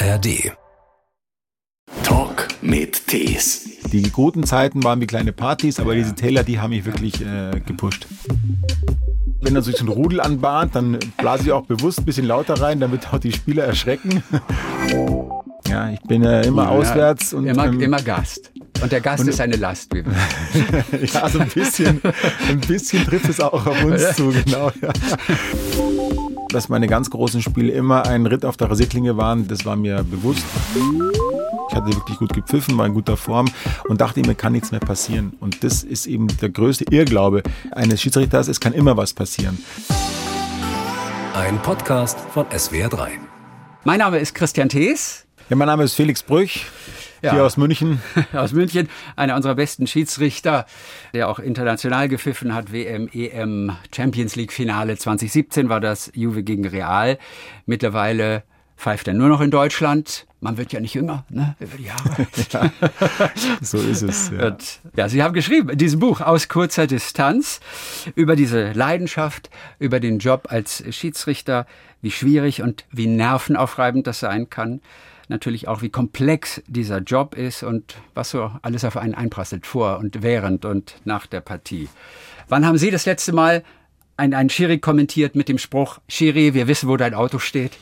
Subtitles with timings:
[0.00, 0.52] ARD.
[2.04, 3.68] Talk mit Tees.
[3.90, 7.58] Die guten Zeiten waren wie kleine Partys, aber diese Täler, die haben mich wirklich äh,
[7.66, 8.06] gepusht.
[9.40, 12.60] Wenn dann sich so ein Rudel anbahnt, dann blase ich auch bewusst ein bisschen lauter
[12.60, 14.22] rein, damit auch die Spieler erschrecken.
[15.68, 17.34] Ja, ich bin äh, immer ja, auswärts.
[17.34, 18.50] Und, immer, ähm, immer Gast.
[18.80, 19.94] Und der Gast und, ist eine Last.
[19.94, 20.02] Wie
[21.12, 22.00] ja, so ein bisschen,
[22.48, 24.72] ein bisschen trifft es auch auf uns zu, genau.
[24.80, 24.90] Ja.
[26.50, 30.02] Dass meine ganz großen Spiele immer ein Ritt auf der Rasierklinge waren, das war mir
[30.02, 30.42] bewusst.
[31.68, 33.50] Ich hatte wirklich gut gepfiffen, war in guter Form
[33.88, 35.34] und dachte mir kann nichts mehr passieren.
[35.40, 37.42] Und das ist eben der größte Irrglaube
[37.72, 39.58] eines Schiedsrichters, es kann immer was passieren.
[41.34, 43.08] Ein Podcast von SWR3.
[43.84, 45.26] Mein Name ist Christian Thees.
[45.50, 46.66] Ja, mein Name ist Felix Brüch.
[47.22, 47.32] Ja.
[47.32, 48.00] Hier aus München.
[48.32, 50.66] aus München, einer unserer besten Schiedsrichter,
[51.12, 52.72] der auch international gepfiffen hat.
[52.72, 57.18] WM, EM, Champions League Finale 2017 war das Juve gegen Real.
[57.66, 58.44] Mittlerweile
[58.76, 60.26] pfeift er nur noch in Deutschland.
[60.40, 61.56] Man wird ja nicht jünger, ne?
[61.58, 62.28] Über die Jahre.
[62.52, 62.70] ja,
[63.60, 64.30] so ist es.
[64.30, 64.46] Ja.
[64.46, 67.58] Und, ja, Sie haben geschrieben in diesem Buch aus kurzer Distanz
[68.14, 69.50] über diese Leidenschaft,
[69.80, 71.66] über den Job als Schiedsrichter,
[72.02, 74.80] wie schwierig und wie nervenaufreibend das sein kann
[75.28, 79.98] natürlich auch, wie komplex dieser Job ist und was so alles auf einen einprasselt, vor
[79.98, 81.88] und während und nach der Partie.
[82.48, 83.62] Wann haben Sie das letzte Mal
[84.16, 87.72] ein, ein Schiri kommentiert mit dem Spruch, Schiri, wir wissen, wo dein Auto steht?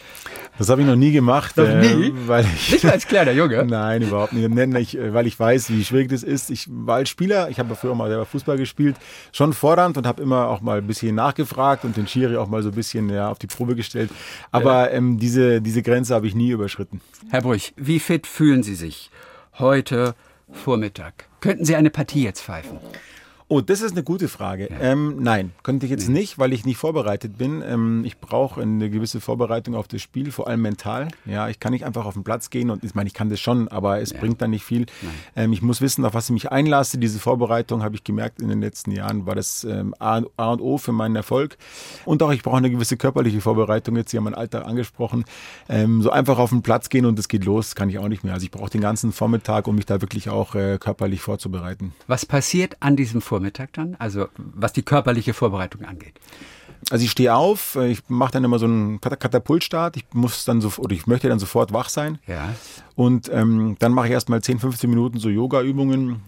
[0.58, 1.56] Das habe ich noch nie gemacht.
[1.56, 2.08] Noch nie?
[2.08, 3.64] Äh, weil ich, nicht als kleiner Junge?
[3.68, 4.46] Nein, überhaupt nicht.
[4.76, 6.50] Ich, äh, weil ich weiß, wie schwierig das ist.
[6.50, 8.96] Ich war als Spieler, ich habe früher mal selber Fußball gespielt,
[9.32, 12.62] schon fordernd und habe immer auch mal ein bisschen nachgefragt und den Schiri auch mal
[12.62, 14.10] so ein bisschen ja, auf die Probe gestellt.
[14.50, 14.96] Aber ja.
[14.96, 17.00] ähm, diese, diese Grenze habe ich nie überschritten.
[17.30, 19.10] Herr Brüch, wie fit fühlen Sie sich
[19.58, 20.14] heute
[20.50, 21.26] Vormittag?
[21.40, 22.78] Könnten Sie eine Partie jetzt pfeifen?
[23.48, 24.68] Oh, das ist eine gute Frage.
[24.80, 27.62] Ähm, nein, könnte ich jetzt nicht, weil ich nicht vorbereitet bin.
[27.64, 31.06] Ähm, ich brauche eine gewisse Vorbereitung auf das Spiel, vor allem mental.
[31.26, 33.38] Ja, ich kann nicht einfach auf den Platz gehen und ich meine, ich kann das
[33.38, 34.18] schon, aber es ja.
[34.18, 34.86] bringt dann nicht viel.
[35.36, 36.98] Ähm, ich muss wissen, auf was ich mich einlasse.
[36.98, 40.60] Diese Vorbereitung habe ich gemerkt in den letzten Jahren war das ähm, A, A, und
[40.60, 41.56] O für meinen Erfolg.
[42.04, 43.94] Und auch ich brauche eine gewisse körperliche Vorbereitung.
[43.94, 45.24] Jetzt haben mein Alter angesprochen.
[45.68, 48.24] Ähm, so einfach auf den Platz gehen und es geht los, kann ich auch nicht
[48.24, 48.34] mehr.
[48.34, 51.92] Also ich brauche den ganzen Vormittag, um mich da wirklich auch äh, körperlich vorzubereiten.
[52.08, 53.35] Was passiert an diesem Vormittag?
[53.36, 53.96] Vormittag dann?
[53.98, 56.14] Also was die körperliche Vorbereitung angeht.
[56.90, 59.96] Also ich stehe auf, ich mache dann immer so einen Katapultstart.
[59.96, 62.18] Ich muss dann so oder ich möchte dann sofort wach sein.
[62.26, 62.54] Ja.
[62.94, 66.22] Und ähm, dann mache ich erstmal 10, 15 Minuten so Yoga-Übungen,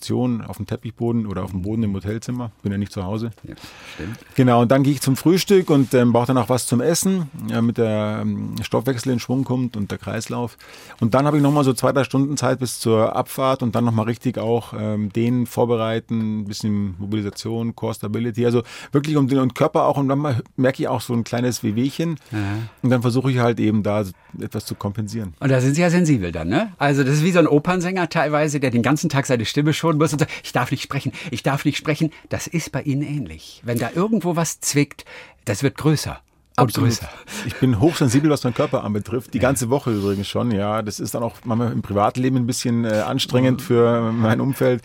[0.00, 2.50] Mobilisation auf dem Teppichboden oder auf dem Boden im Hotelzimmer.
[2.62, 3.30] Bin ja nicht zu Hause.
[3.44, 3.54] Ja,
[3.94, 4.18] stimmt.
[4.34, 7.30] Genau, und dann gehe ich zum Frühstück und ähm, brauche dann auch was zum Essen,
[7.48, 10.56] ja, damit der ähm, Stoffwechsel in Schwung kommt und der Kreislauf.
[11.00, 13.84] Und dann habe ich nochmal so zwei, drei Stunden Zeit bis zur Abfahrt und dann
[13.84, 18.62] nochmal richtig auch ähm, den vorbereiten, ein bisschen Mobilisation, Core Stability, also
[18.92, 22.38] wirklich um den Körper auch und dann merke ich auch so ein kleines Wehwehchen ja.
[22.82, 24.04] und dann versuche ich halt eben da
[24.40, 25.34] etwas zu kompensieren.
[25.40, 26.72] Und da sind Sie ja sensibel dann, ne?
[26.78, 29.98] Also das ist wie so ein Opernsänger teilweise, der den ganzen Tag seine Stimme schonen
[29.98, 32.12] muss und sagt, ich darf nicht sprechen, ich darf nicht sprechen.
[32.28, 33.60] Das ist bei Ihnen ähnlich.
[33.64, 35.04] Wenn da irgendwo was zwickt,
[35.44, 36.20] das wird größer.
[36.60, 36.98] Absolut.
[37.46, 39.34] Ich bin hochsensibel, was meinen Körper anbetrifft.
[39.34, 39.42] Die ja.
[39.42, 40.82] ganze Woche übrigens schon, ja.
[40.82, 44.82] Das ist dann auch manchmal im Privatleben ein bisschen äh, anstrengend für mein Umfeld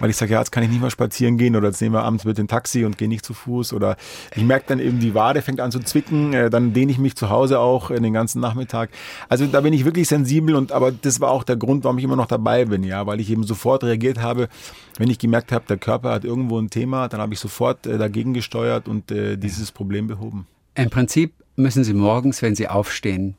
[0.00, 2.02] weil ich sage, ja, jetzt kann ich nicht mehr spazieren gehen oder jetzt nehmen wir
[2.02, 3.96] abends mit dem Taxi und gehe nicht zu Fuß oder
[4.34, 7.14] ich merke dann eben, die Wade fängt an zu zwicken, äh, dann dehne ich mich
[7.16, 8.90] zu Hause auch den ganzen Nachmittag.
[9.28, 12.04] Also da bin ich wirklich sensibel und aber das war auch der Grund, warum ich
[12.04, 14.48] immer noch dabei bin, ja, weil ich eben sofort reagiert habe,
[14.96, 17.98] wenn ich gemerkt habe, der Körper hat irgendwo ein Thema, dann habe ich sofort äh,
[17.98, 20.46] dagegen gesteuert und äh, dieses Problem behoben.
[20.74, 23.36] Im Prinzip müssen Sie morgens, wenn Sie aufstehen,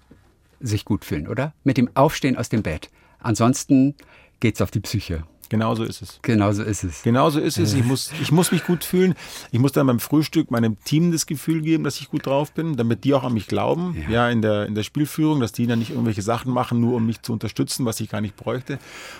[0.59, 1.53] sich gut fühlen, oder?
[1.63, 2.89] Mit dem Aufstehen aus dem Bett.
[3.19, 3.95] Ansonsten
[4.39, 5.23] geht's auf die Psyche.
[5.51, 6.19] Genauso ist es.
[6.21, 7.03] Genauso ist es.
[7.03, 7.73] Genauso ist es.
[7.73, 9.15] Ich muss, ich muss mich gut fühlen.
[9.51, 12.77] Ich muss dann beim Frühstück meinem Team das Gefühl geben, dass ich gut drauf bin,
[12.77, 13.97] damit die auch an mich glauben.
[14.03, 16.95] Ja, ja in, der, in der Spielführung, dass die dann nicht irgendwelche Sachen machen, nur
[16.95, 18.79] um mich zu unterstützen, was ich gar nicht bräuchte.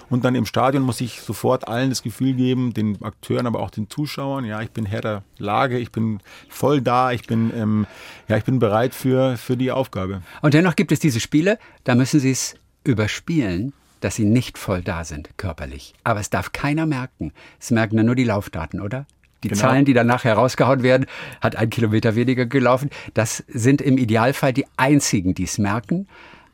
[0.09, 3.69] Und dann im Stadion muss ich sofort allen das Gefühl geben, den Akteuren, aber auch
[3.69, 7.87] den Zuschauern, ja, ich bin Herr der Lage, ich bin voll da, ich bin, ähm,
[8.29, 10.21] ja, ich bin bereit für, für die Aufgabe.
[10.41, 12.55] Und dennoch gibt es diese Spiele, da müssen Sie es
[12.85, 15.93] überspielen dass sie nicht voll da sind, körperlich.
[16.03, 17.31] Aber es darf keiner merken.
[17.59, 19.05] Es merken dann nur die Laufdaten, oder?
[19.43, 19.61] Die genau.
[19.61, 21.07] Zahlen, die danach herausgehauen werden,
[21.39, 22.89] hat ein Kilometer weniger gelaufen.
[23.13, 26.07] Das sind im Idealfall die einzigen, die es merken.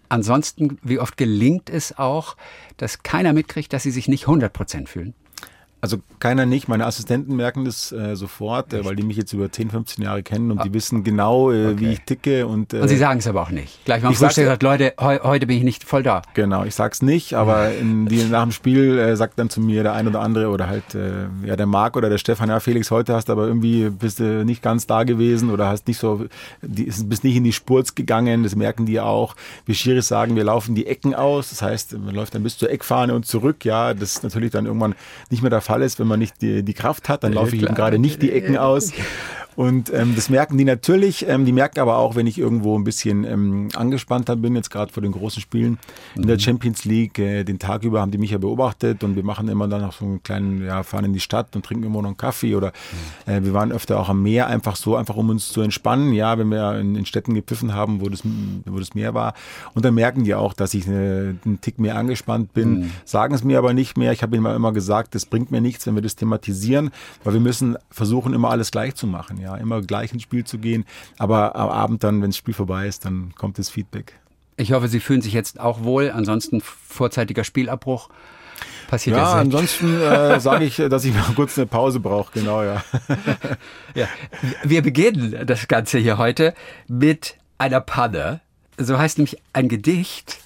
[0.09, 2.37] Ansonsten, wie oft gelingt es auch,
[2.77, 5.13] dass keiner mitkriegt, dass sie sich nicht 100 Prozent fühlen?
[5.79, 6.67] Also keiner nicht.
[6.67, 10.23] Meine Assistenten merken das äh, sofort, äh, weil die mich jetzt über 10, 15 Jahre
[10.23, 10.63] kennen und ah.
[10.63, 11.79] die wissen genau, äh, okay.
[11.79, 12.47] wie ich ticke.
[12.47, 13.85] Und, äh, und sie sagen es aber auch nicht.
[13.85, 16.23] Gleich mal Frühstück gesagt, Leute, he heute bin ich nicht voll da.
[16.33, 19.83] Genau, ich sag's nicht, aber in, die, nach dem Spiel äh, sagt dann zu mir
[19.83, 22.89] der ein oder andere oder halt äh, ja der Marc oder der Stefan, ja Felix,
[22.89, 26.25] heute hast du aber irgendwie bist du nicht ganz da gewesen oder hast nicht so,
[26.63, 28.41] die, bist nicht in die Spurz gegangen.
[28.41, 29.35] Das merken die auch.
[29.65, 31.51] Wir Schiris sagen, wir laufen die Ecken aus.
[31.51, 33.63] Das heißt, man läuft dann bis zur Eckfahne und zurück.
[33.63, 34.95] Ja, das ist natürlich dann irgendwann
[35.29, 37.63] nicht mehr der Fall ist, wenn man nicht die, die Kraft hat, dann laufe ich
[37.63, 38.93] eben gerade nicht die Ecken aus.
[39.57, 41.27] Und ähm, das merken die natürlich.
[41.27, 44.93] Ähm, die merken aber auch, wenn ich irgendwo ein bisschen ähm, angespannter bin, jetzt gerade
[44.93, 45.79] vor den großen Spielen
[46.13, 46.41] in der mhm.
[46.41, 47.17] Champions League.
[47.17, 49.93] Äh, den Tag über haben die mich ja beobachtet und wir machen immer dann noch
[49.93, 52.71] so einen kleinen, ja, fahren in die Stadt und trinken immer noch einen Kaffee oder
[53.25, 53.31] mhm.
[53.33, 56.13] äh, wir waren öfter auch am Meer, einfach so, einfach um uns zu entspannen.
[56.13, 58.21] Ja, wenn wir in, in Städten gepfiffen haben, wo das,
[58.65, 59.33] wo das Meer war.
[59.73, 62.91] Und dann merken die auch, dass ich äh, einen Tick mehr angespannt bin, mhm.
[63.05, 64.11] sagen es mir aber nicht mehr.
[64.11, 66.91] Ich habe ihnen immer gesagt, das bringt mir nichts, wenn wir das thematisieren,
[67.23, 69.41] weil wir müssen versuchen, immer alles gleich zu machen.
[69.41, 70.85] Ja ja, immer gleich ins Spiel zu gehen.
[71.17, 74.13] Aber am Abend dann, wenn das Spiel vorbei ist, dann kommt das Feedback.
[74.57, 76.11] Ich hoffe, Sie fühlen sich jetzt auch wohl.
[76.11, 78.09] Ansonsten vorzeitiger Spielabbruch.
[78.87, 82.83] Passiert ja, ansonsten äh, sage ich, dass ich mal kurz eine Pause brauche, genau, ja.
[83.93, 84.07] ja.
[84.63, 86.53] Wir beginnen das Ganze hier heute
[86.87, 88.41] mit einer Panne.
[88.77, 90.39] So heißt nämlich ein Gedicht.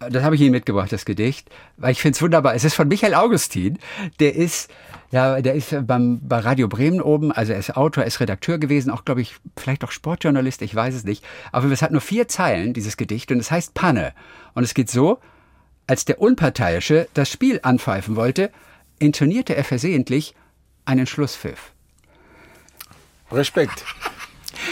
[0.00, 2.54] Das habe ich Ihnen mitgebracht, das Gedicht, weil ich finde es wunderbar.
[2.54, 3.78] Es ist von Michael Augustin.
[4.20, 4.70] Der ist
[5.10, 8.58] ja, der ist beim, bei Radio Bremen oben, also er ist Autor, er ist Redakteur
[8.58, 11.24] gewesen, auch glaube ich, vielleicht auch Sportjournalist, ich weiß es nicht.
[11.50, 14.12] Aber es hat nur vier Zeilen, dieses Gedicht, und es heißt Panne.
[14.54, 15.18] Und es geht so,
[15.86, 18.50] als der Unparteiische das Spiel anpfeifen wollte,
[18.98, 20.34] intonierte er versehentlich
[20.84, 21.72] einen Schlusspfiff.
[23.32, 23.84] Respekt.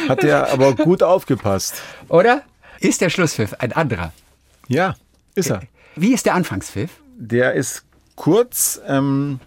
[0.09, 1.81] Hat er aber gut aufgepasst.
[2.09, 2.43] Oder?
[2.81, 4.13] Ist der Schlusspfiff ein anderer?
[4.69, 4.97] Ja,
[5.37, 5.61] ist er.
[5.95, 6.91] Wie ist der Anfangspfiff?
[7.17, 7.85] Der ist
[8.17, 9.41] kurz, ähm,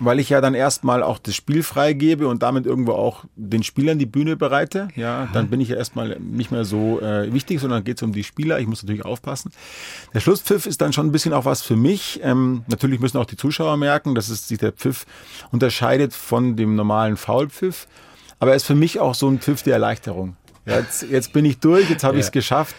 [0.00, 3.98] weil ich ja dann erstmal auch das Spiel freigebe und damit irgendwo auch den Spielern
[3.98, 4.88] die Bühne bereite.
[4.96, 8.12] Ja, dann bin ich ja erstmal nicht mehr so äh, wichtig, sondern geht es um
[8.12, 8.58] die Spieler.
[8.58, 9.52] Ich muss natürlich aufpassen.
[10.12, 12.20] Der Schlusspfiff ist dann schon ein bisschen auch was für mich.
[12.22, 15.06] Ähm, natürlich müssen auch die Zuschauer merken, dass es sich der Pfiff
[15.52, 17.86] unterscheidet von dem normalen Foulpfiff.
[18.40, 20.36] Aber er ist für mich auch so ein Pfiff der Erleichterung.
[20.66, 22.20] Jetzt, jetzt bin ich durch, jetzt habe ja.
[22.20, 22.76] ich es geschafft.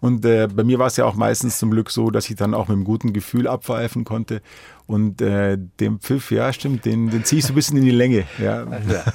[0.00, 2.52] Und äh, bei mir war es ja auch meistens zum Glück so, dass ich dann
[2.52, 4.42] auch mit einem guten Gefühl abpfeifen konnte.
[4.86, 7.90] Und äh, den Pfiff, ja, stimmt, den, den ziehe ich so ein bisschen in die
[7.90, 8.24] Länge.
[8.38, 8.66] Ja.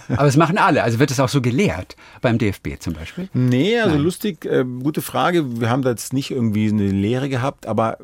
[0.10, 0.82] Aber es machen alle.
[0.82, 3.30] Also wird es auch so gelehrt beim DFB zum Beispiel?
[3.34, 4.04] Nee, also Nein.
[4.04, 5.60] lustig, äh, gute Frage.
[5.60, 8.00] Wir haben da jetzt nicht irgendwie eine Lehre gehabt, aber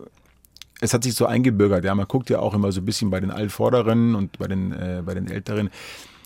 [0.79, 1.83] es hat sich so eingebürgert.
[1.85, 4.71] Ja, man guckt ja auch immer so ein bisschen bei den Altvorderen und bei den,
[4.73, 5.71] äh, bei den Älteren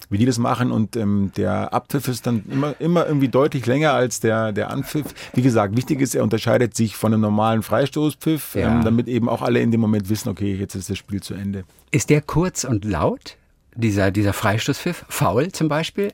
[0.10, 0.72] wie die das machen.
[0.72, 5.08] Und ähm, der Abpfiff ist dann immer, immer irgendwie deutlich länger als der, der Anpfiff.
[5.34, 8.76] Wie gesagt, wichtig ist, er unterscheidet sich von einem normalen Freistoßpfiff, ja.
[8.76, 11.34] ähm, damit eben auch alle in dem Moment wissen, okay, jetzt ist das Spiel zu
[11.34, 11.64] Ende.
[11.92, 13.38] Ist der kurz und laut?
[13.76, 16.12] dieser, dieser Freistoßpfiff, faul zum Beispiel?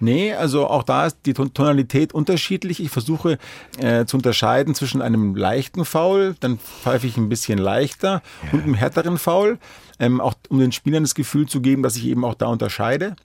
[0.00, 2.80] Nee, also auch da ist die Tonalität unterschiedlich.
[2.80, 3.38] Ich versuche
[3.78, 8.52] äh, zu unterscheiden zwischen einem leichten Foul, dann pfeife ich ein bisschen leichter, ja.
[8.52, 9.58] und einem härteren Foul,
[9.98, 13.16] ähm, auch um den Spielern das Gefühl zu geben, dass ich eben auch da unterscheide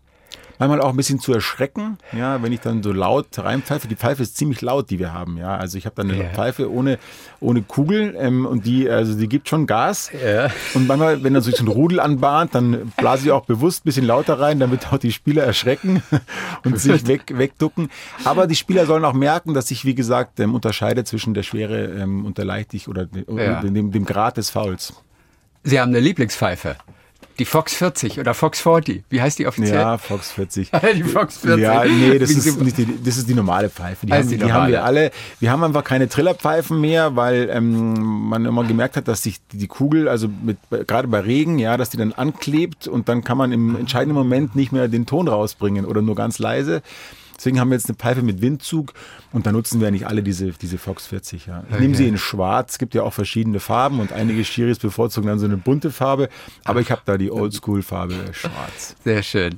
[0.62, 3.88] manchmal auch ein bisschen zu erschrecken, ja, wenn ich dann so laut reinpfeife.
[3.88, 5.56] Die Pfeife ist ziemlich laut, die wir haben, ja.
[5.58, 6.30] Also ich habe dann eine ja.
[6.30, 7.00] Pfeife ohne,
[7.40, 10.12] ohne Kugel ähm, und die, also die gibt schon Gas.
[10.24, 10.50] Ja.
[10.76, 13.86] Und manchmal, wenn er sich so ein Rudel anbahnt, dann blase ich auch bewusst ein
[13.86, 16.04] bisschen lauter rein, damit auch die Spieler erschrecken
[16.64, 17.90] und sich weg, wegducken.
[18.24, 21.86] Aber die Spieler sollen auch merken, dass ich, wie gesagt, ähm, unterscheide zwischen der Schwere
[21.86, 23.62] ähm, und der Leichtig oder ja.
[23.62, 24.94] dem, dem Grad des Fouls.
[25.64, 26.76] Sie haben eine Lieblingspfeife.
[27.40, 29.04] Die Fox 40 oder Fox 40.
[29.10, 29.76] Wie heißt die offiziell?
[29.76, 30.72] Ja, Fox 40.
[30.96, 31.64] die Fox 40.
[31.64, 34.06] Ja, nee, das ist, nicht die, das ist die normale Pfeife.
[34.06, 35.12] Die, haben, die, die haben, wir alle.
[35.40, 39.68] Wir haben einfach keine Trillerpfeifen mehr, weil ähm, man immer gemerkt hat, dass sich die
[39.68, 40.58] Kugel, also mit,
[40.88, 44.56] gerade bei Regen, ja, dass die dann anklebt und dann kann man im entscheidenden Moment
[44.56, 46.82] nicht mehr den Ton rausbringen oder nur ganz leise.
[47.42, 48.94] Deswegen haben wir jetzt eine Pfeife mit Windzug
[49.32, 51.48] und da nutzen wir ja nicht alle diese, diese Fox 40.
[51.48, 51.64] Ja.
[51.68, 51.82] Ich okay.
[51.82, 55.40] nehme sie in schwarz, es gibt ja auch verschiedene Farben und einige Schiris bevorzugen dann
[55.40, 56.30] so eine bunte Farbe,
[56.66, 58.96] aber ich habe da die Oldschool-Farbe schwarz.
[59.04, 59.58] Sehr schön.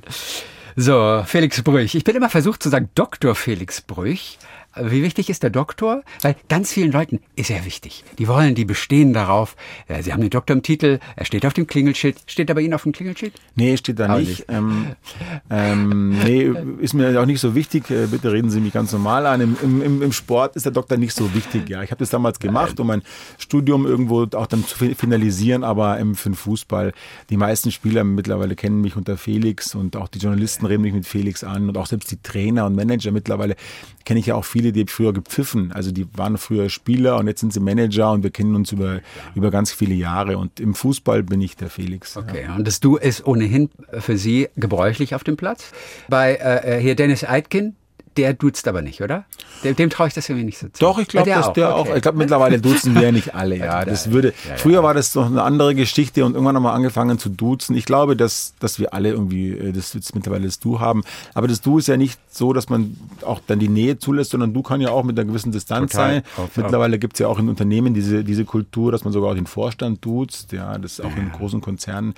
[0.76, 1.94] So, Felix Brüch.
[1.94, 3.34] Ich bin immer versucht zu sagen Dr.
[3.34, 4.38] Felix Brüch.
[4.80, 6.02] Wie wichtig ist der Doktor?
[6.22, 8.04] Weil ganz vielen Leuten ist er wichtig.
[8.18, 9.56] Die wollen, die bestehen darauf.
[10.00, 12.16] Sie haben den Doktor im Titel, er steht auf dem Klingelschild.
[12.26, 13.34] Steht er bei Ihnen auf dem Klingelschild?
[13.54, 14.28] Nee, steht da nicht.
[14.28, 14.44] nicht.
[14.48, 14.96] Ähm,
[15.50, 16.50] ähm, nee,
[16.80, 17.90] ist mir auch nicht so wichtig.
[17.90, 19.40] Äh, bitte reden Sie mich ganz normal an.
[19.40, 21.68] Im, im, im Sport ist der Doktor nicht so wichtig.
[21.68, 23.02] Ja, ich habe das damals gemacht, um mein
[23.38, 26.92] Studium irgendwo auch dann zu finalisieren, aber ähm, für den Fußball.
[27.30, 31.06] Die meisten Spieler mittlerweile kennen mich unter Felix und auch die Journalisten reden mich mit
[31.06, 33.56] Felix an und auch selbst die Trainer und Manager mittlerweile
[34.04, 35.72] kenne ich ja auch viele viele, die früher gepfiffen.
[35.72, 39.00] Also die waren früher Spieler und jetzt sind sie Manager und wir kennen uns über,
[39.34, 40.38] über ganz viele Jahre.
[40.38, 42.16] Und im Fußball bin ich der Felix.
[42.16, 42.56] Okay, ja.
[42.56, 45.72] und das Du ist ohnehin für Sie gebräuchlich auf dem Platz.
[46.08, 47.76] Bei äh, äh hier Dennis Eitkin,
[48.16, 49.24] der duzt aber nicht, oder?
[49.62, 50.80] Dem, dem traue ich das irgendwie nicht so zu.
[50.80, 51.90] Doch, ich glaube, dass der okay.
[51.90, 51.96] auch.
[51.96, 53.56] Ich glaube, mittlerweile duzen wir nicht alle.
[53.56, 54.34] Ja, das würde.
[54.48, 57.76] Ja, früher war das noch eine andere Geschichte und irgendwann haben wir angefangen zu duzen.
[57.76, 61.02] Ich glaube, dass, dass wir alle irgendwie äh, das jetzt mittlerweile das Du haben.
[61.34, 64.54] Aber das Du ist ja nicht so, dass man auch dann die Nähe zulässt, sondern
[64.54, 66.14] Du kann ja auch mit einer gewissen Distanz Total.
[66.14, 66.22] sein.
[66.36, 69.34] Auf, mittlerweile gibt es ja auch in Unternehmen diese, diese Kultur, dass man sogar auch
[69.34, 70.52] den Vorstand duzt.
[70.52, 72.14] Ja, das ist auch in großen Konzernen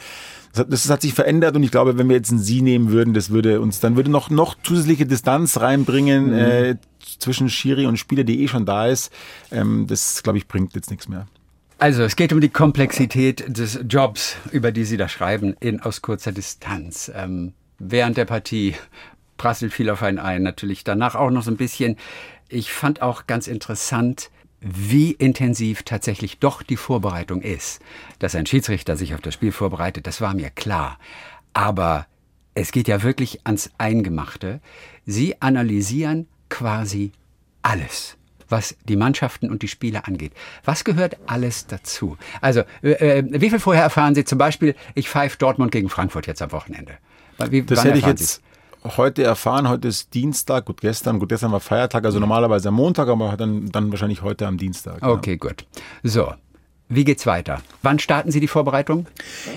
[0.65, 3.31] das, hat sich verändert und ich glaube, wenn wir jetzt ein Sie nehmen würden, das
[3.31, 6.35] würde uns, dann würde noch, noch zusätzliche Distanz reinbringen mhm.
[6.35, 6.77] äh,
[7.19, 9.13] zwischen Schiri und Spieler, die eh schon da ist.
[9.51, 11.27] Ähm, das, glaube ich, bringt jetzt nichts mehr.
[11.79, 16.01] Also, es geht um die Komplexität des Jobs, über die Sie da schreiben, in aus
[16.01, 17.13] kurzer Distanz.
[17.15, 18.75] Ähm, während der Partie
[19.37, 21.97] prasselt viel auf einen ein, natürlich danach auch noch so ein bisschen.
[22.49, 27.81] Ich fand auch ganz interessant, wie intensiv tatsächlich doch die Vorbereitung ist.
[28.19, 30.99] Dass ein Schiedsrichter sich auf das Spiel vorbereitet, das war mir klar.
[31.53, 32.07] Aber
[32.55, 34.61] es geht ja wirklich ans Eingemachte.
[35.05, 37.13] Sie analysieren quasi
[37.63, 38.17] alles
[38.49, 40.33] was die Mannschaften und die Spieler angeht.
[40.65, 42.17] Was gehört alles dazu?
[42.41, 46.27] Also, äh, äh wie viel vorher erfahren Sie zum Beispiel, ich pfeife Dortmund gegen Frankfurt
[46.27, 46.95] jetzt am Wochenende?
[47.51, 48.43] Wie, das hätte ich jetzt
[48.97, 53.09] heute erfahren, heute ist Dienstag, gut gestern, gut gestern war Feiertag, also normalerweise am Montag,
[53.09, 55.03] aber dann, dann wahrscheinlich heute am Dienstag.
[55.03, 55.37] Okay, ja.
[55.37, 55.67] gut.
[56.03, 56.33] So,
[56.89, 57.63] wie geht's weiter?
[57.83, 59.07] Wann starten Sie die Vorbereitung?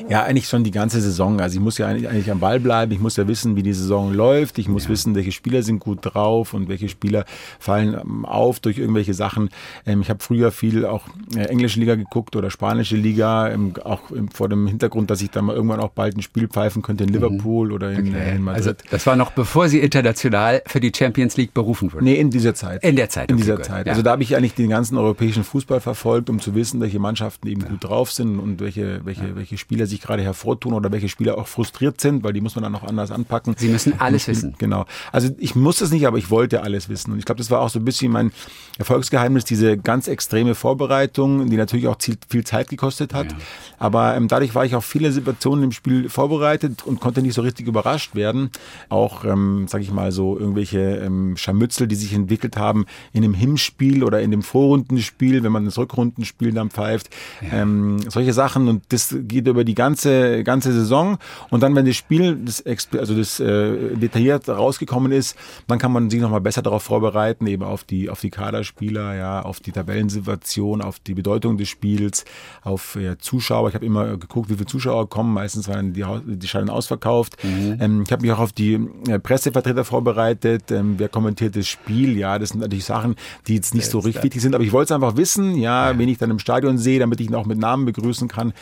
[0.10, 1.40] Ja, eigentlich schon die ganze Saison.
[1.40, 2.92] Also ich muss ja eigentlich, eigentlich am Ball bleiben.
[2.92, 4.58] Ich muss ja wissen, wie die Saison läuft.
[4.58, 4.90] Ich muss ja.
[4.90, 7.26] wissen, welche Spieler sind gut drauf und welche Spieler
[7.60, 9.50] fallen ähm, auf durch irgendwelche Sachen.
[9.86, 11.04] Ähm, ich habe früher viel auch
[11.36, 14.02] äh, englische Liga geguckt oder spanische Liga, ähm, auch
[14.34, 17.12] vor dem Hintergrund, dass ich dann mal irgendwann auch bald ein Spiel pfeifen könnte in
[17.12, 17.16] mhm.
[17.16, 17.74] Liverpool mhm.
[17.74, 18.36] oder in, okay.
[18.38, 18.68] in, Madrid.
[18.68, 22.06] Also das war noch bevor Sie international für die Champions League berufen wurden?
[22.06, 22.84] Nee, in dieser Zeit.
[22.84, 23.30] In der Zeit.
[23.30, 23.66] In okay, dieser gut.
[23.66, 23.86] Zeit.
[23.86, 23.92] Ja.
[23.92, 27.19] Also da habe ich eigentlich den ganzen europäischen Fußball verfolgt, um zu wissen, welche Mannschaften
[27.20, 31.10] Mannschaften eben gut drauf sind und welche, welche, welche Spieler sich gerade hervortun oder welche
[31.10, 33.56] Spieler auch frustriert sind, weil die muss man dann auch anders anpacken.
[33.58, 34.56] Sie müssen alles und, wissen.
[34.58, 34.86] Genau.
[35.12, 37.12] Also ich muss es nicht, aber ich wollte alles wissen.
[37.12, 38.32] Und ich glaube, das war auch so ein bisschen mein
[38.78, 41.98] Erfolgsgeheimnis, diese ganz extreme Vorbereitung, die natürlich auch
[42.30, 43.32] viel Zeit gekostet hat.
[43.32, 43.38] Ja.
[43.80, 47.42] Aber ähm, dadurch war ich auf viele Situationen im Spiel vorbereitet und konnte nicht so
[47.42, 48.50] richtig überrascht werden.
[48.88, 53.34] Auch, ähm, sage ich mal, so irgendwelche ähm, Scharmützel, die sich entwickelt haben in dem
[53.34, 57.09] Hinspiel oder in dem Vorrundenspiel, wenn man das Rückrundenspiel dann pfeift.
[57.42, 57.62] Ja.
[57.62, 61.18] Ähm, solche Sachen und das geht über die ganze ganze Saison
[61.50, 62.64] und dann wenn das Spiel das
[62.98, 65.36] also das äh, detailliert rausgekommen ist,
[65.68, 69.16] dann kann man sich noch mal besser darauf vorbereiten, eben auf die auf die Kaderspieler,
[69.16, 72.26] ja, auf die Tabellensituation, auf die Bedeutung des Spiels,
[72.62, 73.70] auf ja, Zuschauer.
[73.70, 75.34] Ich habe immer geguckt, wie viele Zuschauer kommen.
[75.34, 77.38] Meistens waren die die Scheine ausverkauft.
[77.44, 77.78] Mhm.
[77.80, 80.72] Ähm, ich habe mich auch auf die äh, Pressevertreter vorbereitet.
[80.72, 82.18] Ähm, wer kommentiert das Spiel?
[82.18, 83.16] Ja, das sind natürlich Sachen,
[83.48, 85.98] die jetzt nicht so richtig wichtig sind, aber ich wollte es einfach wissen, ja, ja,
[85.98, 88.54] wen ich dann im Stadion sehe, damit ich ihn auch mit Namen begrüßen kann.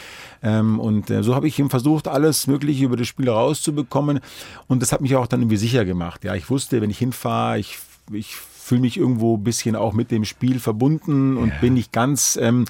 [0.41, 4.19] Ähm, und äh, so habe ich ihm versucht, alles Mögliche über das Spiel rauszubekommen.
[4.67, 6.23] Und das hat mich auch dann irgendwie sicher gemacht.
[6.23, 7.79] Ja, ich wusste, wenn ich hinfahre, ich,
[8.11, 11.55] ich fühle mich irgendwo ein bisschen auch mit dem Spiel verbunden und ja.
[11.61, 12.65] bin nicht ganz, ähm,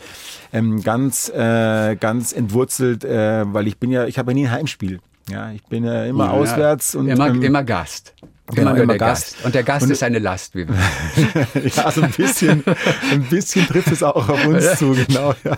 [0.54, 4.52] ähm, ganz, äh, ganz entwurzelt, äh, weil ich bin ja, ich habe ja nie ein
[4.52, 5.00] Heimspiel.
[5.30, 8.14] Ja, ich bin ja immer ja, auswärts und immer, ähm, immer Gast.
[8.56, 9.34] Genau, immer, immer Gast.
[9.34, 9.46] Gast.
[9.46, 10.56] Und der Gast und, ist eine Last.
[10.56, 10.66] Wie
[11.76, 12.64] ja, so ein bisschen,
[13.12, 15.34] ein bisschen trifft es auch auf uns zu, genau.
[15.44, 15.58] Ja.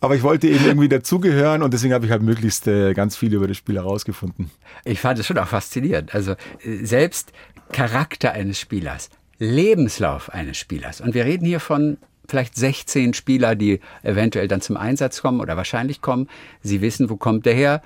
[0.00, 3.34] Aber ich wollte eben irgendwie dazugehören und deswegen habe ich halt möglichst äh, ganz viel
[3.34, 4.50] über das Spiel herausgefunden.
[4.84, 6.14] Ich fand es schon auch faszinierend.
[6.14, 6.32] Also
[6.62, 7.32] äh, selbst
[7.72, 11.00] Charakter eines Spielers, Lebenslauf eines Spielers.
[11.00, 15.56] Und wir reden hier von vielleicht 16 Spieler, die eventuell dann zum Einsatz kommen oder
[15.56, 16.28] wahrscheinlich kommen.
[16.62, 17.82] Sie wissen, wo kommt der her.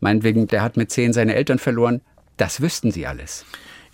[0.00, 2.00] Meinetwegen, der hat mit zehn seine Eltern verloren.
[2.36, 3.44] Das wüssten sie alles.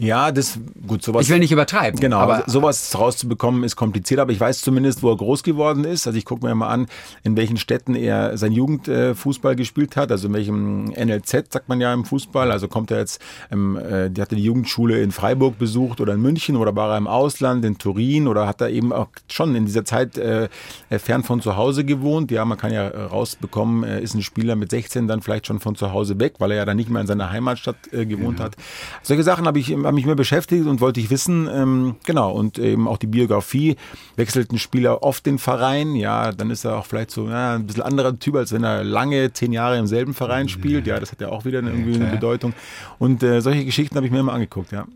[0.00, 1.24] Ja, das gut sowas.
[1.24, 1.98] Ich will nicht übertreiben.
[1.98, 6.06] Genau, aber sowas rauszubekommen ist kompliziert, aber ich weiß zumindest, wo er groß geworden ist.
[6.06, 6.86] Also ich gucke mir mal an,
[7.24, 11.92] in welchen Städten er sein Jugendfußball gespielt hat, also in welchem NLZ sagt man ja
[11.92, 12.52] im Fußball.
[12.52, 16.22] Also kommt er jetzt, ähm, äh, die hatte die Jugendschule in Freiburg besucht oder in
[16.22, 19.66] München oder war er im Ausland in Turin oder hat er eben auch schon in
[19.66, 20.48] dieser Zeit äh,
[20.90, 22.30] fern von zu Hause gewohnt.
[22.30, 25.74] Ja, man kann ja rausbekommen, äh, ist ein Spieler mit 16 dann vielleicht schon von
[25.74, 28.44] zu Hause weg, weil er ja dann nicht mehr in seiner Heimatstadt äh, gewohnt ja.
[28.44, 28.56] hat.
[29.02, 32.58] Solche Sachen habe ich habe mich mehr beschäftigt und wollte ich wissen, ähm, genau, und
[32.58, 33.76] eben auch die Biografie,
[34.16, 37.66] wechselt ein Spieler oft den Verein, ja, dann ist er auch vielleicht so ja, ein
[37.66, 41.10] bisschen anderer Typ, als wenn er lange, zehn Jahre im selben Verein spielt, ja, das
[41.10, 42.52] hat ja auch wieder eine, irgendwie eine Bedeutung
[42.98, 44.86] und äh, solche Geschichten habe ich mir immer angeguckt, ja.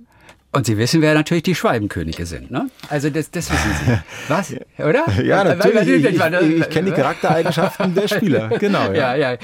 [0.54, 2.68] Und Sie wissen, wer natürlich die Schwalbenkönige sind, ne?
[2.90, 3.98] Also das, das wissen Sie.
[4.28, 4.54] Was?
[4.76, 5.06] Oder?
[5.24, 6.04] Ja, natürlich.
[6.04, 8.50] Ich, ich, ich, ich kenne die Charaktereigenschaften der Spieler.
[8.58, 8.92] Genau.
[8.92, 9.14] Ja.
[9.14, 9.38] ja, ja.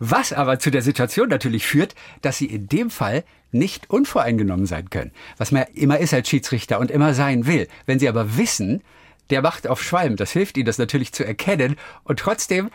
[0.00, 4.90] Was aber zu der Situation natürlich führt, dass Sie in dem Fall nicht unvoreingenommen sein
[4.90, 7.68] können, was man immer ist als Schiedsrichter und immer sein will.
[7.86, 8.82] Wenn Sie aber wissen,
[9.30, 12.70] der macht auf Schwalm, das hilft Ihnen, das natürlich zu erkennen und trotzdem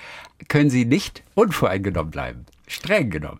[0.47, 3.39] können Sie nicht unvoreingenommen bleiben, streng genommen.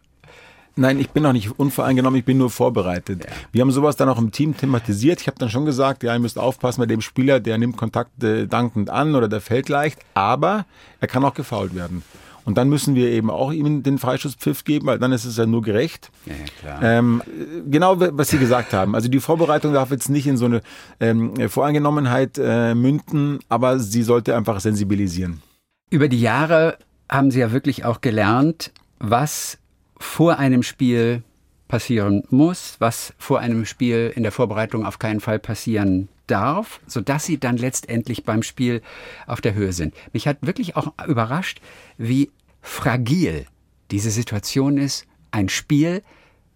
[0.75, 3.25] Nein, ich bin noch nicht unvoreingenommen, ich bin nur vorbereitet.
[3.25, 3.31] Ja.
[3.51, 5.21] Wir haben sowas dann auch im Team thematisiert.
[5.21, 8.23] Ich habe dann schon gesagt, ja, ihr müsst aufpassen bei dem Spieler, der nimmt Kontakt
[8.23, 10.65] äh, dankend an oder der fällt leicht, aber
[10.99, 12.01] er kann auch gefault werden.
[12.45, 15.45] Und dann müssen wir eben auch ihm den Freischusspfiff geben, weil dann ist es ja
[15.45, 16.11] nur gerecht.
[16.25, 16.83] Ja, klar.
[16.83, 17.21] Ähm,
[17.69, 18.95] genau, was Sie gesagt haben.
[18.95, 20.61] Also die Vorbereitung darf jetzt nicht in so eine
[20.99, 25.41] ähm, Voreingenommenheit äh, münden, aber sie sollte einfach sensibilisieren.
[25.89, 26.77] Über die Jahre
[27.09, 29.57] haben Sie ja wirklich auch gelernt, was
[29.97, 31.23] vor einem Spiel
[31.67, 37.25] passieren muss, was vor einem Spiel in der Vorbereitung auf keinen Fall passieren darf, sodass
[37.25, 38.81] sie dann letztendlich beim Spiel
[39.27, 39.93] auf der Höhe sind.
[40.13, 41.61] Mich hat wirklich auch überrascht,
[41.97, 43.45] wie fragil
[43.91, 46.01] diese Situation ist, ein Spiel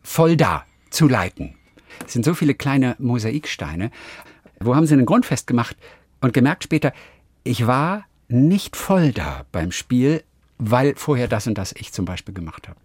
[0.01, 1.55] voll da zu leiten.
[2.05, 3.91] Es sind so viele kleine Mosaiksteine.
[4.59, 5.75] Wo haben sie einen Grund festgemacht
[6.21, 6.93] und gemerkt später,
[7.43, 10.23] ich war nicht voll da beim Spiel,
[10.57, 12.79] weil vorher das und das ich zum Beispiel gemacht habe.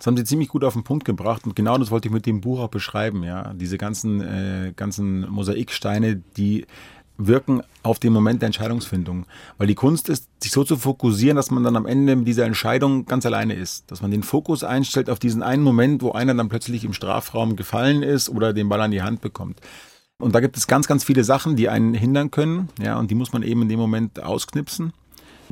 [0.00, 2.24] Das haben Sie ziemlich gut auf den Punkt gebracht und genau das wollte ich mit
[2.24, 3.52] dem Buch auch beschreiben, ja.
[3.52, 6.64] Diese ganzen, äh, ganzen Mosaiksteine, die
[7.18, 9.26] wirken auf den Moment der Entscheidungsfindung.
[9.58, 12.46] Weil die Kunst ist, sich so zu fokussieren, dass man dann am Ende mit dieser
[12.46, 13.90] Entscheidung ganz alleine ist.
[13.90, 17.54] Dass man den Fokus einstellt auf diesen einen Moment, wo einer dann plötzlich im Strafraum
[17.54, 19.60] gefallen ist oder den Ball an die Hand bekommt.
[20.16, 23.14] Und da gibt es ganz, ganz viele Sachen, die einen hindern können, ja, und die
[23.14, 24.94] muss man eben in dem Moment ausknipsen.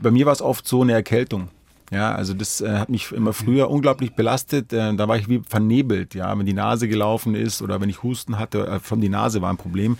[0.01, 1.49] Bei mir war es oft so eine Erkältung.
[1.91, 4.73] Ja, also das äh, hat mich immer früher unglaublich belastet.
[4.73, 8.03] Äh, da war ich wie vernebelt, ja, wenn die Nase gelaufen ist oder wenn ich
[8.03, 9.97] Husten hatte, äh, von die Nase war ein Problem.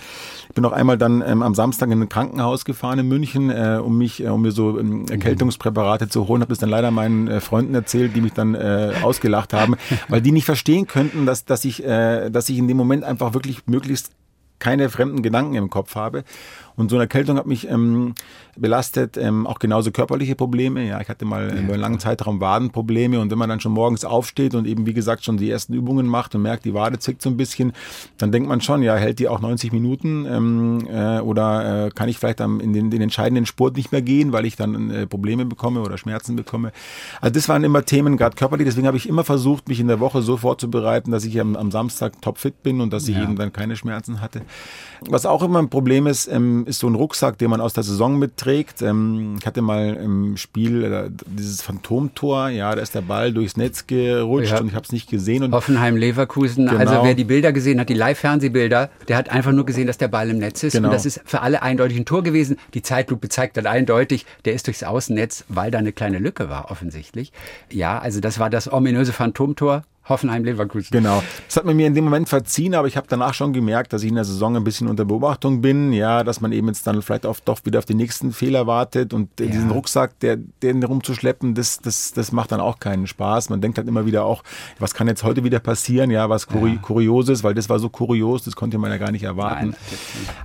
[0.49, 3.81] Ich bin auch einmal dann ähm, am Samstag in ein Krankenhaus gefahren in München, äh,
[3.83, 6.43] um mich, äh, um mir so ähm, Erkältungspräparate zu holen.
[6.43, 9.77] Habe das dann leider meinen äh, Freunden erzählt, die mich dann äh, ausgelacht haben,
[10.09, 13.33] weil die nicht verstehen könnten, dass dass ich äh, dass ich in dem Moment einfach
[13.33, 14.13] wirklich möglichst
[14.59, 16.25] keine fremden Gedanken im Kopf habe.
[16.79, 18.15] Und so eine Erkältung hat mich ähm,
[18.57, 20.87] belastet, ähm, auch genauso körperliche Probleme.
[20.87, 23.73] Ja, ich hatte mal ja, über einen langen Zeitraum Wadenprobleme und wenn man dann schon
[23.73, 27.01] morgens aufsteht und eben wie gesagt schon die ersten Übungen macht und merkt, die Wade
[27.01, 27.73] zickt so ein bisschen,
[28.17, 32.09] dann denkt man schon, ja, hält die auch 90 Minuten ähm, äh, oder äh, kann
[32.09, 35.07] ich vielleicht am, in den, den entscheidenden Sport nicht mehr gehen, weil ich dann äh,
[35.09, 36.71] Probleme bekomme oder Schmerzen bekomme.
[37.21, 38.67] Also das waren immer Themen, gerade körperlich.
[38.67, 41.73] Deswegen habe ich immer versucht, mich in der Woche so vorzubereiten, dass ich am, am
[41.73, 43.25] Samstag topfit bin und dass ich ja.
[43.25, 44.43] eben dann keine Schmerzen hatte.
[45.01, 47.83] Was auch immer ein Problem ist, ähm, ist so ein Rucksack, den man aus der
[47.83, 48.83] Saison mitträgt.
[48.83, 53.57] Ähm, ich hatte mal im Spiel äh, dieses Phantomtor, ja, da ist der Ball durchs
[53.57, 54.61] Netz gerutscht ja.
[54.61, 55.43] und ich habe es nicht gesehen.
[55.43, 56.79] Und Hoffenheim-Leverkusen, genau.
[56.79, 60.09] also wer die Bilder gesehen hat, die Live-Fernsehbilder, der hat einfach nur gesehen, dass der
[60.09, 60.75] Ball im Netz ist.
[60.75, 60.89] Genau.
[60.89, 62.57] Und das ist für alle eindeutig ein Tor gewesen.
[62.75, 66.71] Die Zeitlupe zeigt dann eindeutig, der ist durchs Außennetz, weil da eine kleine Lücke war,
[66.71, 67.33] offensichtlich.
[67.73, 69.83] Ja, also das war das ominöse Phantomtor.
[70.09, 70.89] Hoffenheim-Leverkusen.
[70.91, 71.23] Genau.
[71.47, 74.03] Das hat man mir in dem Moment verziehen, aber ich habe danach schon gemerkt, dass
[74.03, 75.93] ich in der Saison ein bisschen unter Beobachtung bin.
[75.93, 79.13] Ja, dass man eben jetzt dann vielleicht auch doch wieder auf den nächsten Fehler wartet
[79.13, 79.47] und ja.
[79.47, 83.51] diesen Rucksack, der, den rumzuschleppen, das, das, das macht dann auch keinen Spaß.
[83.51, 84.43] Man denkt halt immer wieder auch,
[84.79, 86.11] was kann jetzt heute wieder passieren?
[86.11, 86.77] Ja, was Kuri ja.
[86.77, 89.71] Kurioses, weil das war so kurios, das konnte man ja gar nicht erwarten.
[89.71, 89.77] Nein,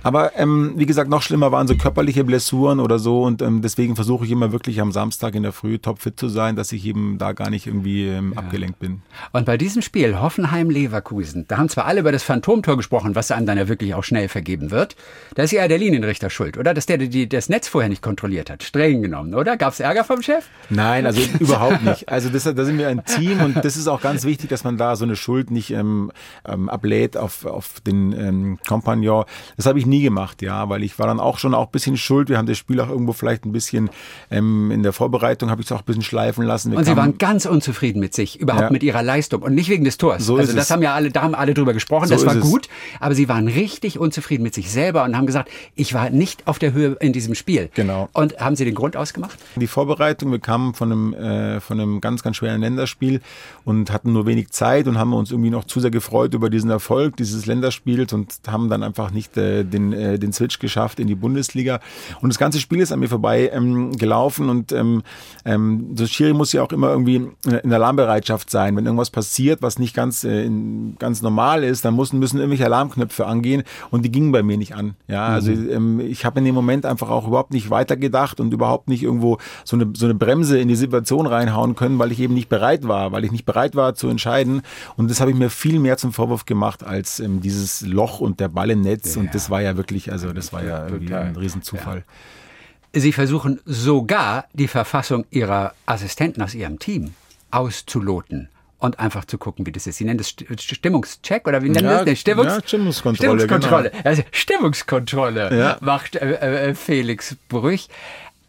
[0.02, 3.96] aber ähm, wie gesagt, noch schlimmer waren so körperliche Blessuren oder so und ähm, deswegen
[3.96, 7.18] versuche ich immer wirklich am Samstag in der Früh topfit zu sein, dass ich eben
[7.18, 8.38] da gar nicht irgendwie ähm, ja.
[8.40, 9.02] abgelenkt bin.
[9.32, 13.30] Und bei bei diesem Spiel Hoffenheim-Leverkusen, da haben zwar alle über das Phantomtor gesprochen, was
[13.30, 14.96] einem dann ja wirklich auch schnell vergeben wird.
[15.36, 16.74] Da ist ja der Linienrichter schuld, oder?
[16.74, 18.64] Dass der die, das Netz vorher nicht kontrolliert hat.
[18.64, 19.56] Streng genommen, oder?
[19.56, 20.46] Gab es Ärger vom Chef?
[20.70, 22.08] Nein, also überhaupt nicht.
[22.08, 24.76] Also das, da sind wir ein Team und das ist auch ganz wichtig, dass man
[24.76, 26.10] da so eine Schuld nicht ähm,
[26.44, 29.24] ähm, ablädt auf, auf den ähm, Kompagnon.
[29.56, 31.96] Das habe ich nie gemacht, ja, weil ich war dann auch schon auch ein bisschen
[31.96, 32.28] schuld.
[32.28, 33.88] Wir haben das Spiel auch irgendwo vielleicht ein bisschen
[34.32, 36.72] ähm, in der Vorbereitung habe ich es auch ein bisschen schleifen lassen.
[36.72, 38.70] Wir und Sie waren ganz unzufrieden mit sich, überhaupt ja.
[38.70, 40.24] mit Ihrer Leistung und nicht wegen des Tors.
[40.24, 42.68] So also das haben ja alle, da haben alle drüber gesprochen, so das war gut,
[43.00, 46.58] aber sie waren richtig unzufrieden mit sich selber und haben gesagt, ich war nicht auf
[46.58, 47.70] der Höhe in diesem Spiel.
[47.74, 48.08] Genau.
[48.12, 49.38] Und haben Sie den Grund ausgemacht?
[49.56, 53.20] Die Vorbereitung, wir kamen von einem, äh, von einem ganz, ganz schweren Länderspiel
[53.64, 56.70] und hatten nur wenig Zeit und haben uns irgendwie noch zu sehr gefreut über diesen
[56.70, 61.06] Erfolg dieses Länderspiels und haben dann einfach nicht äh, den, äh, den Switch geschafft in
[61.06, 61.80] die Bundesliga.
[62.20, 65.02] Und das ganze Spiel ist an mir vorbei ähm, gelaufen und ähm,
[65.44, 68.76] ähm, so Schiri muss ja auch immer irgendwie in der Alarmbereitschaft sein.
[68.76, 70.50] Wenn irgendwas passiert, was nicht ganz, äh,
[70.98, 74.74] ganz normal ist, dann müssen, müssen irgendwelche Alarmknöpfe angehen und die gingen bei mir nicht
[74.74, 74.94] an.
[75.08, 75.70] Ja, also mhm.
[75.70, 79.38] ähm, ich habe in dem Moment einfach auch überhaupt nicht weitergedacht und überhaupt nicht irgendwo
[79.64, 82.86] so eine, so eine Bremse in die Situation reinhauen können, weil ich eben nicht bereit
[82.86, 84.62] war, weil ich nicht bereit war zu entscheiden.
[84.96, 88.40] Und das habe ich mir viel mehr zum Vorwurf gemacht als ähm, dieses Loch und
[88.40, 89.14] der Ball im Netz.
[89.14, 89.22] Ja.
[89.22, 91.98] Und das war ja wirklich, also das war ja irgendwie ein Riesenzufall.
[91.98, 93.00] Ja.
[93.00, 97.14] Sie versuchen sogar die Verfassung Ihrer Assistenten aus Ihrem Team
[97.50, 98.48] auszuloten
[98.84, 99.96] und einfach zu gucken, wie das ist.
[99.96, 102.06] Sie nennen das Stimmungscheck oder wie nennen ja, das?
[102.06, 103.40] Nee, Stimmungs ja, Stimmungskontrolle.
[103.40, 103.90] Stimmungskontrolle.
[103.90, 104.02] Genau.
[104.04, 105.76] Also Stimmungskontrolle ja.
[105.80, 107.88] macht äh, äh, Felix Brüch.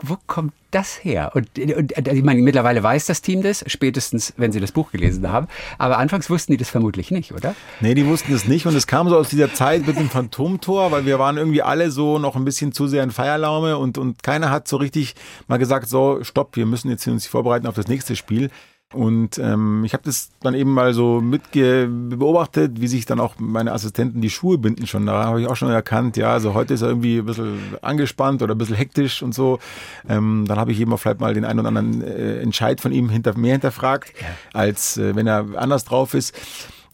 [0.01, 1.31] Wo kommt das her?
[1.35, 5.31] Und, und, ich meine, mittlerweile weiß das Team das, spätestens, wenn sie das Buch gelesen
[5.31, 5.47] haben.
[5.77, 7.55] Aber anfangs wussten die das vermutlich nicht, oder?
[7.79, 8.65] Nee, die wussten das nicht.
[8.65, 11.91] Und es kam so aus dieser Zeit mit dem Phantomtor, weil wir waren irgendwie alle
[11.91, 15.15] so noch ein bisschen zu sehr in Feierlaume und, und keiner hat so richtig
[15.47, 18.51] mal gesagt, so, stopp, wir müssen jetzt uns vorbereiten auf das nächste Spiel.
[18.95, 23.35] Und ähm, ich habe das dann eben mal so mitge beobachtet, wie sich dann auch
[23.37, 25.05] meine Assistenten die Schuhe binden schon.
[25.05, 28.41] Da habe ich auch schon erkannt, ja, also heute ist er irgendwie ein bisschen angespannt
[28.41, 29.59] oder ein bisschen hektisch und so.
[30.07, 32.93] Ähm, dann habe ich eben auch vielleicht mal den einen oder anderen äh, Entscheid von
[32.93, 34.13] ihm hinter, mehr hinterfragt,
[34.53, 36.33] als äh, wenn er anders drauf ist.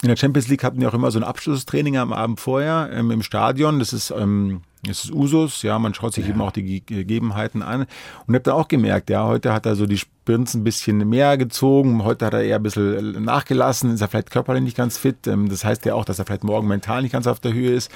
[0.02, 3.12] In der Champions League hatten wir auch immer so ein Abschlusstraining am Abend vorher ähm,
[3.12, 3.80] im Stadion.
[3.80, 6.32] Das ist ähm, es ist Usus, ja, man schaut sich ja.
[6.32, 7.86] eben auch die Gegebenheiten an.
[8.26, 11.38] Und habe dann auch gemerkt, ja, heute hat er so die Sprints ein bisschen mehr
[11.38, 15.28] gezogen, heute hat er eher ein bisschen nachgelassen, ist er vielleicht körperlich nicht ganz fit.
[15.28, 17.72] Ähm, das heißt ja auch, dass er vielleicht morgen mental nicht ganz auf der Höhe
[17.72, 17.92] ist.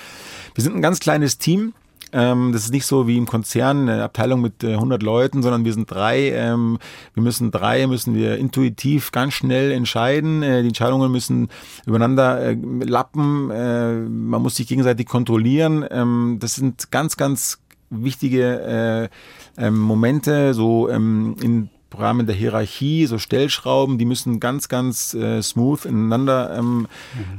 [0.54, 1.74] Wir sind ein ganz kleines Team.
[2.16, 5.66] Ähm, das ist nicht so wie im Konzern eine Abteilung mit 100 äh, Leuten, sondern
[5.66, 6.32] wir sind drei.
[6.32, 6.80] Ähm,
[7.14, 10.42] wir müssen drei, müssen wir intuitiv ganz schnell entscheiden.
[10.42, 11.50] Äh, die Entscheidungen müssen
[11.86, 13.52] übereinander äh, lappen.
[13.52, 15.86] Äh, man muss sich gegenseitig kontrollieren.
[15.92, 19.10] Ähm, das sind ganz, ganz wichtige
[19.58, 21.70] äh, ähm, Momente so ähm, in
[22.00, 26.88] Rahmen der Hierarchie, so Stellschrauben, die müssen ganz, ganz äh, smooth ineinander ähm,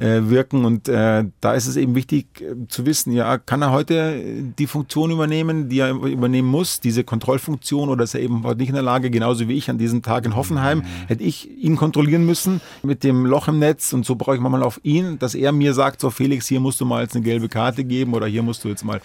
[0.00, 0.06] mhm.
[0.06, 0.64] äh, wirken.
[0.64, 4.22] Und äh, da ist es eben wichtig äh, zu wissen, ja, kann er heute
[4.58, 8.68] die Funktion übernehmen, die er übernehmen muss, diese Kontrollfunktion, oder ist er eben heute nicht
[8.68, 10.84] in der Lage, genauso wie ich an diesem Tag in Hoffenheim, mhm.
[11.06, 14.62] hätte ich ihn kontrollieren müssen mit dem Loch im Netz und so brauche ich manchmal
[14.62, 17.48] auf ihn, dass er mir sagt, so Felix, hier musst du mal jetzt eine gelbe
[17.48, 19.00] Karte geben oder hier musst du jetzt mal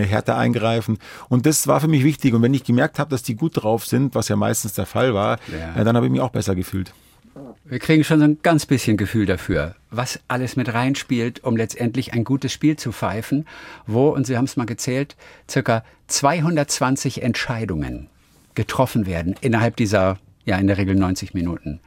[0.00, 0.98] härter eingreifen.
[1.28, 2.34] Und das war für mich wichtig.
[2.34, 5.14] Und wenn ich gemerkt habe, dass die gut drauf sind, was ja meistens der Fall
[5.14, 5.80] war, ja.
[5.80, 6.92] Äh, dann habe ich mich auch besser gefühlt.
[7.64, 12.12] Wir kriegen schon so ein ganz bisschen Gefühl dafür, was alles mit reinspielt, um letztendlich
[12.12, 13.46] ein gutes Spiel zu pfeifen,
[13.86, 15.16] wo, und Sie haben es mal gezählt,
[15.48, 18.08] circa 220 Entscheidungen
[18.54, 21.80] getroffen werden innerhalb dieser, ja, in der Regel 90 Minuten.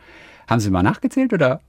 [0.48, 1.62] Haben Sie mal nachgezählt oder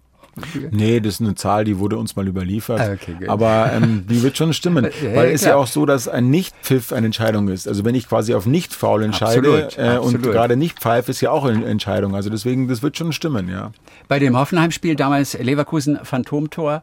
[0.70, 2.80] Nee, das ist eine Zahl, die wurde uns mal überliefert.
[2.80, 4.84] Ah, okay, Aber ähm, die wird schon stimmen.
[5.02, 7.66] ja, weil es ist ja auch so, dass ein Nicht-Pfiff eine Entscheidung ist.
[7.66, 10.26] Also wenn ich quasi auf Nicht-Foul entscheide absolut, äh, absolut.
[10.26, 12.14] und gerade nicht pfeife, ist ja auch eine Entscheidung.
[12.14, 13.72] Also deswegen, das wird schon stimmen, ja.
[14.08, 16.82] Bei dem Hoffenheim-Spiel damals Leverkusen Phantomtor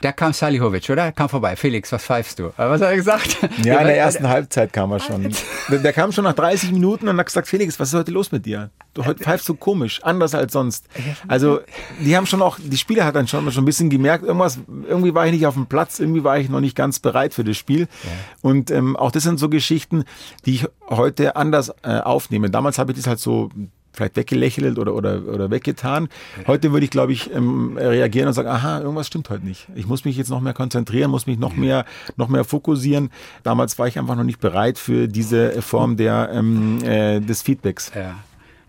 [0.00, 1.12] da kam Salihovic, oder?
[1.12, 1.56] Kam vorbei.
[1.56, 2.52] Felix, was pfeifst du?
[2.56, 3.36] Was hat er gesagt?
[3.64, 5.34] Ja, in der ersten Halbzeit kam er schon.
[5.68, 8.46] Der kam schon nach 30 Minuten und hat gesagt, Felix, was ist heute los mit
[8.46, 8.70] dir?
[8.94, 10.86] Du heute pfeifst so komisch, anders als sonst.
[11.28, 11.60] Also,
[12.00, 14.58] die haben schon auch, die Spieler hat dann schon, schon ein bisschen gemerkt, irgendwas,
[14.88, 17.44] irgendwie war ich nicht auf dem Platz, irgendwie war ich noch nicht ganz bereit für
[17.44, 17.80] das Spiel.
[17.80, 18.10] Ja.
[18.40, 20.04] Und ähm, auch das sind so Geschichten,
[20.46, 22.50] die ich heute anders äh, aufnehme.
[22.50, 23.50] Damals habe ich das halt so
[23.92, 26.08] vielleicht weggelächelt oder, oder, oder weggetan.
[26.46, 29.66] Heute würde ich, glaube ich, ähm, reagieren und sagen, aha, irgendwas stimmt heute nicht.
[29.74, 31.84] Ich muss mich jetzt noch mehr konzentrieren, muss mich noch mehr,
[32.16, 33.10] noch mehr fokussieren.
[33.42, 37.92] Damals war ich einfach noch nicht bereit für diese Form der, ähm, äh, des Feedbacks.
[37.94, 38.16] Ja.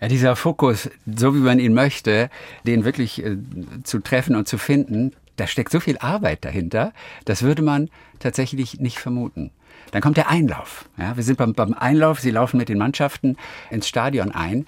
[0.02, 2.32] Ja, dieser Fokus, so wie man ihn möchte,
[2.66, 3.38] den wirklich äh,
[3.84, 6.92] zu treffen und zu finden, da steckt so viel Arbeit dahinter,
[7.26, 9.52] das würde man tatsächlich nicht vermuten.
[9.92, 10.90] Dann kommt der Einlauf.
[10.98, 13.38] Ja, wir sind beim, beim Einlauf, Sie laufen mit den Mannschaften
[13.70, 14.66] ins Stadion ein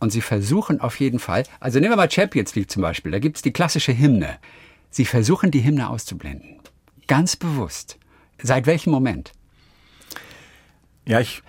[0.00, 3.18] und sie versuchen auf jeden Fall, also nehmen wir mal Champions League zum Beispiel, da
[3.18, 4.38] gibt's die klassische Hymne.
[4.90, 6.56] Sie versuchen die Hymne auszublenden.
[7.06, 7.98] Ganz bewusst.
[8.42, 9.32] Seit welchem Moment?
[11.06, 11.42] Ja, ich,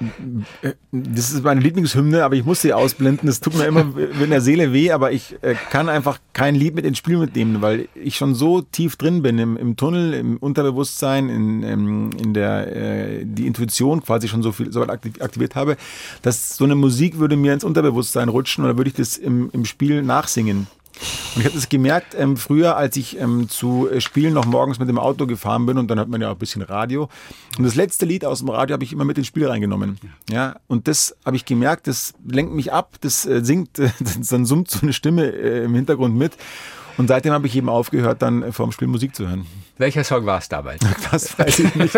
[0.62, 3.28] äh, das ist meine Lieblingshymne, aber ich muss sie ausblenden.
[3.28, 6.74] Das tut mir immer in der Seele weh, aber ich äh, kann einfach kein Lied
[6.74, 10.38] mit ins Spiel mitnehmen, weil ich schon so tief drin bin im, im Tunnel, im
[10.38, 15.78] Unterbewusstsein, in, in, in der äh, die Intuition quasi schon so viel so aktiviert habe,
[16.22, 19.66] dass so eine Musik würde mir ins Unterbewusstsein rutschen oder würde ich das im, im
[19.66, 20.68] Spiel nachsingen.
[21.36, 24.80] Und ich habe das gemerkt ähm, früher, als ich ähm, zu äh, Spielen noch morgens
[24.80, 27.10] mit dem Auto gefahren bin und dann hat man ja auch ein bisschen Radio.
[27.58, 30.00] Und das letzte Lied aus dem Radio habe ich immer mit ins Spiel reingenommen.
[30.30, 33.90] Ja, und das habe ich gemerkt, das lenkt mich ab, das äh, singt, äh,
[34.30, 36.34] dann summt so eine Stimme äh, im Hintergrund mit.
[36.98, 39.46] Und seitdem habe ich eben aufgehört, dann äh, vorm Spiel Musik zu hören.
[39.78, 40.82] Welcher Song war es damals?
[41.12, 41.96] Das weiß ich nicht.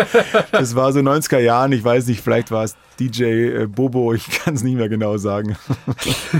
[0.52, 4.30] Das war so 90er Jahren, ich weiß nicht, vielleicht war es DJ äh, Bobo, ich
[4.30, 5.56] kann es nicht mehr genau sagen.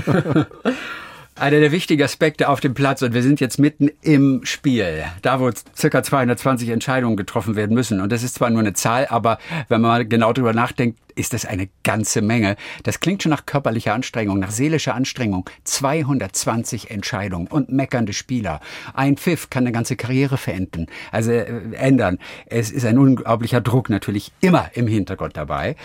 [1.37, 5.41] Einer der wichtigen Aspekte auf dem Platz und wir sind jetzt mitten im Spiel, da
[5.41, 7.99] wo circa 220 Entscheidungen getroffen werden müssen.
[7.99, 11.33] Und das ist zwar nur eine Zahl, aber wenn man mal genau drüber nachdenkt, ist
[11.33, 12.55] das eine ganze Menge.
[12.83, 15.49] Das klingt schon nach körperlicher Anstrengung, nach seelischer Anstrengung.
[15.65, 18.61] 220 Entscheidungen und meckernde Spieler.
[18.93, 22.17] Ein Pfiff kann eine ganze Karriere verenden, also äh, ändern.
[22.45, 25.75] Es ist ein unglaublicher Druck natürlich immer im Hintergrund dabei.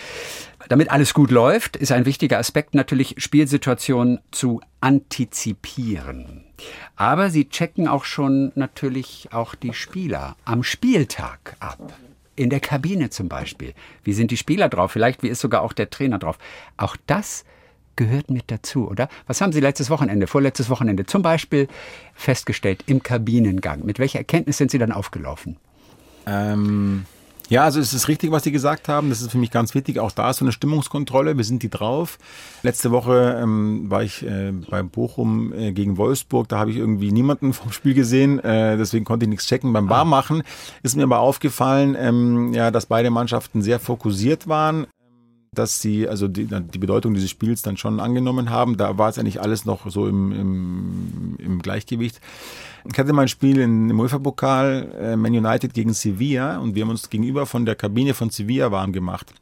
[0.71, 6.45] Damit alles gut läuft, ist ein wichtiger Aspekt natürlich, Spielsituationen zu antizipieren.
[6.95, 11.91] Aber Sie checken auch schon natürlich auch die Spieler am Spieltag ab.
[12.37, 13.73] In der Kabine zum Beispiel.
[14.05, 14.93] Wie sind die Spieler drauf?
[14.93, 16.37] Vielleicht wie ist sogar auch der Trainer drauf?
[16.77, 17.43] Auch das
[17.97, 19.09] gehört mit dazu, oder?
[19.27, 21.67] Was haben Sie letztes Wochenende, vorletztes Wochenende zum Beispiel
[22.13, 23.83] festgestellt im Kabinengang?
[23.83, 25.57] Mit welcher Erkenntnis sind Sie dann aufgelaufen?
[26.25, 27.05] Ähm,
[27.51, 29.09] ja, also es ist richtig, was Sie gesagt haben.
[29.09, 29.99] Das ist für mich ganz wichtig.
[29.99, 31.35] Auch da ist so eine Stimmungskontrolle.
[31.35, 32.17] Wir sind die drauf.
[32.63, 36.47] Letzte Woche ähm, war ich äh, bei Bochum äh, gegen Wolfsburg.
[36.47, 38.39] Da habe ich irgendwie niemanden vom Spiel gesehen.
[38.39, 39.73] Äh, deswegen konnte ich nichts checken.
[39.73, 40.43] Beim Barmachen
[40.81, 44.87] ist mir aber aufgefallen, ähm, ja, dass beide Mannschaften sehr fokussiert waren
[45.53, 48.77] dass sie also die, die Bedeutung dieses Spiels dann schon angenommen haben.
[48.77, 52.21] Da war es eigentlich alles noch so im, im, im Gleichgewicht.
[52.89, 56.89] Ich hatte mal ein Spiel im UEFA-Pokal, äh, Man United gegen Sevilla und wir haben
[56.89, 59.33] uns gegenüber von der Kabine von Sevilla warm gemacht.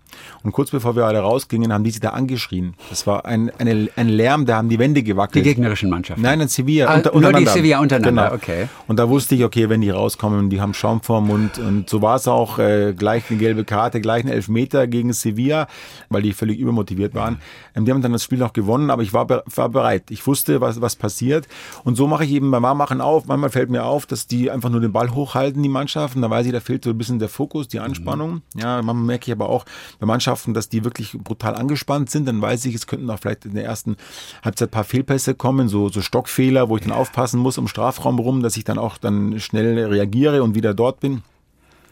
[0.43, 2.76] Und kurz bevor wir alle rausgingen, haben die sich da angeschrien.
[2.89, 5.45] Das war ein, eine, ein Lärm, da haben die Wände gewackelt.
[5.45, 6.22] Die gegnerischen Mannschaften?
[6.22, 6.88] Nein, in Sevilla.
[6.88, 8.36] Ah, unter, nur die Sevilla untereinander, genau.
[8.36, 8.67] okay.
[8.88, 11.60] Und da wusste ich, okay, wenn die rauskommen, die haben Schaum vorm Mund.
[11.60, 15.67] Und so war es auch, äh, gleich eine gelbe Karte, gleich ein Elfmeter gegen Sevilla,
[16.10, 17.39] weil die völlig übermotiviert waren.
[17.76, 20.10] Ähm, die haben dann das Spiel noch gewonnen, aber ich war, war bereit.
[20.10, 21.48] Ich wusste, was, was passiert.
[21.84, 23.26] Und so mache ich eben beim Warmmachen auf.
[23.28, 26.22] Manchmal fällt mir auf, dass die einfach nur den Ball hochhalten, die Mannschaften.
[26.22, 28.41] Da weiß ich, da fehlt so ein bisschen der Fokus, die Anspannung.
[28.54, 28.62] Mhm.
[28.62, 29.65] Ja, manchmal merke ich aber auch
[29.99, 33.45] bei Mannschaften, dass die wirklich brutal angespannt sind, dann weiß ich, es könnten auch vielleicht
[33.45, 33.97] in der ersten
[34.43, 38.19] Halbzeit ein paar Fehlpässe kommen, so, so Stockfehler, wo ich dann aufpassen muss im Strafraum
[38.19, 41.21] rum, dass ich dann auch dann schnell reagiere und wieder dort bin.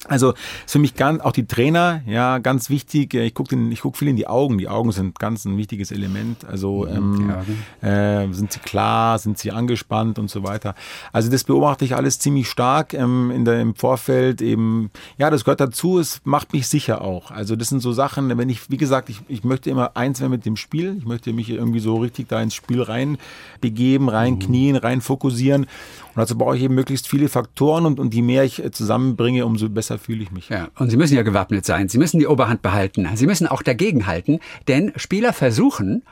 [0.07, 0.31] Also
[0.65, 3.13] ist für mich ganz, auch die Trainer, ja, ganz wichtig.
[3.13, 4.57] Ich gucke guck viel in die Augen.
[4.57, 6.45] Die Augen sind ganz ein wichtiges Element.
[6.45, 7.33] Also mhm,
[7.81, 10.75] ähm, äh, sind sie klar, sind sie angespannt und so weiter.
[11.11, 14.41] Also das beobachte ich alles ziemlich stark ähm, in der, im Vorfeld.
[14.41, 15.99] Eben, ja, das gehört dazu.
[15.99, 17.31] Es macht mich sicher auch.
[17.31, 20.31] Also das sind so Sachen, wenn ich, wie gesagt, ich, ich möchte immer eins werden
[20.31, 20.95] mit dem Spiel.
[20.97, 23.17] Ich möchte mich irgendwie so richtig da ins Spiel rein
[23.61, 24.39] begeben, rein mhm.
[24.39, 25.63] knien, rein fokussieren.
[25.63, 29.45] Und dazu brauche ich eben möglichst viele Faktoren und, und je mehr ich äh, zusammenbringe,
[29.45, 30.49] umso besser fühle ich mich.
[30.49, 31.87] Ja, und Sie müssen ja gewappnet sein.
[31.87, 33.07] Sie müssen die Oberhand behalten.
[33.15, 36.03] Sie müssen auch dagegenhalten, denn Spieler versuchen,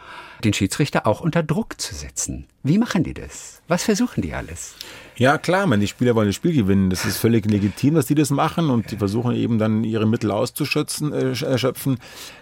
[0.44, 2.48] den Schiedsrichter auch unter Druck zu setzen.
[2.66, 3.62] Wie machen die das?
[3.68, 4.74] Was versuchen die alles?
[5.18, 6.90] Ja, klar, man, die Spieler wollen das Spiel gewinnen.
[6.90, 10.32] Das ist völlig legitim, dass die das machen und die versuchen eben dann ihre Mittel
[10.32, 11.14] auszuschöpfen.
[11.14, 11.98] Äh,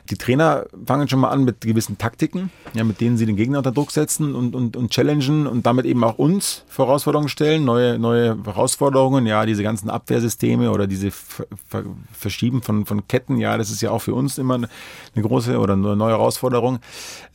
[0.10, 3.58] die Trainer fangen schon mal an mit gewissen Taktiken, ja, mit denen sie den Gegner
[3.58, 8.00] unter Druck setzen und, und, und challengen und damit eben auch uns Herausforderungen stellen, neue,
[8.00, 11.12] neue Herausforderungen, ja, diese ganzen Abwehrsysteme oder diese
[12.14, 14.70] Verschieben von, von Ketten, ja, das ist ja auch für uns immer eine
[15.16, 16.80] große oder eine neue Herausforderung.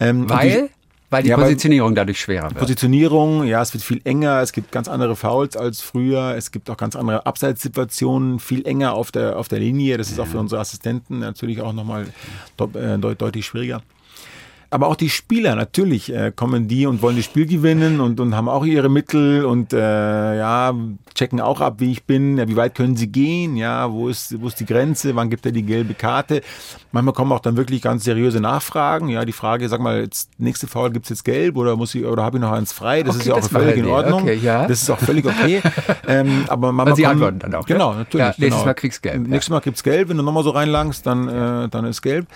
[0.00, 0.70] Ähm, Weil?
[1.10, 2.58] Weil die ja, Positionierung dadurch schwerer wird.
[2.58, 6.68] Positionierung, ja, es wird viel enger, es gibt ganz andere Fouls als früher, es gibt
[6.68, 9.96] auch ganz andere Abseitssituationen, viel enger auf der, auf der Linie.
[9.96, 12.08] Das ist auch für unsere Assistenten natürlich auch nochmal
[12.74, 13.82] äh, deutlich schwieriger.
[14.70, 18.36] Aber auch die Spieler, natürlich äh, kommen die und wollen das Spiel gewinnen und, und
[18.36, 19.78] haben auch ihre Mittel und äh,
[20.36, 20.74] ja,
[21.14, 24.40] checken auch ab, wie ich bin, ja, wie weit können sie gehen, ja, wo ist,
[24.42, 26.42] wo ist die Grenze, wann gibt er die gelbe Karte.
[26.92, 29.08] Manchmal kommen auch dann wirklich ganz seriöse Nachfragen.
[29.08, 32.22] Ja, die Frage, sag mal, jetzt nächste Foul gibt's jetzt gelb oder muss ich oder
[32.22, 33.02] habe ich noch eins frei?
[33.02, 34.22] Das okay, ist ja auch völlig in Ordnung.
[34.22, 34.66] Okay, ja.
[34.66, 35.62] Das ist auch völlig okay.
[36.06, 37.64] ähm, aber manchmal sie kommen, antworten dann auch.
[37.64, 38.26] Genau, natürlich.
[38.26, 38.64] Ja, nächstes genau.
[38.66, 39.26] Mal kriegst gelb.
[39.26, 42.26] Nächstes Mal gibt's gelb, wenn du nochmal so reinlangst, dann, äh, dann ist gelb.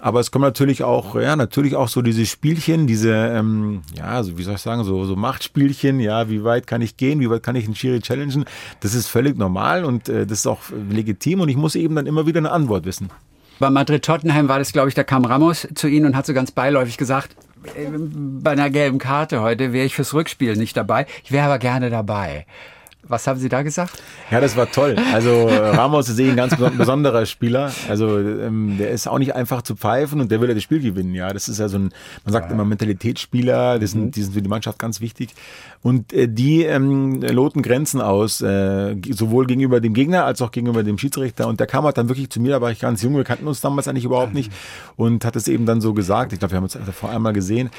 [0.00, 4.38] Aber es kommen natürlich auch, ja, natürlich auch so diese Spielchen, diese, ähm, ja, so
[4.38, 7.42] wie soll ich sagen, so, so Machtspielchen, ja, wie weit kann ich gehen, wie weit
[7.42, 8.44] kann ich einen Schiri challengen?
[8.80, 10.60] Das ist völlig normal und äh, das ist auch
[10.90, 13.10] legitim und ich muss eben dann immer wieder eine Antwort wissen.
[13.58, 16.50] Bei Madrid-Tottenham war das, glaube ich, da kam Ramos zu Ihnen und hat so ganz
[16.50, 17.36] beiläufig gesagt,
[17.74, 21.06] äh, bei einer gelben Karte heute wäre ich fürs Rückspiel nicht dabei.
[21.24, 22.46] Ich wäre aber gerne dabei.
[23.08, 24.02] Was haben Sie da gesagt?
[24.30, 24.96] Ja, das war toll.
[25.12, 27.72] Also Ramos ist eh ein ganz besonderer Spieler.
[27.88, 30.80] Also ähm, der ist auch nicht einfach zu pfeifen und der will ja das Spiel
[30.80, 31.14] gewinnen.
[31.14, 31.92] Ja, das ist ja so ein,
[32.24, 32.54] man sagt ja.
[32.54, 33.78] immer Mentalitätsspieler.
[33.78, 34.10] Das sind, mhm.
[34.10, 35.34] die sind für die Mannschaft ganz wichtig.
[35.82, 40.82] Und äh, die ähm, loten Grenzen aus, äh, sowohl gegenüber dem Gegner als auch gegenüber
[40.82, 41.46] dem Schiedsrichter.
[41.46, 43.46] Und der kam halt dann wirklich zu mir, da war ich ganz jung, wir kannten
[43.46, 44.52] uns damals eigentlich überhaupt nicht
[44.96, 46.32] und hat es eben dann so gesagt.
[46.32, 47.70] Ich glaube, wir haben uns vor einmal gesehen.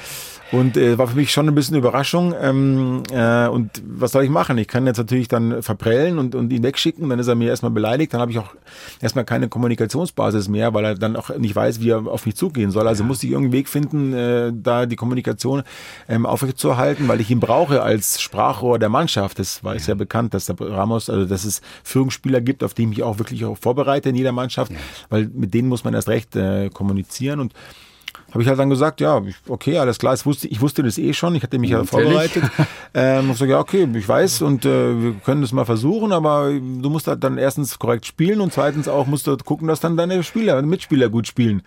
[0.50, 2.34] Und äh, war für mich schon ein bisschen Überraschung.
[2.40, 4.56] Ähm, äh, und was soll ich machen?
[4.56, 7.08] Ich kann jetzt natürlich dann verprellen und, und ihn wegschicken.
[7.08, 8.14] Dann ist er mir erstmal beleidigt.
[8.14, 8.54] Dann habe ich auch
[9.00, 12.70] erstmal keine Kommunikationsbasis mehr, weil er dann auch nicht weiß, wie er auf mich zugehen
[12.70, 12.88] soll.
[12.88, 13.06] Also ja.
[13.06, 15.64] musste ich irgendeinen Weg finden, äh, da die Kommunikation
[16.08, 19.38] ähm, aufrechtzuerhalten, weil ich ihn brauche als Sprachrohr der Mannschaft.
[19.38, 19.80] Das war ja.
[19.80, 23.18] ja bekannt, dass der Ramos, also dass es Führungsspieler gibt, auf die ich mich auch
[23.18, 24.78] wirklich auch vorbereite in jeder Mannschaft, ja.
[25.08, 27.54] weil mit denen muss man erst recht äh, kommunizieren und
[28.30, 31.14] habe ich halt dann gesagt, ja, okay, alles klar, ich wusste, ich wusste das eh
[31.14, 32.44] schon, ich hatte mich ja vorbereitet.
[32.94, 36.50] Ähm, und so, ja, okay, ich weiß und äh, wir können das mal versuchen, aber
[36.50, 39.96] du musst halt dann erstens korrekt spielen und zweitens auch musst du gucken, dass dann
[39.96, 41.62] deine Spieler, Mitspieler gut spielen.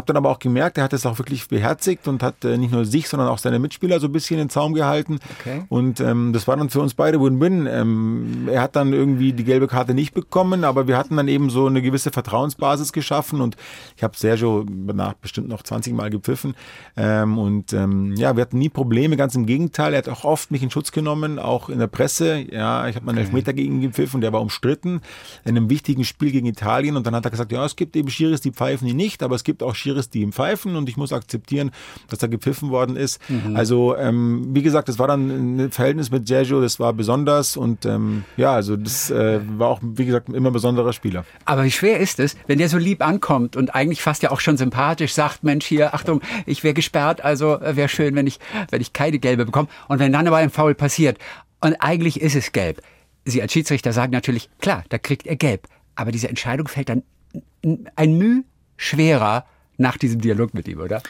[0.00, 2.72] Habe dann aber auch gemerkt, er hat es auch wirklich beherzigt und hat äh, nicht
[2.72, 5.18] nur sich, sondern auch seine Mitspieler so ein bisschen in den Zaum gehalten.
[5.38, 5.64] Okay.
[5.68, 7.66] Und ähm, das war dann für uns beide Win-Win.
[7.70, 11.50] Ähm, er hat dann irgendwie die gelbe Karte nicht bekommen, aber wir hatten dann eben
[11.50, 13.58] so eine gewisse Vertrauensbasis geschaffen und
[13.94, 16.54] ich habe Sergio danach bestimmt noch 20 Mal gepfiffen.
[16.96, 19.92] Ähm, und ähm, ja, wir hatten nie Probleme, ganz im Gegenteil.
[19.92, 22.38] Er hat auch oft mich in Schutz genommen, auch in der Presse.
[22.50, 23.26] Ja, ich habe meinen okay.
[23.26, 25.02] Elfmeter gegen ihn gepfiffen, der war umstritten
[25.44, 28.08] in einem wichtigen Spiel gegen Italien und dann hat er gesagt, ja, es gibt eben
[28.08, 30.96] Schiris, die pfeifen ihn nicht, aber es gibt auch Schiris, die ihm pfeifen und ich
[30.96, 31.70] muss akzeptieren,
[32.08, 33.20] dass er gepfiffen worden ist.
[33.28, 33.56] Mhm.
[33.56, 37.84] Also ähm, wie gesagt, das war dann ein Verhältnis mit Sergio, das war besonders und
[37.86, 41.24] ähm, ja, also das äh, war auch, wie gesagt, immer ein besonderer Spieler.
[41.44, 44.40] Aber wie schwer ist es, wenn der so lieb ankommt und eigentlich fast ja auch
[44.40, 48.38] schon sympathisch sagt, Mensch, hier, Achtung, ich wäre gesperrt, also äh, wäre schön, wenn ich,
[48.70, 49.68] wenn ich keine gelbe bekomme.
[49.88, 51.18] Und wenn dann aber ein Foul passiert
[51.60, 52.82] und eigentlich ist es gelb.
[53.24, 55.66] Sie als Schiedsrichter sagen natürlich, klar, da kriegt er gelb.
[55.94, 57.02] Aber diese Entscheidung fällt dann
[57.96, 58.42] ein Müh
[58.76, 59.44] schwerer
[59.80, 61.02] nach diesem Dialog mit ihm, oder?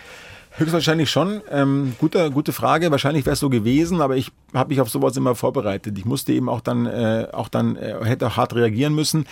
[0.56, 1.42] Höchstwahrscheinlich schon.
[1.50, 2.90] Ähm, gute, gute Frage.
[2.90, 5.96] Wahrscheinlich wäre es so gewesen, aber ich habe mich auf sowas immer vorbereitet.
[5.98, 9.26] Ich musste eben auch dann, äh, auch dann äh, hätte auch hart reagieren müssen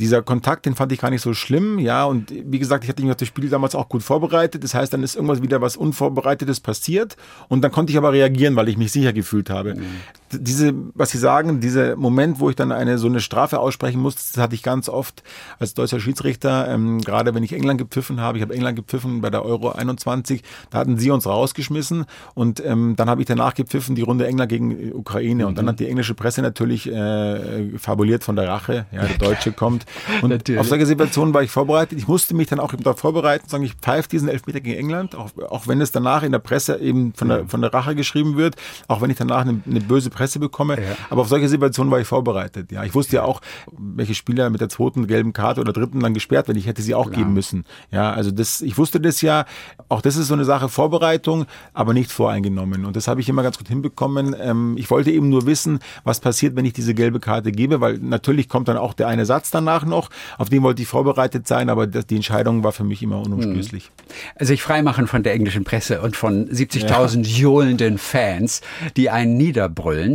[0.00, 3.02] dieser Kontakt, den fand ich gar nicht so schlimm, ja, und wie gesagt, ich hatte
[3.02, 5.76] mich auf das Spiel damals auch gut vorbereitet, das heißt, dann ist irgendwas wieder was
[5.76, 7.16] Unvorbereitetes passiert
[7.48, 9.74] und dann konnte ich aber reagieren, weil ich mich sicher gefühlt habe.
[9.74, 9.84] Mhm.
[10.32, 14.22] Diese, was Sie sagen, dieser Moment, wo ich dann eine so eine Strafe aussprechen musste,
[14.32, 15.24] das hatte ich ganz oft
[15.58, 19.30] als deutscher Schiedsrichter, ähm, gerade wenn ich England gepfiffen habe, ich habe England gepfiffen bei
[19.30, 23.96] der Euro 21, da hatten sie uns rausgeschmissen und ähm, dann habe ich danach gepfiffen,
[23.96, 25.48] die Runde England gegen Ukraine mhm.
[25.48, 25.70] und dann mhm.
[25.70, 29.84] hat die englische Presse natürlich äh, fabuliert von der Rache, ja, der Deutsche kommt
[30.22, 30.60] und Natürlich.
[30.60, 31.98] auf solche Situationen war ich vorbereitet.
[31.98, 35.16] Ich musste mich dann auch eben darauf vorbereiten, sagen, ich pfeife diesen Elfmeter gegen England,
[35.16, 38.36] auch, auch wenn es danach in der Presse eben von der, von der Rache geschrieben
[38.36, 38.54] wird,
[38.86, 40.80] auch wenn ich danach eine, eine böse Presse bekomme.
[40.80, 40.96] Ja.
[41.08, 42.72] Aber auf solche Situationen war ich vorbereitet.
[42.72, 43.40] Ja, ich wusste ja auch,
[43.76, 46.58] welche Spieler mit der zweiten gelben Karte oder dritten dann gesperrt werden.
[46.58, 47.18] Ich hätte sie auch Klar.
[47.18, 47.64] geben müssen.
[47.90, 49.44] Ja, also das, ich wusste das ja.
[49.88, 52.84] Auch das ist so eine Sache Vorbereitung, aber nicht voreingenommen.
[52.84, 54.34] Und das habe ich immer ganz gut hinbekommen.
[54.38, 57.98] Ähm, ich wollte eben nur wissen, was passiert, wenn ich diese gelbe Karte gebe, weil
[57.98, 60.10] natürlich kommt dann auch der eine Satz danach noch.
[60.38, 63.84] Auf den wollte ich vorbereitet sein, aber die Entscheidung war für mich immer unumstößlich.
[63.84, 63.90] Hm.
[64.36, 67.38] Also sich freimachen von der englischen Presse und von 70.000 ja.
[67.38, 68.60] johlenden Fans,
[68.96, 70.09] die einen niederbrüllen,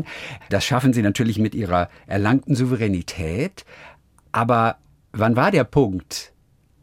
[0.49, 3.65] das schaffen sie natürlich mit ihrer erlangten Souveränität.
[4.31, 4.77] Aber
[5.13, 6.33] wann war der Punkt,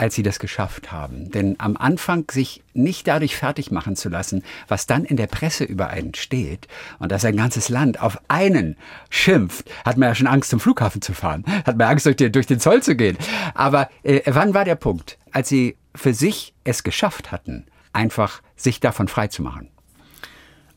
[0.03, 1.31] als sie das geschafft haben.
[1.31, 5.62] Denn am Anfang sich nicht dadurch fertig machen zu lassen, was dann in der Presse
[5.62, 6.66] über einen steht
[6.98, 8.77] und dass ein ganzes Land auf einen
[9.11, 12.33] schimpft, hat man ja schon Angst, zum Flughafen zu fahren, hat man Angst, durch den,
[12.33, 13.16] durch den Zoll zu gehen.
[13.55, 18.81] Aber äh, wann war der Punkt, als sie für sich es geschafft hatten, einfach sich
[18.81, 19.71] davon frei zu machen?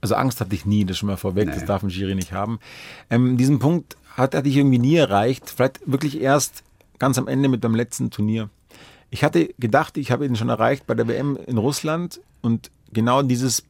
[0.02, 1.54] Also Angst hatte ich nie, das schon mal vorweg, nee.
[1.54, 2.60] das darf ein Jury nicht haben.
[3.10, 6.64] Ähm, diesen Punkt hat, hatte ich irgendwie nie erreicht, vielleicht wirklich erst
[7.00, 8.50] ganz am Ende mit dem letzten Turnier.
[9.10, 13.22] Ich hatte gedacht, ich habe ihn schon erreicht bei der WM in Russland und genau
[13.22, 13.64] dieses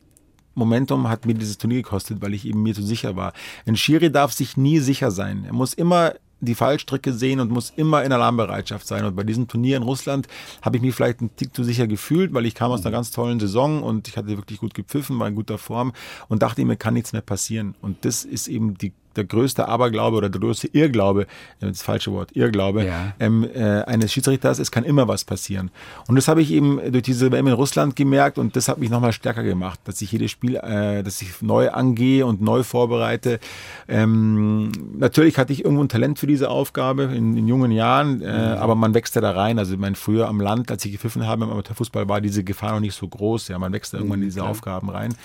[0.55, 3.33] Momentum hat mir dieses Turnier gekostet, weil ich eben mir zu sicher war.
[3.65, 5.43] Ein Schiri darf sich nie sicher sein.
[5.45, 9.05] Er muss immer die Fallstricke sehen und muss immer in Alarmbereitschaft sein.
[9.05, 10.27] Und bei diesem Turnier in Russland
[10.61, 13.11] habe ich mich vielleicht ein Tick zu sicher gefühlt, weil ich kam aus einer ganz
[13.11, 15.93] tollen Saison und ich hatte wirklich gut gepfiffen, war in guter Form
[16.27, 17.75] und dachte mir kann nichts mehr passieren.
[17.81, 21.27] Und das ist eben die der größte Aberglaube oder der größte Irrglaube,
[21.59, 23.13] das falsche Wort, Irrglaube ja.
[23.19, 25.71] ähm, äh, eines Schiedsrichters, es kann immer was passieren.
[26.07, 28.89] Und das habe ich eben durch diese WM in Russland gemerkt und das hat mich
[28.89, 33.39] nochmal stärker gemacht, dass ich jedes Spiel, äh, dass ich neu angehe und neu vorbereite.
[33.87, 38.25] Ähm, natürlich hatte ich irgendwo ein Talent für diese Aufgabe in, in jungen Jahren, äh,
[38.25, 38.57] mhm.
[38.57, 39.59] aber man wächst ja da rein.
[39.59, 42.73] Also ich meine, früher am Land, als ich gepfiffen habe im Amateurfußball, war diese Gefahr
[42.73, 43.47] noch nicht so groß.
[43.47, 45.15] Ja, man wächst da irgendwann in diese mhm, Aufgaben rein.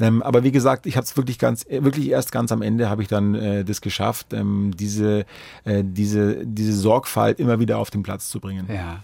[0.00, 3.02] Ähm, aber wie gesagt, ich habe es wirklich ganz, wirklich erst ganz am Ende habe
[3.02, 5.26] ich dann äh, das geschafft, ähm, diese,
[5.64, 8.66] äh, diese, diese Sorgfalt immer wieder auf den Platz zu bringen.
[8.72, 9.02] Ja.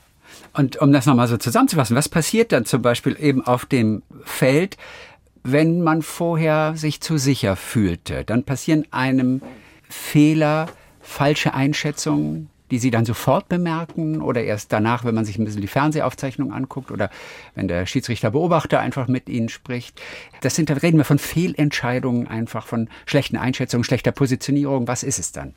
[0.53, 4.77] Und um das nochmal so zusammenzufassen, was passiert dann zum Beispiel eben auf dem Feld,
[5.43, 8.25] wenn man vorher sich zu sicher fühlte?
[8.25, 9.43] Dann passieren einem
[9.89, 10.69] Fehler,
[11.01, 15.61] falsche Einschätzungen, die Sie dann sofort bemerken oder erst danach, wenn man sich ein bisschen
[15.61, 17.11] die Fernsehaufzeichnung anguckt oder
[17.55, 20.01] wenn der Schiedsrichterbeobachter einfach mit Ihnen spricht.
[20.41, 24.89] Das sind, da reden wir von Fehlentscheidungen, einfach von schlechten Einschätzungen, schlechter Positionierung.
[24.89, 25.55] Was ist es dann?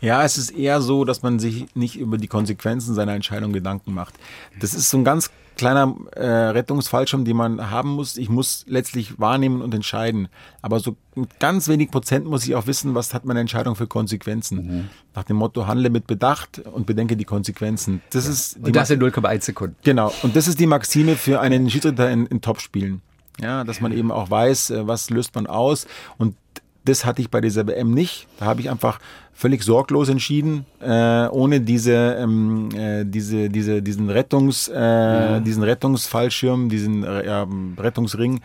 [0.00, 3.94] Ja, es ist eher so, dass man sich nicht über die Konsequenzen seiner Entscheidung Gedanken
[3.94, 4.14] macht.
[4.60, 8.16] Das ist so ein ganz kleiner äh, Rettungsfallschirm, den man haben muss.
[8.16, 10.28] Ich muss letztlich wahrnehmen und entscheiden.
[10.62, 13.86] Aber so mit ganz wenig Prozent muss ich auch wissen, was hat meine Entscheidung für
[13.86, 14.56] Konsequenzen.
[14.58, 14.88] Mhm.
[15.14, 18.02] Nach dem Motto, handle mit Bedacht und bedenke die Konsequenzen.
[18.10, 18.32] Das ja.
[18.32, 19.76] ist und das in 0,1 Sekunden.
[19.82, 20.12] Genau.
[20.22, 23.02] Und das ist die Maxime für einen Schiedsrichter in, in Topspielen.
[23.40, 25.86] Ja, dass man eben auch weiß, äh, was löst man aus.
[26.16, 26.36] Und
[26.86, 28.26] das hatte ich bei dieser WM nicht.
[28.38, 28.98] Da habe ich einfach
[29.34, 35.40] völlig sorglos entschieden, äh, ohne diese, ähm, äh, diese, diese, diesen Rettungs, äh, ja.
[35.40, 37.46] diesen Rettungsfallschirm, diesen äh,
[37.78, 38.40] Rettungsring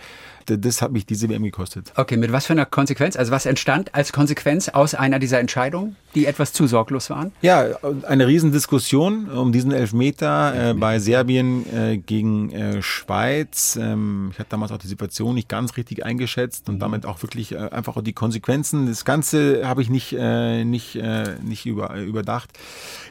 [0.46, 1.92] das hat mich diese WM gekostet.
[1.96, 3.16] Okay, mit was für einer Konsequenz?
[3.16, 7.32] Also was entstand als Konsequenz aus einer dieser Entscheidungen, die etwas zu sorglos waren?
[7.42, 7.66] Ja,
[8.08, 13.78] eine Riesendiskussion um diesen Elfmeter äh, bei Serbien äh, gegen äh, Schweiz.
[13.82, 16.80] Ähm, ich hatte damals auch die Situation nicht ganz richtig eingeschätzt und mhm.
[16.80, 18.88] damit auch wirklich äh, einfach auch die Konsequenzen.
[18.88, 22.50] Das Ganze habe ich nicht, äh, nicht, äh, nicht über, überdacht.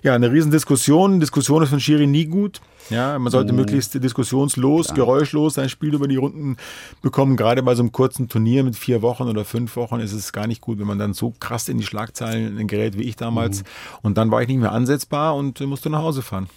[0.03, 1.21] Ja, eine Riesendiskussion.
[1.21, 2.61] Diskussion ist von Schiri nie gut.
[2.89, 3.57] Ja, man sollte oh.
[3.57, 4.95] möglichst diskussionslos, ja.
[4.95, 6.57] geräuschlos sein Spiel über die Runden
[7.03, 7.37] bekommen.
[7.37, 10.47] Gerade bei so einem kurzen Turnier mit vier Wochen oder fünf Wochen ist es gar
[10.47, 13.61] nicht gut, wenn man dann so krass in die Schlagzeilen gerät wie ich damals.
[13.61, 13.67] Mhm.
[14.03, 16.49] Und dann war ich nicht mehr ansetzbar und musste nach Hause fahren.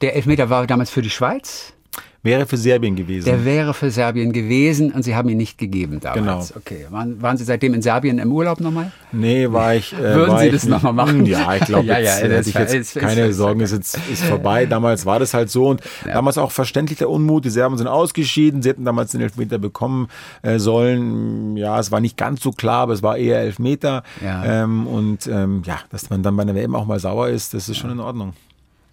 [0.00, 1.72] Der Elfmeter war damals für die Schweiz?
[2.26, 3.26] Wäre für Serbien gewesen.
[3.26, 6.48] Der wäre für Serbien gewesen und Sie haben ihn nicht gegeben damals.
[6.48, 6.60] Genau.
[6.60, 6.86] Okay.
[6.90, 8.90] Waren, waren Sie seitdem in Serbien im Urlaub nochmal?
[9.12, 9.92] Nee, war ich.
[9.92, 11.24] Äh, Würden war Sie das nochmal machen?
[11.24, 13.96] Ja, ich glaube, ja, ja, jetzt, äh, hätte ich jetzt keine ist, Sorgen, ist jetzt
[14.10, 14.66] ist vorbei.
[14.66, 16.14] Damals war das halt so und ja.
[16.14, 17.44] damals auch verständlich der Unmut.
[17.44, 18.60] Die Serben sind ausgeschieden.
[18.60, 20.08] Sie hätten damals den Elfmeter bekommen
[20.42, 21.56] äh, sollen.
[21.56, 24.02] Ja, es war nicht ganz so klar, aber es war eher Elfmeter.
[24.20, 24.64] Ja.
[24.64, 27.68] Ähm, und ähm, ja, dass man dann bei einer WM auch mal sauer ist, das
[27.68, 28.32] ist schon in Ordnung.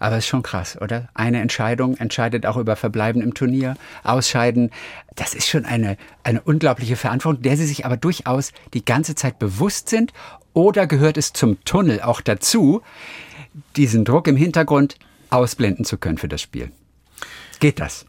[0.04, 1.08] Aber ist schon krass, oder?
[1.14, 4.70] Eine Entscheidung entscheidet auch über Verbleiben im Turnier, Ausscheiden.
[5.14, 9.38] Das ist schon eine, eine unglaubliche Verantwortung, der Sie sich aber durchaus die ganze Zeit
[9.38, 10.12] bewusst sind.
[10.52, 12.82] Oder gehört es zum Tunnel auch dazu,
[13.76, 14.98] diesen Druck im Hintergrund
[15.30, 16.70] ausblenden zu können für das Spiel?
[17.58, 18.04] Geht das?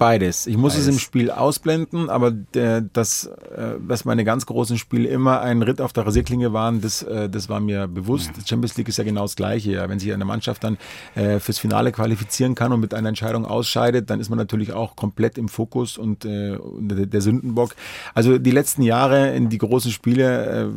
[0.00, 0.46] Beides.
[0.46, 0.86] Ich muss Beides.
[0.86, 5.60] es im Spiel ausblenden, aber der, das, äh, dass meine ganz großen Spiele immer ein
[5.60, 8.30] Ritt auf der Rasierklinge waren, das, äh, das war mir bewusst.
[8.34, 8.46] Ja.
[8.46, 9.72] Champions League ist ja genau das Gleiche.
[9.72, 9.90] Ja.
[9.90, 10.78] Wenn sich eine Mannschaft dann
[11.14, 14.96] äh, fürs Finale qualifizieren kann und mit einer Entscheidung ausscheidet, dann ist man natürlich auch
[14.96, 17.74] komplett im Fokus und äh, der, Sündenbock.
[18.14, 20.72] Also die letzten Jahre in die großen Spiele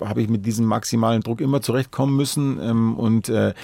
[0.00, 3.54] äh, habe ich mit diesem maximalen Druck immer zurechtkommen müssen ähm, und äh,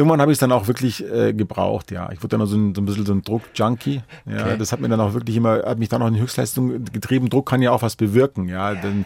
[0.00, 2.10] Irgendwann habe ich es dann auch wirklich äh, gebraucht, ja.
[2.10, 4.00] Ich wurde dann so ein, so ein bisschen so ein Druck-Junkie.
[4.24, 4.56] Ja, okay.
[4.58, 7.28] das hat mir dann auch wirklich immer, hat mich dann auch in Höchstleistung getrieben.
[7.28, 8.72] Druck kann ja auch was bewirken, ja.
[8.72, 8.80] ja.
[8.80, 9.04] Denn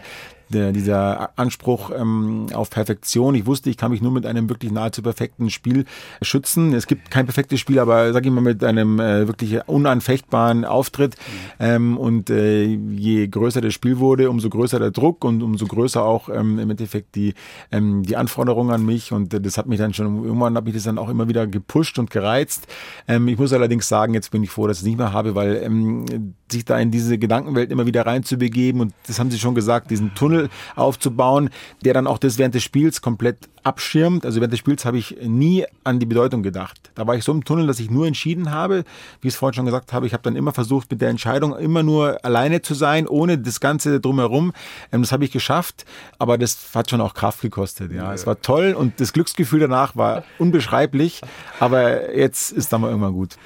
[0.49, 3.35] der, dieser Anspruch ähm, auf Perfektion.
[3.35, 5.85] Ich wusste, ich kann mich nur mit einem wirklich nahezu perfekten Spiel
[6.21, 6.73] schützen.
[6.73, 11.15] Es gibt kein perfektes Spiel, aber sag ich mal mit einem äh, wirklich unanfechtbaren Auftritt.
[11.59, 16.03] Ähm, und äh, je größer das Spiel wurde, umso größer der Druck und umso größer
[16.03, 17.33] auch ähm, im Endeffekt die,
[17.71, 19.11] ähm, die Anforderungen an mich.
[19.11, 21.47] Und äh, das hat mich dann schon, irgendwann habe ich das dann auch immer wieder
[21.47, 22.67] gepusht und gereizt.
[23.07, 25.35] Ähm, ich muss allerdings sagen, jetzt bin ich froh, dass ich es nicht mehr habe,
[25.35, 26.05] weil ähm,
[26.51, 30.13] sich da in diese Gedankenwelt immer wieder reinzubegeben und das haben Sie schon gesagt, diesen
[30.13, 31.49] Tunnel Tunnel aufzubauen,
[31.83, 34.25] der dann auch das während des Spiels komplett abschirmt.
[34.25, 36.91] Also während des Spiels habe ich nie an die Bedeutung gedacht.
[36.95, 38.83] Da war ich so im Tunnel, dass ich nur entschieden habe.
[39.21, 41.57] Wie ich es vorhin schon gesagt habe, ich habe dann immer versucht, mit der Entscheidung
[41.57, 44.53] immer nur alleine zu sein, ohne das Ganze drumherum.
[44.91, 45.85] Ähm, das habe ich geschafft,
[46.19, 47.91] aber das hat schon auch Kraft gekostet.
[47.91, 51.21] Ja, es war toll und das Glücksgefühl danach war unbeschreiblich.
[51.59, 53.37] Aber jetzt ist dann mal irgendwann gut.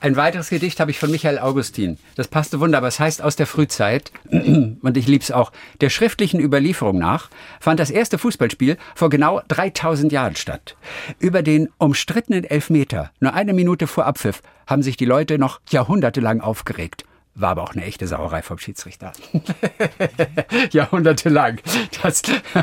[0.00, 1.98] Ein weiteres Gedicht habe ich von Michael Augustin.
[2.14, 2.86] Das passte wunderbar.
[2.86, 7.90] Es heißt aus der Frühzeit, und ich lieb's auch, der schriftlichen Überlieferung nach, fand das
[7.90, 10.76] erste Fußballspiel vor genau 3000 Jahren statt.
[11.18, 16.40] Über den umstrittenen Elfmeter, nur eine Minute vor Abpfiff, haben sich die Leute noch jahrhundertelang
[16.40, 17.04] aufgeregt.
[17.40, 19.12] War aber auch eine echte Sauerei vom Schiedsrichter.
[20.72, 21.60] Jahrhundertelang.
[22.02, 22.22] Das,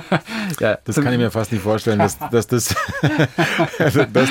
[0.59, 0.77] ja.
[0.83, 2.75] das kann ich mir fast nicht vorstellen, dass, dass das,
[4.13, 4.29] dass,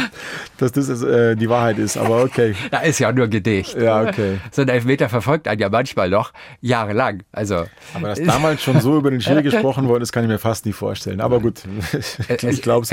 [0.59, 1.97] dass das äh, die Wahrheit ist.
[1.97, 2.55] Aber okay.
[2.71, 3.75] Da ist ja nur Gedicht.
[3.75, 4.39] Ja, okay.
[4.51, 7.23] So ein Elfmeter verfolgt einen ja manchmal noch jahrelang.
[7.33, 7.65] Also,
[7.95, 10.67] aber dass damals schon so über den Schiri gesprochen worden ist, kann ich mir fast
[10.67, 11.23] nicht vorstellen.
[11.23, 11.63] Aber gut,
[12.43, 12.93] ich glaube es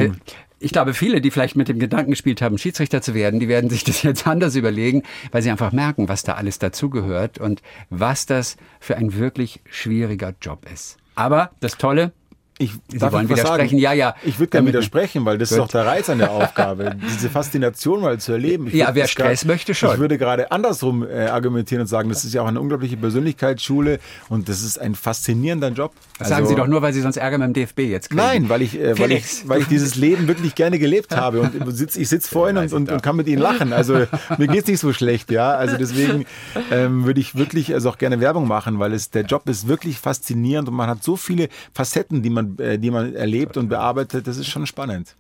[0.61, 3.69] ich glaube, viele, die vielleicht mit dem Gedanken gespielt haben, Schiedsrichter zu werden, die werden
[3.69, 8.25] sich das jetzt anders überlegen, weil sie einfach merken, was da alles dazugehört und was
[8.25, 10.97] das für ein wirklich schwieriger Job ist.
[11.15, 12.13] Aber das Tolle,
[12.61, 13.77] ich Sie darf wollen widersprechen, sagen?
[13.79, 14.15] ja, ja.
[14.23, 15.57] Ich würde gerne widersprechen, weil das Gut.
[15.57, 18.67] ist doch der Reiz an der Aufgabe, diese Faszination mal zu erleben.
[18.67, 19.93] Ich ja, wer Stress grad, möchte schon.
[19.93, 23.99] Ich würde gerade andersrum äh, argumentieren und sagen, das ist ja auch eine unglaubliche Persönlichkeitsschule
[24.29, 25.93] und das ist ein faszinierender Job.
[26.19, 28.21] Also, sagen Sie doch nur, weil Sie sonst Ärger mit dem DFB jetzt kriegen.
[28.21, 31.53] Nein, weil ich, äh, weil ich, weil ich dieses Leben wirklich gerne gelebt habe und
[31.75, 33.73] sitz, ich sitze vor Ihnen und, und, und, kann mit Ihnen lachen.
[33.73, 34.05] Also
[34.37, 35.53] mir geht es nicht so schlecht, ja.
[35.53, 36.25] Also deswegen
[36.71, 39.97] ähm, würde ich wirklich also auch gerne Werbung machen, weil es der Job ist wirklich
[39.97, 44.27] faszinierend und man hat so viele Facetten, die man, äh, die man erlebt und bearbeitet.
[44.27, 45.15] Das ist schon spannend.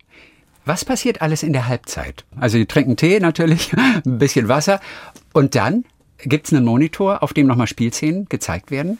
[0.65, 2.25] Was passiert alles in der Halbzeit?
[2.39, 3.71] Also die trinken Tee natürlich,
[4.05, 4.79] ein bisschen Wasser
[5.33, 5.85] und dann
[6.19, 8.99] gibt es einen Monitor, auf dem nochmal Spielszenen gezeigt werden?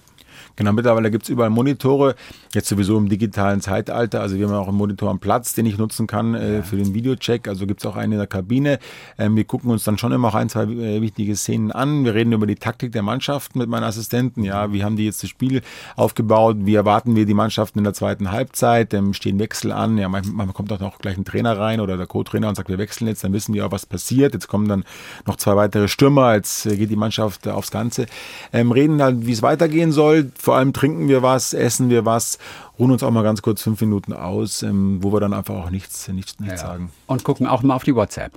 [0.61, 2.13] Genau, mittlerweile gibt es überall Monitore,
[2.53, 4.21] jetzt sowieso im digitalen Zeitalter.
[4.21, 6.61] Also wir haben auch einen Monitor am Platz, den ich nutzen kann äh, ja.
[6.61, 7.47] für den Videocheck.
[7.47, 8.77] Also gibt es auch einen in der Kabine.
[9.17, 12.05] Ähm, wir gucken uns dann schon immer auch ein, zwei äh, wichtige Szenen an.
[12.05, 14.43] Wir reden über die Taktik der Mannschaft mit meinen Assistenten.
[14.43, 15.63] Ja, wie haben die jetzt das Spiel
[15.95, 16.57] aufgebaut?
[16.59, 18.93] Wie erwarten wir die Mannschaften in der zweiten Halbzeit?
[18.93, 19.97] Ähm, stehen Wechsel an?
[19.97, 22.69] Ja, manchmal, manchmal kommt auch noch gleich ein Trainer rein oder der Co-Trainer und sagt,
[22.69, 23.23] wir wechseln jetzt.
[23.23, 24.35] Dann wissen wir auch, was passiert.
[24.35, 24.83] Jetzt kommen dann
[25.25, 26.35] noch zwei weitere Stürmer.
[26.35, 28.05] Jetzt äh, geht die Mannschaft aufs Ganze.
[28.53, 30.31] Ähm, reden halt, wie es weitergehen soll.
[30.37, 32.37] Vor allem trinken wir was, essen wir was,
[32.79, 35.69] ruhen uns auch mal ganz kurz fünf Minuten aus, ähm, wo wir dann einfach auch
[35.69, 36.67] nichts, nichts, nichts ja.
[36.67, 36.91] sagen.
[37.07, 38.33] Und gucken auch mal auf die WhatsApp.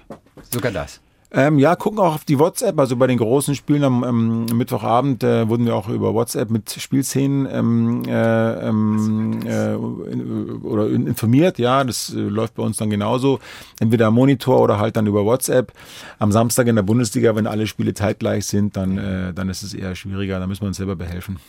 [0.50, 1.00] Sogar das.
[1.36, 2.78] Ähm, ja, gucken auch auf die WhatsApp.
[2.78, 6.70] Also bei den großen Spielen am ähm, Mittwochabend äh, wurden wir auch über WhatsApp mit
[6.70, 11.58] Spielszenen ähm, äh, ähm, äh, in, oder informiert.
[11.58, 13.40] Ja, das äh, läuft bei uns dann genauso.
[13.80, 15.72] Entweder am Monitor oder halt dann über WhatsApp.
[16.20, 19.74] Am Samstag in der Bundesliga, wenn alle Spiele zeitgleich sind, dann, äh, dann ist es
[19.74, 20.38] eher schwieriger.
[20.38, 21.40] Da müssen wir uns selber behelfen.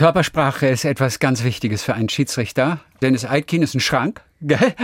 [0.00, 2.80] Körpersprache ist etwas ganz Wichtiges für einen Schiedsrichter.
[3.02, 4.22] Dennis Eitkin ist ein Schrank.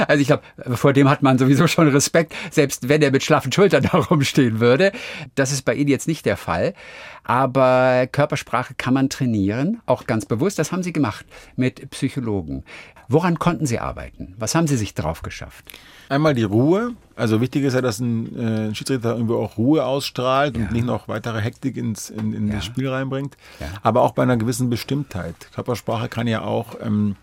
[0.07, 0.43] Also ich glaube,
[0.77, 4.61] vor dem hat man sowieso schon Respekt, selbst wenn er mit schlaffen Schultern da rumstehen
[4.61, 4.93] würde.
[5.35, 6.75] Das ist bei Ihnen jetzt nicht der Fall.
[7.25, 10.59] Aber Körpersprache kann man trainieren, auch ganz bewusst.
[10.59, 11.25] Das haben Sie gemacht
[11.57, 12.63] mit Psychologen.
[13.09, 14.35] Woran konnten Sie arbeiten?
[14.39, 15.65] Was haben Sie sich drauf geschafft?
[16.09, 16.93] Einmal die Ruhe.
[17.15, 20.63] Also wichtig ist ja, dass ein, äh, Schiedsrichter irgendwie auch Ruhe ausstrahlt ja.
[20.63, 22.55] und nicht noch weitere Hektik ins, in, in ja.
[22.55, 23.37] das Spiel reinbringt.
[23.61, 23.67] Ja.
[23.83, 25.35] Aber auch bei einer gewissen Bestimmtheit.
[25.55, 27.17] Körpersprache kann ja auch ähm,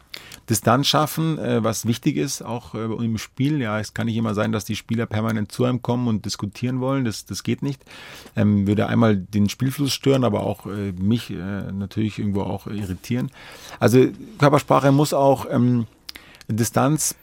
[0.49, 3.61] Distanz schaffen, äh, was wichtig ist, auch äh, im Spiel.
[3.61, 6.81] Ja, es kann nicht immer sein, dass die Spieler permanent zu einem kommen und diskutieren
[6.81, 7.05] wollen.
[7.05, 7.83] Das, das geht nicht.
[8.35, 13.31] Ähm, würde einmal den Spielfluss stören, aber auch äh, mich äh, natürlich irgendwo auch irritieren.
[13.79, 15.87] Also Körpersprache muss auch ähm,
[16.47, 17.15] Distanz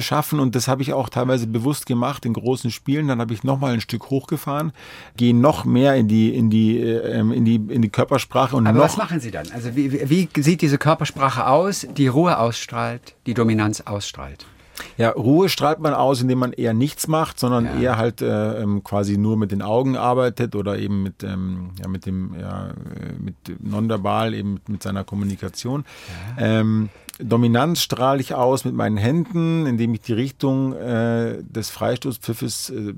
[0.00, 3.08] schaffen und das habe ich auch teilweise bewusst gemacht in großen Spielen.
[3.08, 4.72] Dann habe ich noch mal ein Stück hochgefahren,
[5.16, 8.78] gehe noch mehr in die in die äh, in die in die Körpersprache und Aber
[8.78, 9.50] noch was machen Sie dann?
[9.52, 14.46] Also wie, wie sieht diese Körpersprache aus, die Ruhe ausstrahlt, die Dominanz ausstrahlt?
[14.96, 17.80] Ja, Ruhe strahlt man aus, indem man eher nichts macht, sondern ja.
[17.80, 21.88] eher halt äh, ähm, quasi nur mit den Augen arbeitet oder eben mit, ähm, ja,
[21.88, 22.72] mit dem, ja, äh,
[23.18, 25.84] mit nonverbal, eben mit, mit seiner Kommunikation.
[26.38, 26.60] Ja.
[26.60, 32.70] Ähm, Dominanz strahle ich aus mit meinen Händen, indem ich die Richtung äh, des Freistoßpfiffes
[32.70, 32.94] äh,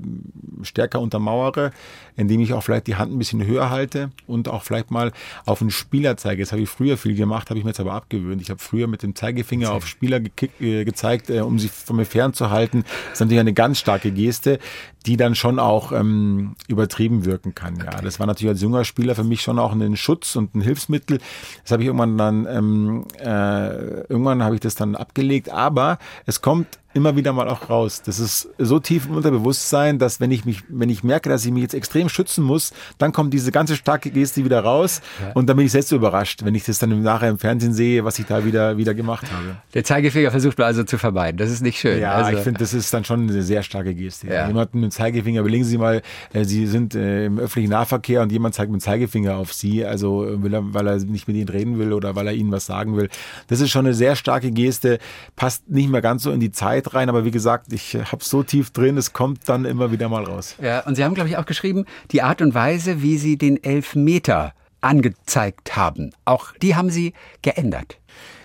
[0.61, 1.71] stärker untermauere,
[2.15, 5.11] indem ich auch vielleicht die Hand ein bisschen höher halte und auch vielleicht mal
[5.45, 6.43] auf einen Spieler zeige.
[6.43, 8.41] Das habe ich früher viel gemacht, habe ich mir jetzt aber abgewöhnt.
[8.41, 10.21] Ich habe früher mit dem Zeigefinger auf Spieler
[10.59, 12.83] äh, gezeigt, äh, um sie von mir fernzuhalten.
[12.83, 14.59] Das ist natürlich eine ganz starke Geste,
[15.05, 17.77] die dann schon auch ähm, übertrieben wirken kann.
[17.77, 20.61] Ja, das war natürlich als junger Spieler für mich schon auch ein Schutz und ein
[20.61, 21.19] Hilfsmittel.
[21.63, 26.41] Das habe ich irgendwann dann ähm, äh, irgendwann habe ich das dann abgelegt, aber es
[26.41, 28.01] kommt immer wieder mal auch raus.
[28.03, 31.51] Das ist so tief im Unterbewusstsein, dass wenn ich mich, wenn ich merke, dass ich
[31.51, 35.31] mich jetzt extrem schützen muss, dann kommt diese ganze starke Geste wieder raus ja.
[35.33, 38.19] und dann bin ich selbst überrascht, wenn ich das dann nachher im Fernsehen sehe, was
[38.19, 39.57] ich da wieder, wieder gemacht habe.
[39.73, 41.37] Der Zeigefinger versucht man also zu vermeiden.
[41.37, 41.99] Das ist nicht schön.
[41.99, 42.37] Ja, also.
[42.37, 44.27] ich finde, das ist dann schon eine sehr starke Geste.
[44.27, 44.47] Ja.
[44.47, 46.01] Jemanden mit dem Zeigefinger, überlegen Sie mal,
[46.33, 49.85] äh, Sie sind äh, im öffentlichen Nahverkehr und jemand zeigt mit dem Zeigefinger auf Sie,
[49.85, 52.65] also will er, weil er nicht mit Ihnen reden will oder weil er Ihnen was
[52.65, 53.09] sagen will.
[53.47, 54.99] Das ist schon eine sehr starke Geste,
[55.35, 58.43] passt nicht mehr ganz so in die Zeit rein, aber wie gesagt, ich habe so
[58.43, 60.55] tief drin, es kommt dann immer wieder mal raus.
[60.61, 63.63] Ja, und Sie haben, glaube ich, auch geschrieben, die Art und Weise, wie Sie den
[63.63, 67.97] Elfmeter angezeigt haben, auch die haben Sie geändert.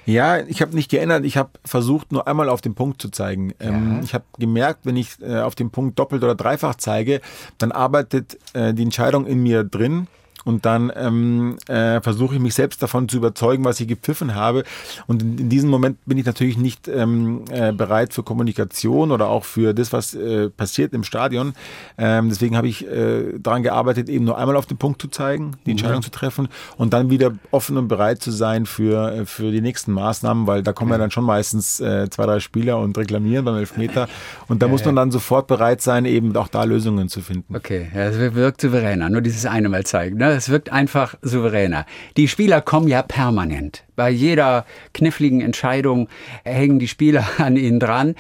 [0.07, 1.25] Ja, ich habe nicht geändert.
[1.25, 3.53] Ich habe versucht, nur einmal auf den Punkt zu zeigen.
[3.61, 3.71] Ja.
[3.71, 7.21] Ähm, ich habe gemerkt, wenn ich äh, auf den Punkt doppelt oder dreifach zeige,
[7.59, 10.07] dann arbeitet äh, die Entscheidung in mir drin
[10.47, 14.65] und dann ähm, äh, versuche ich mich selbst davon zu überzeugen, was ich gepfiffen habe.
[15.07, 19.29] Und in, in diesem Moment bin ich natürlich nicht ähm, äh, bereit für Kommunikation oder
[19.29, 21.55] auch für das, was äh, passiert im Stadion.
[21.99, 25.53] Ähm, deswegen habe ich äh, daran gearbeitet, eben nur einmal auf den Punkt zu zeigen,
[25.67, 25.77] die.
[25.77, 26.03] Entscheidung mhm.
[26.03, 29.93] zu treffen und dann wieder offen und bereit zu sein für, äh, für die nächsten
[29.93, 33.57] Maßnahmen, weil da kommen ja dann schon meistens äh, zwei, drei Spieler und reklamieren beim
[33.57, 34.09] Elfmeter.
[34.49, 37.55] Und da muss man dann sofort bereit sein, eben auch da Lösungen zu finden.
[37.55, 39.09] Okay, ja, das wirkt souveräner.
[39.11, 40.17] Nur dieses eine Mal zeigen.
[40.17, 40.36] Ne?
[40.37, 41.87] Es wirkt einfach souveräner.
[42.17, 43.85] Die Spieler kommen ja permanent.
[43.97, 46.09] Bei jeder kniffligen Entscheidung
[46.45, 48.15] hängen die Spieler an ihnen dran.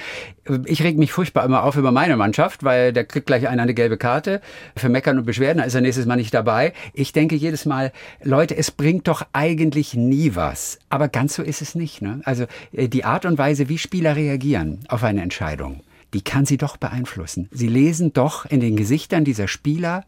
[0.64, 3.74] Ich reg mich furchtbar immer auf über meine Mannschaft, weil der kriegt gleich einer eine
[3.74, 4.40] gelbe Karte
[4.76, 6.72] für Meckern und Beschwerden, da ist er nächstes Mal nicht dabei.
[6.94, 7.92] Ich denke jedes Mal,
[8.22, 10.78] Leute, es bringt doch eigentlich nie was.
[10.88, 12.00] Aber ganz so ist es nicht.
[12.00, 12.20] Ne?
[12.24, 15.80] Also äh, die Art und Weise, wie Spieler reagieren auf eine Entscheidung,
[16.14, 17.48] die kann sie doch beeinflussen.
[17.50, 20.04] Sie lesen doch in den Gesichtern dieser Spieler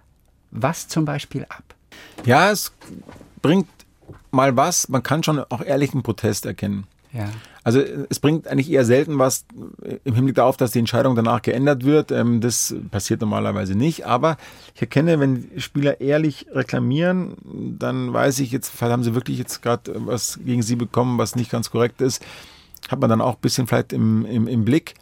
[0.51, 1.75] was zum Beispiel ab.
[2.25, 2.73] Ja, es
[3.43, 3.69] bringt
[4.31, 4.89] mal was.
[4.89, 6.87] Man kann schon auch ehrlichen Protest erkennen.
[7.13, 7.29] Ja.
[7.65, 9.45] Also es bringt eigentlich eher selten was
[10.05, 12.11] im Hinblick darauf, dass die Entscheidung danach geändert wird.
[12.11, 14.07] Ähm, das passiert normalerweise nicht.
[14.07, 14.37] Aber
[14.75, 17.35] ich erkenne, wenn Spieler ehrlich reklamieren,
[17.79, 21.51] dann weiß ich jetzt, haben sie wirklich jetzt gerade was gegen sie bekommen, was nicht
[21.51, 22.25] ganz korrekt ist.
[22.89, 24.95] Hat man dann auch ein bisschen vielleicht im, im, im Blick.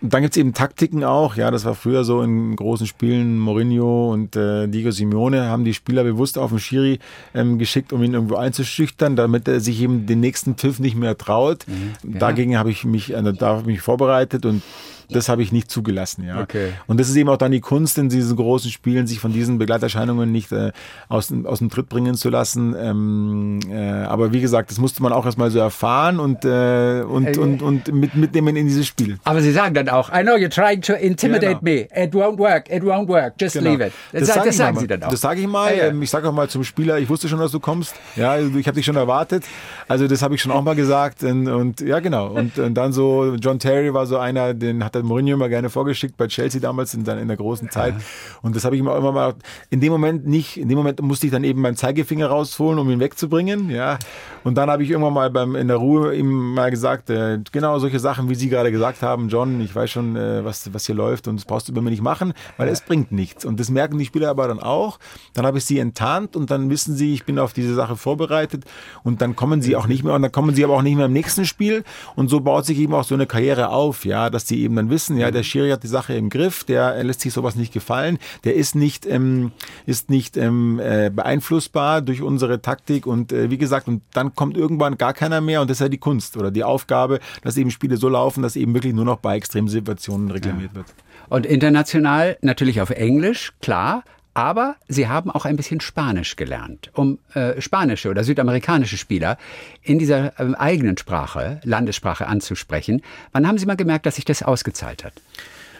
[0.00, 1.36] Dann gibt's eben Taktiken auch.
[1.36, 3.38] Ja, das war früher so in großen Spielen.
[3.38, 6.98] Mourinho und äh, Diego Simeone haben die Spieler bewusst auf den Schiri
[7.34, 11.16] ähm, geschickt, um ihn irgendwo einzuschüchtern, damit er sich eben den nächsten Pfiff nicht mehr
[11.16, 11.66] traut.
[11.66, 12.18] Mhm, ja.
[12.18, 14.62] Dagegen habe ich mich, äh, da habe ich mich vorbereitet und
[15.10, 16.40] das habe ich nicht zugelassen, ja.
[16.40, 16.72] Okay.
[16.86, 19.58] Und das ist eben auch dann die Kunst in diesen großen Spielen, sich von diesen
[19.58, 20.72] Begleiterscheinungen nicht äh,
[21.08, 22.74] aus, aus dem Tritt bringen zu lassen.
[22.78, 27.36] Ähm, äh, aber wie gesagt, das musste man auch erstmal so erfahren und, äh, und,
[27.36, 29.18] äh, und, und mit, mitnehmen in dieses Spiel.
[29.24, 31.62] Aber Sie sagen dann auch, I know you're trying to intimidate genau.
[31.62, 31.88] me.
[31.94, 33.70] It won't work, it won't work, just genau.
[33.70, 33.92] leave it.
[34.12, 34.80] Das, das, das sagen mal.
[34.80, 35.10] Sie dann auch.
[35.10, 35.70] Das sage ich mal.
[35.72, 35.88] Ja, ja.
[35.88, 37.94] Ähm, ich sage auch mal zum Spieler, ich wusste schon, dass du kommst.
[38.16, 39.44] Ja, ich habe dich schon erwartet.
[39.88, 41.22] Also das habe ich schon auch mal gesagt.
[41.22, 42.28] Und, und ja, genau.
[42.28, 45.70] Und, und dann so, John Terry war so einer, den hat der Mourinho immer gerne
[45.70, 47.94] vorgeschickt bei Chelsea damals in, in der großen Zeit.
[47.94, 48.00] Ja.
[48.42, 49.34] Und das habe ich auch immer mal
[49.70, 52.90] in dem Moment nicht, in dem Moment musste ich dann eben meinen Zeigefinger rausholen, um
[52.90, 53.70] ihn wegzubringen.
[53.70, 53.98] Ja.
[54.46, 57.80] Und dann habe ich irgendwann mal beim, in der Ruhe ihm mal gesagt, äh, genau
[57.80, 60.94] solche Sachen, wie Sie gerade gesagt haben, John, ich weiß schon, äh, was, was hier
[60.94, 63.44] läuft und das brauchst du über mir nicht machen, weil es bringt nichts.
[63.44, 65.00] Und das merken die Spieler aber dann auch.
[65.34, 68.66] Dann habe ich sie enttarnt und dann wissen sie, ich bin auf diese Sache vorbereitet.
[69.02, 71.06] Und dann kommen sie auch nicht mehr und dann kommen sie aber auch nicht mehr
[71.06, 71.82] im nächsten Spiel.
[72.14, 74.90] Und so baut sich eben auch so eine Karriere auf, ja, dass sie eben dann
[74.90, 77.72] wissen, ja, ja, der Schiri hat die Sache im Griff, der lässt sich sowas nicht
[77.72, 79.50] gefallen, der ist nicht, ähm,
[79.86, 83.08] ist nicht ähm, äh, beeinflussbar durch unsere Taktik.
[83.08, 85.88] Und äh, wie gesagt, und dann kommt irgendwann gar keiner mehr und das ist ja
[85.88, 89.18] die Kunst oder die Aufgabe, dass eben Spiele so laufen, dass eben wirklich nur noch
[89.18, 90.76] bei Extremsituationen reklamiert ja.
[90.76, 90.86] wird.
[91.28, 94.04] Und international natürlich auf Englisch, klar,
[94.36, 99.38] aber sie haben auch ein bisschen Spanisch gelernt, um äh, spanische oder südamerikanische Spieler
[99.82, 103.02] in dieser äh, eigenen Sprache, Landessprache anzusprechen.
[103.32, 105.14] Wann haben Sie mal gemerkt, dass sich das ausgezahlt hat?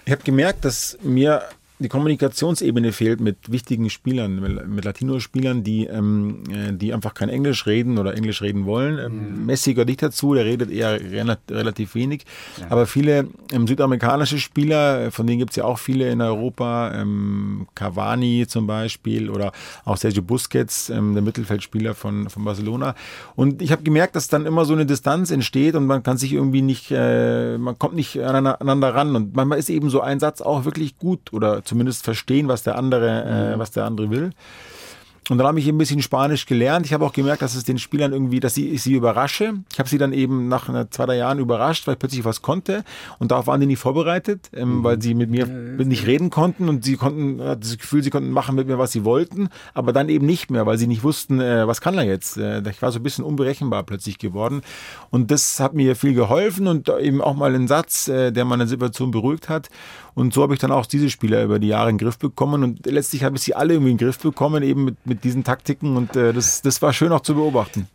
[0.06, 1.42] Ich habe gemerkt, dass mir
[1.78, 7.66] die Kommunikationsebene fehlt mit wichtigen Spielern, mit Latino-Spielern, die, ähm, äh, die einfach kein Englisch
[7.66, 8.98] reden oder Englisch reden wollen.
[8.98, 9.46] Ähm, mhm.
[9.46, 10.98] Messi gehört nicht dazu, der redet eher
[11.50, 12.24] relativ wenig.
[12.58, 12.66] Ja.
[12.70, 17.68] Aber viele ähm, südamerikanische Spieler, von denen gibt es ja auch viele in Europa, ähm,
[17.74, 19.52] Cavani zum Beispiel oder
[19.84, 22.94] auch Sergio Busquets, ähm, der Mittelfeldspieler von, von Barcelona.
[23.34, 26.32] Und ich habe gemerkt, dass dann immer so eine Distanz entsteht und man kann sich
[26.32, 29.14] irgendwie nicht, äh, man kommt nicht aneinander ran.
[29.14, 32.76] Und manchmal ist eben so ein Satz auch wirklich gut oder zumindest verstehen, was der
[32.76, 33.58] andere, äh, mhm.
[33.58, 34.30] was der andere will.
[35.28, 36.86] Und dann habe ich ein bisschen Spanisch gelernt.
[36.86, 39.54] Ich habe auch gemerkt, dass es den Spielern irgendwie, dass ich sie überrasche.
[39.72, 42.84] Ich habe sie dann eben nach zwei, drei Jahren überrascht, weil ich plötzlich was konnte.
[43.18, 44.84] Und darauf waren die nicht vorbereitet, ähm, mhm.
[44.84, 48.54] weil sie mit mir nicht reden konnten und sie konnten, das Gefühl, sie konnten machen
[48.54, 51.66] mit mir, was sie wollten, aber dann eben nicht mehr, weil sie nicht wussten, äh,
[51.66, 52.36] was kann er jetzt.
[52.36, 54.62] Äh, ich war so ein bisschen unberechenbar plötzlich geworden.
[55.10, 58.66] Und das hat mir viel geholfen und eben auch mal ein Satz, äh, der meine
[58.66, 59.70] Situation beruhigt hat.
[60.16, 62.62] Und so habe ich dann auch diese Spieler über die Jahre in den Griff bekommen.
[62.62, 65.44] Und letztlich habe ich sie alle irgendwie in den Griff bekommen, eben mit, mit diesen
[65.44, 65.96] Taktiken.
[65.96, 67.88] Und äh, das, das war schön auch zu beobachten.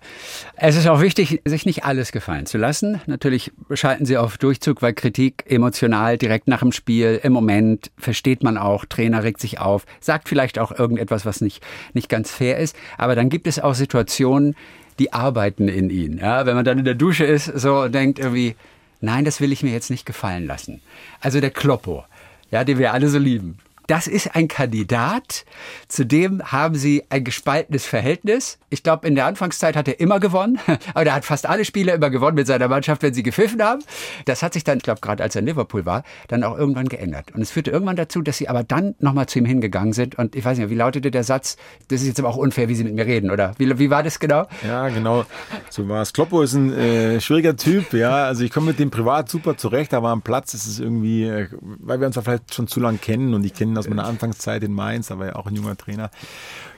[0.55, 3.01] Es ist auch wichtig, sich nicht alles gefallen zu lassen.
[3.07, 8.43] Natürlich schalten sie auf Durchzug, weil Kritik emotional direkt nach dem Spiel, im Moment versteht
[8.43, 11.63] man auch, Trainer regt sich auf, sagt vielleicht auch irgendetwas, was nicht,
[11.93, 12.76] nicht ganz fair ist.
[12.97, 14.55] Aber dann gibt es auch Situationen,
[14.99, 16.19] die arbeiten in ihnen.
[16.19, 18.55] Ja, wenn man dann in der Dusche ist, so denkt irgendwie,
[18.99, 20.82] nein, das will ich mir jetzt nicht gefallen lassen.
[21.19, 22.05] Also der Kloppo,
[22.51, 23.57] ja, den wir alle so lieben.
[23.91, 25.43] Das ist ein Kandidat,
[25.89, 28.57] zu dem haben sie ein gespaltenes Verhältnis.
[28.69, 30.59] Ich glaube, in der Anfangszeit hat er immer gewonnen,
[30.93, 33.83] aber er hat fast alle Spiele immer gewonnen mit seiner Mannschaft, wenn sie gepfiffen haben.
[34.23, 36.87] Das hat sich dann, ich glaube, gerade als er in Liverpool war, dann auch irgendwann
[36.87, 37.35] geändert.
[37.35, 40.17] Und es führte irgendwann dazu, dass sie aber dann nochmal zu ihm hingegangen sind.
[40.17, 41.57] Und ich weiß nicht, wie lautete der Satz?
[41.89, 43.55] Das ist jetzt aber auch unfair, wie sie mit mir reden, oder?
[43.57, 44.47] Wie, wie war das genau?
[44.65, 45.25] Ja, genau.
[45.69, 46.13] So war es.
[46.13, 48.23] Kloppo ist ein äh, schwieriger Typ, ja.
[48.23, 51.49] Also ich komme mit dem privat super zurecht, aber am Platz ist es irgendwie, äh,
[51.59, 54.63] weil wir uns ja vielleicht schon zu lange kennen und ich kenne aus meiner Anfangszeit
[54.63, 56.09] in Mainz, da war ja auch ein junger Trainer.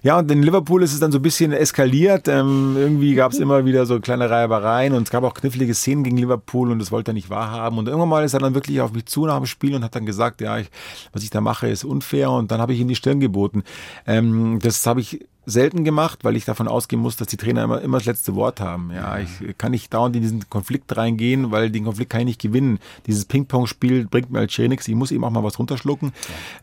[0.01, 2.27] Ja, und in Liverpool ist es dann so ein bisschen eskaliert.
[2.27, 6.03] Ähm, irgendwie gab es immer wieder so kleine Reibereien und es gab auch knifflige Szenen
[6.03, 7.77] gegen Liverpool und das wollte er nicht wahrhaben.
[7.77, 9.95] Und irgendwann mal ist er dann wirklich auf mich zu nach dem Spiel und hat
[9.95, 10.69] dann gesagt, ja, ich,
[11.13, 12.31] was ich da mache, ist unfair.
[12.31, 13.63] Und dann habe ich ihm die Stirn geboten.
[14.05, 17.81] Ähm, das habe ich selten gemacht, weil ich davon ausgehen muss, dass die Trainer immer,
[17.81, 18.91] immer das letzte Wort haben.
[18.93, 22.41] Ja, ich kann nicht dauernd in diesen Konflikt reingehen, weil den Konflikt kann ich nicht
[22.41, 22.79] gewinnen.
[23.07, 24.87] Dieses Ping-Pong-Spiel bringt mir als Schiri nichts.
[24.87, 26.13] Ich muss eben auch mal was runterschlucken.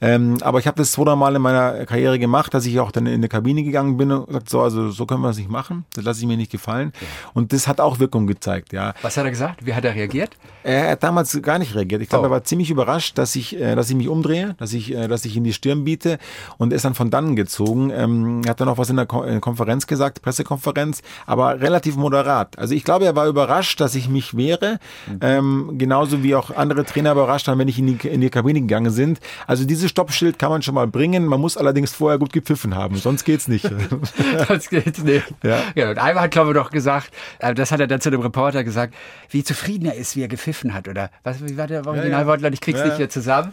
[0.00, 0.08] Ja.
[0.08, 2.90] Ähm, aber ich habe das zwei, drei Mal in meiner Karriere gemacht, dass ich auch
[2.90, 5.50] dann in eine Kabine gegangen bin und gesagt, so, also so können wir es nicht
[5.50, 5.84] machen.
[5.94, 6.92] Das lasse ich mir nicht gefallen.
[7.00, 7.06] Ja.
[7.34, 8.94] Und das hat auch Wirkung gezeigt, ja.
[9.02, 9.66] Was hat er gesagt?
[9.66, 10.30] Wie hat er reagiert?
[10.62, 12.00] Er hat damals gar nicht reagiert.
[12.02, 12.28] Ich glaube, oh.
[12.28, 15.24] er war ziemlich überrascht, dass ich, äh, dass ich mich umdrehe, dass ich, äh, dass
[15.24, 16.18] ich ihm die Stirn biete
[16.56, 17.90] und ist dann von dann gezogen.
[17.90, 22.58] Ähm, er hat dann noch was in der Konferenz gesagt, Pressekonferenz, aber relativ moderat.
[22.58, 25.18] Also ich glaube, er war überrascht, dass ich mich wehre, mhm.
[25.20, 28.60] ähm, genauso wie auch andere Trainer überrascht haben, wenn ich in die, in die Kabine
[28.60, 29.20] gegangen sind.
[29.46, 32.96] Also dieses Stoppschild kann man schon mal bringen, man muss allerdings vorher gut gepfiffen haben,
[32.96, 33.68] sonst geht's nicht.
[34.48, 35.26] sonst geht's nicht.
[35.42, 35.58] Ja.
[35.74, 37.10] ja und einmal hat, glaube ich, doch gesagt,
[37.40, 38.94] äh, das hat er dann zu dem Reporter gesagt,
[39.30, 42.54] wie zufrieden er ist, wie er gepfiffen hat, oder was, wie war der Originalwortlaut?
[42.54, 43.52] Ich krieg's ja, nicht hier zusammen.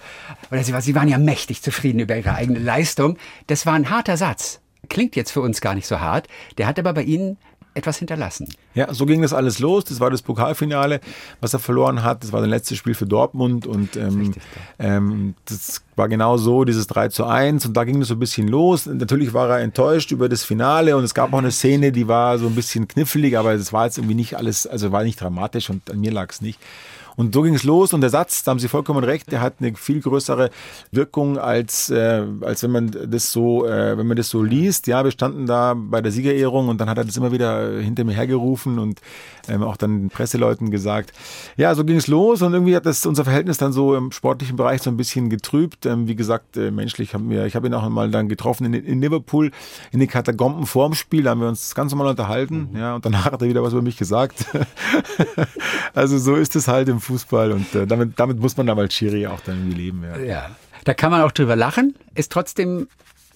[0.51, 3.17] Oder sie, sie waren ja mächtig zufrieden über ihre eigene Leistung.
[3.47, 4.61] Das war ein harter Satz.
[4.89, 6.27] Klingt jetzt für uns gar nicht so hart.
[6.57, 7.37] Der hat aber bei Ihnen
[7.77, 8.47] etwas hinterlassen.
[8.73, 9.85] Ja, so ging das alles los.
[9.85, 10.99] Das war das Pokalfinale,
[11.41, 12.23] was er verloren hat.
[12.23, 14.33] Das war das letzte Spiel für Dortmund und ähm,
[14.79, 18.19] ähm, das war genau so, dieses 3 zu 1 und da ging es so ein
[18.19, 18.87] bisschen los.
[18.87, 22.39] Natürlich war er enttäuscht über das Finale und es gab auch eine Szene, die war
[22.39, 25.69] so ein bisschen knifflig, aber es war jetzt irgendwie nicht alles, also war nicht dramatisch
[25.69, 26.59] und an mir lag es nicht.
[27.17, 29.55] Und so ging es los und der Satz, da haben Sie vollkommen recht, der hat
[29.59, 30.51] eine viel größere
[30.91, 34.85] Wirkung als, äh, als wenn man das so, äh, wenn man das so liest.
[34.85, 38.03] Ja, wir standen da bei der Siegerehrung und dann hat er das immer wieder hinter
[38.03, 39.01] mir hergerufen und
[39.47, 41.11] ähm, auch dann den Presseleuten gesagt.
[41.57, 44.55] Ja, so ging es los und irgendwie hat das unser Verhältnis dann so im sportlichen
[44.55, 45.87] Bereich so ein bisschen getrübt.
[45.87, 48.73] Ähm, wie gesagt, äh, menschlich haben wir, ich habe ihn auch mal dann getroffen in,
[48.75, 49.51] in Liverpool
[49.91, 52.77] in den Katakomben vorm Spiel, da haben wir uns ganz normal unterhalten, mhm.
[52.77, 54.45] ja, und danach hat er wieder was über mich gesagt.
[55.95, 58.93] also so ist es halt im Fußball und äh, damit, damit muss man dann als
[58.93, 60.03] Schiri auch dann irgendwie leben.
[60.03, 60.17] Ja.
[60.19, 60.49] ja,
[60.83, 61.95] da kann man auch drüber lachen.
[62.15, 62.87] Ist trotzdem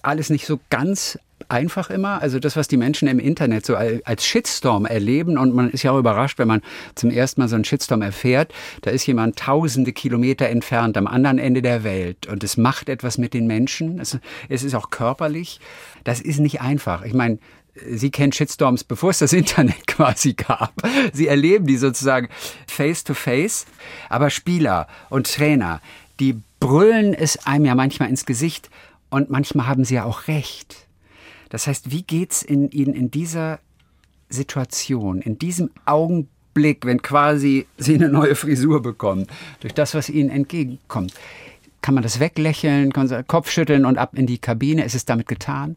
[0.02, 1.18] alles nicht so ganz
[1.48, 2.22] einfach immer.
[2.22, 5.92] Also das, was die Menschen im Internet so als Shitstorm erleben und man ist ja
[5.92, 6.62] auch überrascht, wenn man
[6.94, 8.52] zum ersten Mal so einen Shitstorm erfährt,
[8.82, 13.18] da ist jemand tausende Kilometer entfernt am anderen Ende der Welt und es macht etwas
[13.18, 13.98] mit den Menschen.
[14.00, 14.18] Es,
[14.48, 15.60] es ist auch körperlich.
[16.04, 17.04] Das ist nicht einfach.
[17.04, 17.38] Ich meine,
[17.74, 20.72] Sie kennen Shitstorms, bevor es das Internet quasi gab.
[21.12, 22.28] Sie erleben die sozusagen
[22.66, 23.66] face to face.
[24.08, 25.80] Aber Spieler und Trainer,
[26.20, 28.70] die brüllen es einem ja manchmal ins Gesicht
[29.10, 30.86] und manchmal haben sie ja auch recht.
[31.48, 33.58] Das heißt, wie geht's in Ihnen in dieser
[34.30, 39.26] Situation, in diesem Augenblick, wenn quasi Sie eine neue Frisur bekommen,
[39.60, 41.12] durch das, was Ihnen entgegenkommt?
[41.82, 42.92] Kann man das weglächeln,
[43.26, 44.84] Kopfschütteln und ab in die Kabine?
[44.84, 45.76] Ist es damit getan?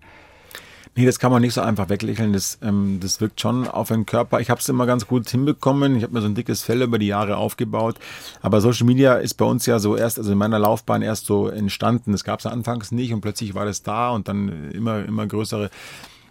[0.97, 2.31] Nee, das kann man nicht so einfach weglächeln.
[2.31, 4.39] Das, ähm, das wirkt schon auf den Körper.
[4.39, 5.97] Ich habe es immer ganz gut hinbekommen.
[5.97, 7.97] Ich habe mir so ein dickes Fell über die Jahre aufgebaut.
[8.41, 11.49] Aber Social Media ist bei uns ja so erst, also in meiner Laufbahn erst so
[11.49, 12.13] entstanden.
[12.13, 15.69] Das gab es anfangs nicht und plötzlich war das da und dann immer, immer größere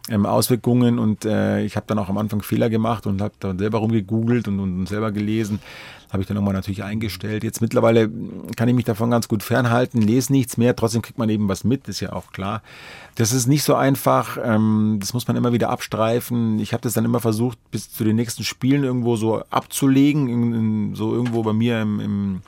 [0.08, 3.58] ähm, Auswirkungen und äh, ich habe dann auch am Anfang Fehler gemacht und habe dann
[3.58, 5.60] selber rumgegoogelt und, und selber gelesen
[6.14, 7.44] habe ich dann nochmal natürlich eingestellt.
[7.44, 8.10] Jetzt mittlerweile
[8.56, 11.64] kann ich mich davon ganz gut fernhalten, lese nichts mehr, trotzdem kriegt man eben was
[11.64, 12.62] mit, ist ja auch klar.
[13.16, 16.58] Das ist nicht so einfach, ähm, das muss man immer wieder abstreifen.
[16.58, 21.12] Ich habe das dann immer versucht, bis zu den nächsten Spielen irgendwo so abzulegen, so
[21.12, 22.42] irgendwo bei mir im, im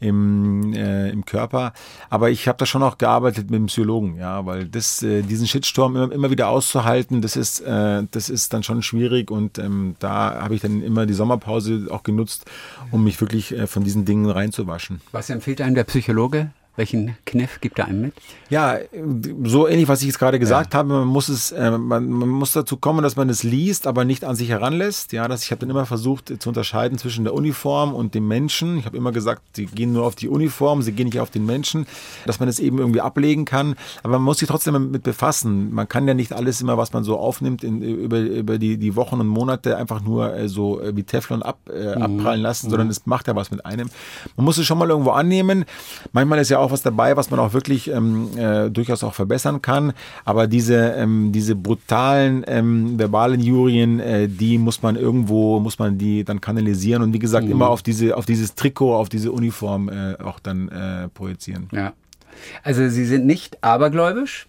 [0.00, 1.72] im, äh, im Körper.
[2.08, 5.46] Aber ich habe da schon auch gearbeitet mit dem Psychologen, ja, weil das, äh, diesen
[5.46, 9.96] Shitstorm immer, immer wieder auszuhalten, das ist, äh, das ist dann schon schwierig und ähm,
[9.98, 12.46] da habe ich dann immer die Sommerpause auch genutzt,
[12.90, 15.00] um mich wirklich äh, von diesen Dingen reinzuwaschen.
[15.12, 16.50] Was empfiehlt einem der Psychologe?
[16.80, 18.14] Welchen Kniff gibt er einem mit?
[18.48, 18.78] Ja,
[19.44, 20.78] so ähnlich, was ich jetzt gerade gesagt ja.
[20.78, 20.88] habe.
[20.88, 24.24] Man muss es, äh, man, man, muss dazu kommen, dass man es liest, aber nicht
[24.24, 25.12] an sich heranlässt.
[25.12, 28.78] Ja, dass ich habe dann immer versucht zu unterscheiden zwischen der Uniform und dem Menschen.
[28.78, 31.44] Ich habe immer gesagt, sie gehen nur auf die Uniform, sie gehen nicht auf den
[31.44, 31.86] Menschen,
[32.24, 33.76] dass man es eben irgendwie ablegen kann.
[34.02, 35.74] Aber man muss sich trotzdem damit befassen.
[35.74, 38.96] Man kann ja nicht alles immer, was man so aufnimmt, in, über, über die, die
[38.96, 42.02] Wochen und Monate einfach nur äh, so äh, wie Teflon ab, äh, mhm.
[42.02, 42.70] abprallen lassen, mhm.
[42.70, 43.90] sondern es macht ja was mit einem.
[44.36, 45.66] Man muss es schon mal irgendwo annehmen.
[46.12, 49.14] Manchmal ist ja auch auch was dabei, was man auch wirklich ähm, äh, durchaus auch
[49.14, 49.92] verbessern kann.
[50.24, 55.98] Aber diese, ähm, diese brutalen ähm, verbalen Jurien, äh, die muss man irgendwo, muss man
[55.98, 57.52] die dann kanalisieren und wie gesagt mhm.
[57.52, 61.68] immer auf diese, auf dieses Trikot, auf diese Uniform äh, auch dann äh, projizieren.
[61.72, 61.92] Ja.
[62.62, 64.46] Also Sie sind nicht abergläubisch,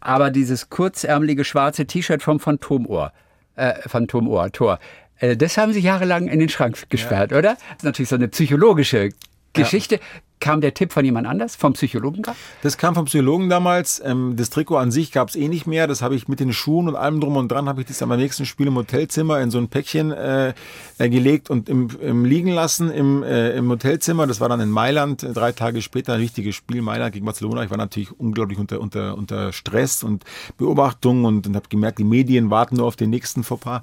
[0.00, 3.12] aber dieses kurzärmelige schwarze T-Shirt vom Phantomohr,
[3.56, 4.78] äh, Phantomohr, Tor,
[5.18, 7.38] äh, das haben Sie jahrelang in den Schrank gesperrt, ja.
[7.38, 7.50] oder?
[7.54, 9.10] Das ist natürlich so eine psychologische
[9.52, 9.96] Geschichte.
[9.96, 10.00] Ja.
[10.40, 12.22] Kam der Tipp von jemand anders, vom Psychologen?
[12.62, 14.00] Das kam vom Psychologen damals.
[14.04, 15.86] Ähm, das Trikot an sich gab es eh nicht mehr.
[15.86, 18.18] Das habe ich mit den Schuhen und allem drum und dran, habe ich das beim
[18.18, 20.54] nächsten Spiel im Hotelzimmer in so ein Päckchen äh,
[20.98, 24.26] äh, gelegt und im, im liegen lassen im, äh, im Hotelzimmer.
[24.26, 27.62] Das war dann in Mailand, äh, drei Tage später, ein wichtiges Spiel, Mailand gegen Barcelona.
[27.62, 30.24] Ich war natürlich unglaublich unter, unter, unter Stress und
[30.56, 33.82] Beobachtung und, und habe gemerkt, die Medien warten nur auf den nächsten Fauxpas.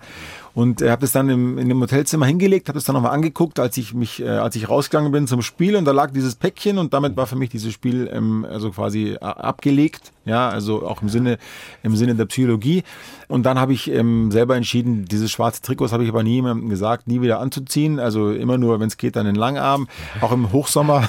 [0.55, 3.59] Und äh, habe das dann im, in dem Hotelzimmer hingelegt, habe das dann nochmal angeguckt,
[3.59, 6.46] als ich mich, äh, als ich rausgegangen bin zum Spiel und da lag dieses Päckchen
[6.77, 10.11] und damit war für mich dieses Spiel ähm, also quasi äh, abgelegt.
[10.25, 11.37] Ja, also auch im Sinne,
[11.83, 12.83] im Sinne der Psychologie.
[13.27, 16.69] Und dann habe ich ähm, selber entschieden, dieses schwarze Trikots habe ich aber nie jemandem
[16.69, 17.99] gesagt, nie wieder anzuziehen.
[17.99, 19.87] Also immer nur, wenn es geht, dann in Langarm,
[20.19, 21.07] auch im Hochsommer.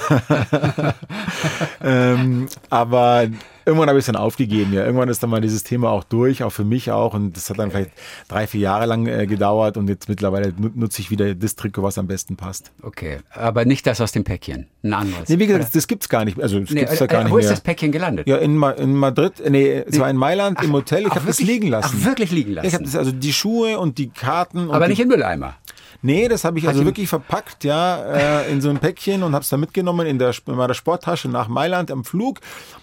[1.83, 3.27] ähm, aber
[3.69, 4.73] irgendwann habe ich es dann aufgegeben.
[4.73, 7.13] Ja, irgendwann ist dann mal dieses Thema auch durch, auch für mich auch.
[7.13, 7.91] Und das hat dann vielleicht
[8.27, 9.77] drei, vier Jahre lang äh, gedauert.
[9.77, 12.71] Und jetzt mittlerweile nutze ich wieder das Trikot, was am besten passt.
[12.81, 15.29] Okay, aber nicht das aus dem Päckchen, ein anderes.
[15.29, 16.39] Nee, wie gesagt, das, gibt es gar nicht.
[16.41, 17.45] Also, das nee, gibt's ja gar äh, nicht wo mehr.
[17.45, 18.27] ist das Päckchen gelandet?
[18.27, 19.33] Ja, in, Ma in Madrid.
[19.47, 21.05] Nee, es war in Mailand ach, im Hotel.
[21.05, 21.97] Ich habe das liegen lassen.
[22.01, 22.67] Ach, wirklich liegen lassen?
[22.67, 24.71] Ich habe das, also die Schuhe und die Karten.
[24.71, 25.55] aber nicht im Mülleimer.
[26.01, 29.43] Nee, das habe ich also wirklich verpackt, ja, äh, in so ein Päckchen und habe
[29.43, 32.39] es dann mitgenommen in, der, in meiner Sporttasche nach Mailand am Flug.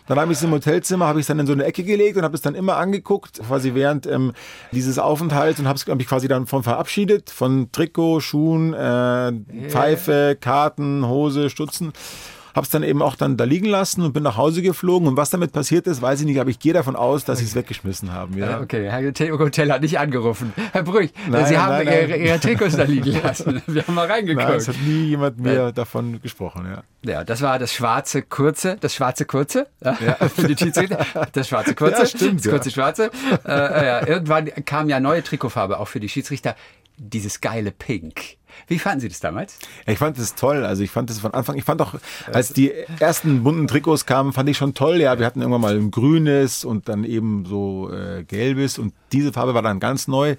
[0.06, 2.18] Dann habe ich es im Hotelzimmer, habe ich es dann in so eine Ecke gelegt
[2.18, 4.32] und habe es dann immer angeguckt, quasi während ähm,
[4.70, 9.32] dieses Aufenthalts und habe es mich quasi dann von verabschiedet, von Trikot, Schuhen, äh.
[9.68, 11.92] Pfeife, Karten, Hose, Stutzen
[12.56, 15.06] habe es dann eben auch dann da liegen lassen und bin nach Hause geflogen.
[15.06, 17.44] Und was damit passiert ist, weiß ich nicht, aber ich gehe davon aus, dass sie
[17.44, 18.38] es weggeschmissen haben.
[18.38, 18.60] Ja.
[18.60, 20.54] Okay, Herr Hotel hat nicht angerufen.
[20.72, 22.08] Herr Brüch, nein, Sie haben nein, nein.
[22.08, 23.62] Ihre, Ihre, Trikots da liegen lassen.
[23.66, 24.48] Wir haben mal reingeguckt.
[24.48, 26.66] Nein, es hat nie jemand mehr davon gesprochen.
[26.66, 26.82] Ja.
[27.04, 29.94] Ja, das war das schwarze Kurze, das schwarze Kurze ja.
[30.34, 31.06] für die Schiedsrichter.
[31.32, 33.10] Das schwarze Kurze, ja, stimmt, das kurze Schwarze.
[33.46, 34.08] Äh.
[34.08, 36.56] Irgendwann kam ja neue Trikotfarbe auch für die Schiedsrichter.
[36.98, 38.36] Dieses geile Pink.
[38.68, 39.58] Wie fanden Sie das damals?
[39.86, 40.64] Ich fand das toll.
[40.64, 41.94] Also ich fand das von Anfang, ich fand auch,
[42.32, 45.00] als die ersten bunten Trikots kamen, fand ich schon toll.
[45.00, 49.32] Ja, wir hatten irgendwann mal ein grünes und dann eben so äh, gelbes und diese
[49.32, 50.36] Farbe war dann ganz neu.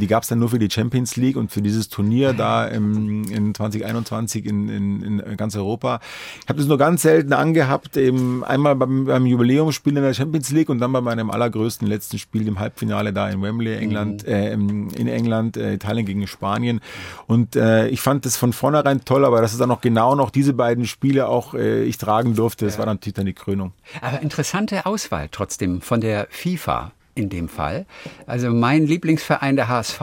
[0.00, 3.24] Die gab es dann nur für die Champions League und für dieses Turnier da im,
[3.30, 6.00] in 2021 in, in, in ganz Europa.
[6.42, 10.50] Ich habe das nur ganz selten angehabt, eben einmal beim, beim Jubiläumsspiel in der Champions
[10.50, 14.32] League und dann bei meinem allergrößten letzten Spiel im Halbfinale da in Wembley, England, mhm.
[14.32, 16.80] äh, in England, äh, Italien gegen Spanien.
[17.26, 20.30] Und äh, ich fand das von vornherein toll, aber dass es dann auch genau noch
[20.30, 22.78] diese beiden Spiele auch äh, ich tragen durfte, das ja.
[22.78, 23.72] war dann natürlich dann die Krönung.
[24.00, 27.86] Aber interessante Auswahl trotzdem von der FIFA in dem Fall.
[28.26, 30.00] Also mein Lieblingsverein, der HSV,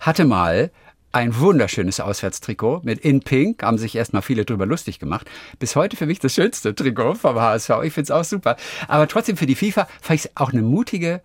[0.00, 0.70] hatte mal
[1.12, 5.28] ein wunderschönes Auswärtstrikot mit In Pink, haben sich erstmal viele drüber lustig gemacht.
[5.58, 7.70] Bis heute für mich das schönste Trikot vom HSV.
[7.82, 8.56] Ich finde es auch super.
[8.86, 11.20] Aber trotzdem für die FIFA fand ich es auch eine mutige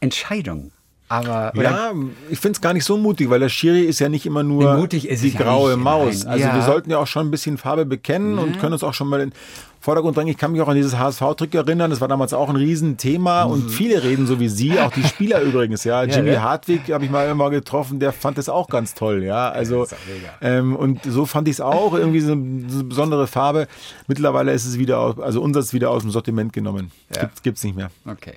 [0.00, 0.72] Entscheidung.
[1.08, 1.92] Aber, ja,
[2.30, 4.88] ich finde es gar nicht so mutig, weil der Schiri ist ja nicht immer nur
[4.88, 6.24] die ja graue Maus.
[6.24, 6.32] Nein.
[6.32, 6.54] Also ja.
[6.54, 8.42] wir sollten ja auch schon ein bisschen Farbe bekennen ja.
[8.42, 9.32] und können uns auch schon mal in
[9.80, 10.30] Vordergrund drängen.
[10.30, 11.90] Ich kann mich auch an dieses HSV-Trick erinnern.
[11.90, 13.52] Das war damals auch ein Riesenthema mhm.
[13.52, 15.84] und viele reden so wie Sie, auch die Spieler übrigens.
[15.84, 19.22] Ja, Jimmy ja, Hartwig habe ich mal immer getroffen, der fand das auch ganz toll.
[19.22, 19.86] Ja, also
[20.40, 23.68] ähm, und so fand ich es auch irgendwie so eine, so eine, besondere Farbe.
[24.06, 26.90] Mittlerweile ist es wieder, aus, also unser ist wieder aus dem Sortiment genommen.
[27.14, 27.30] Ja.
[27.42, 27.90] Gibt es nicht mehr.
[28.06, 28.34] Okay.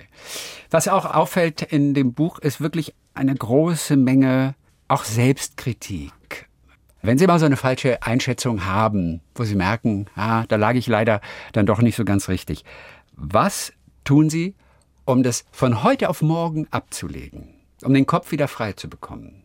[0.70, 4.54] Was auch auffällt in dem Buch ist wirklich eine große Menge
[4.88, 6.48] auch Selbstkritik.
[7.02, 10.86] Wenn Sie mal so eine falsche Einschätzung haben, wo Sie merken, ah, da lag ich
[10.86, 11.22] leider
[11.52, 12.64] dann doch nicht so ganz richtig,
[13.16, 13.72] was
[14.04, 14.54] tun Sie,
[15.06, 17.48] um das von heute auf morgen abzulegen,
[17.82, 19.42] um den Kopf wieder frei zu bekommen?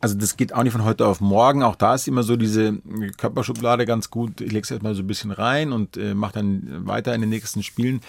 [0.00, 1.64] Also das geht auch nicht von heute auf morgen.
[1.64, 2.78] Auch da ist immer so diese
[3.16, 4.40] Körperschublade ganz gut.
[4.40, 7.30] Ich lege es erstmal so ein bisschen rein und äh, mache dann weiter in den
[7.30, 8.00] nächsten Spielen.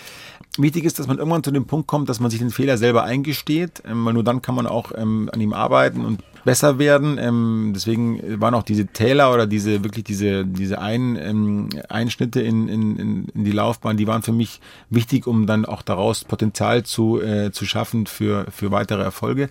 [0.57, 3.05] Wichtig ist, dass man irgendwann zu dem Punkt kommt, dass man sich den Fehler selber
[3.05, 7.17] eingesteht, ähm, weil nur dann kann man auch ähm, an ihm arbeiten und besser werden.
[7.19, 12.67] Ähm, deswegen waren auch diese Täler oder diese wirklich diese diese Ein, ähm, Einschnitte in,
[12.67, 14.59] in, in die Laufbahn, die waren für mich
[14.89, 19.49] wichtig, um dann auch daraus Potenzial zu äh, zu schaffen für für weitere Erfolge.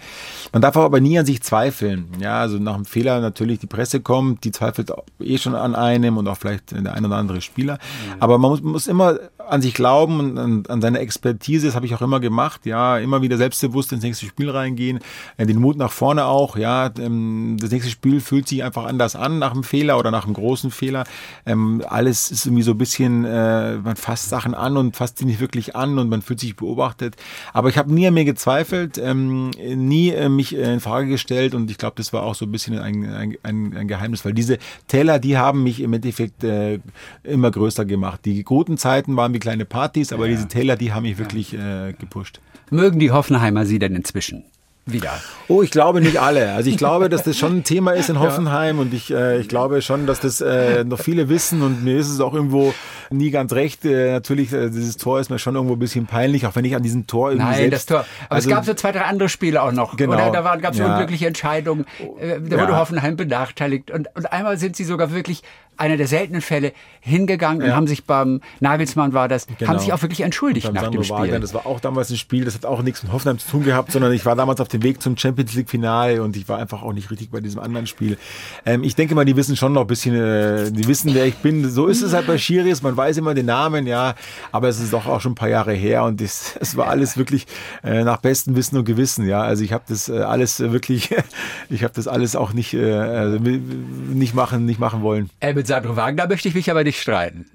[0.52, 2.08] Man darf aber nie an sich zweifeln.
[2.20, 6.16] Ja, also nach einem Fehler natürlich die Presse kommt, die zweifelt eh schon an einem
[6.16, 7.74] und auch vielleicht der ein oder andere Spieler.
[7.74, 8.22] Mhm.
[8.22, 9.18] Aber man muss, muss immer
[9.48, 11.66] an sich glauben und an, an seine Expertise.
[11.66, 12.66] Das habe ich auch immer gemacht.
[12.66, 15.00] Ja, immer wieder selbstbewusst ins nächste Spiel reingehen,
[15.36, 16.56] äh, den Mut nach vorne auch.
[16.56, 20.24] Ja, ähm, das nächste Spiel fühlt sich einfach anders an nach einem Fehler oder nach
[20.24, 21.04] einem großen Fehler.
[21.46, 25.24] Ähm, alles ist irgendwie so ein bisschen, äh, man fasst Sachen an und fasst sie
[25.24, 27.16] nicht wirklich an und man fühlt sich beobachtet.
[27.52, 31.54] Aber ich habe nie an mir gezweifelt, ähm, nie äh, mich äh, in Frage gestellt
[31.54, 34.58] und ich glaube, das war auch so ein bisschen ein, ein, ein Geheimnis, weil diese
[34.86, 36.80] Teller, die haben mich im Endeffekt äh,
[37.22, 38.20] immer größer gemacht.
[38.24, 40.32] Die guten Zeiten waren wie kleine Partys, aber ja.
[40.32, 42.40] diese Teller, die haben mich wirklich äh, gepusht.
[42.70, 44.44] Mögen die Hoffenheimer Sie denn inzwischen?
[44.92, 45.20] wieder?
[45.48, 46.52] Oh, ich glaube nicht alle.
[46.52, 48.82] Also ich glaube, dass das schon ein Thema ist in Hoffenheim ja.
[48.82, 52.08] und ich, äh, ich glaube schon, dass das äh, noch viele wissen und mir ist
[52.08, 52.74] es auch irgendwo
[53.10, 53.84] nie ganz recht.
[53.84, 56.74] Äh, natürlich, äh, dieses Tor ist mir schon irgendwo ein bisschen peinlich, auch wenn ich
[56.74, 58.06] an diesem Tor irgendwie Nein, selbst, das Tor.
[58.26, 59.96] Aber also, es gab so zwei, drei andere Spiele auch noch.
[59.96, 60.14] Genau.
[60.14, 60.90] Oder da gab es ja.
[60.92, 61.86] unglückliche Entscheidungen.
[62.20, 62.78] Äh, da wurde ja.
[62.78, 65.42] Hoffenheim benachteiligt und, und einmal sind sie sogar wirklich
[65.78, 67.68] einer der seltenen Fälle hingegangen ja.
[67.68, 69.70] und haben sich beim Nagelsmann war das, genau.
[69.70, 71.16] haben sich auch wirklich entschuldigt nach Sandro dem Spiel.
[71.16, 73.64] Wagner, das war auch damals ein Spiel, das hat auch nichts mit Hoffenheim zu tun
[73.64, 76.58] gehabt, sondern ich war damals auf dem Weg zum Champions League Finale und ich war
[76.58, 78.18] einfach auch nicht richtig bei diesem anderen Spiel.
[78.66, 81.36] Ähm, ich denke mal, die wissen schon noch ein bisschen, äh, die wissen, wer ich
[81.36, 81.68] bin.
[81.70, 84.14] So ist es halt bei Schiris, man weiß immer den Namen, ja,
[84.52, 87.46] aber es ist doch auch schon ein paar Jahre her und es war alles wirklich
[87.84, 89.42] äh, nach bestem Wissen und Gewissen, ja.
[89.42, 91.14] Also ich habe das äh, alles wirklich,
[91.70, 95.30] ich habe das alles auch nicht, äh, also nicht machen, nicht machen wollen.
[95.40, 97.46] Äh, Sandro Wagner möchte ich mich aber nicht streiten.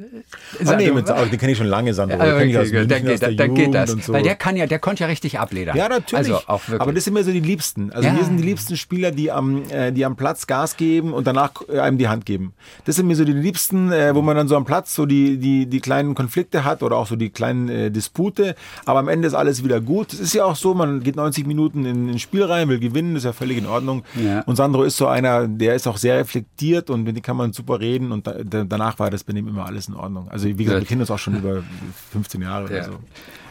[0.60, 2.18] Sandro, ah, nee, mit, den kenne ich schon lange, Sandro.
[2.18, 3.92] Ja, okay, ich dann, geht, dann, dann geht das.
[3.92, 4.14] So.
[4.14, 5.76] Weil der kann ja, der konnte ja richtig abledern.
[5.76, 6.14] Ja, natürlich.
[6.14, 6.82] Also auch wirklich.
[6.82, 7.92] Aber das sind mir so die Liebsten.
[7.92, 8.14] Also ja.
[8.14, 11.52] mir sind die liebsten Spieler, die am, äh, die am Platz Gas geben und danach
[11.68, 12.54] äh, einem die Hand geben.
[12.86, 15.38] Das sind mir so die liebsten, äh, wo man dann so am Platz so die,
[15.38, 18.56] die, die kleinen Konflikte hat oder auch so die kleinen äh, Dispute.
[18.86, 20.14] Aber am Ende ist alles wieder gut.
[20.14, 23.16] Es ist ja auch so, man geht 90 Minuten in ein Spiel rein, will gewinnen,
[23.16, 24.04] ist ja völlig in Ordnung.
[24.16, 24.42] Ja.
[24.42, 27.54] Und Sandro ist so einer, der ist auch sehr reflektiert und mit dem kann man
[27.54, 30.30] super reden und da, danach war das Benehmen immer alles in Ordnung.
[30.30, 31.64] Also wie gesagt, wir kennen uns auch schon über
[32.12, 32.82] 15 Jahre ja.
[32.82, 33.00] oder so.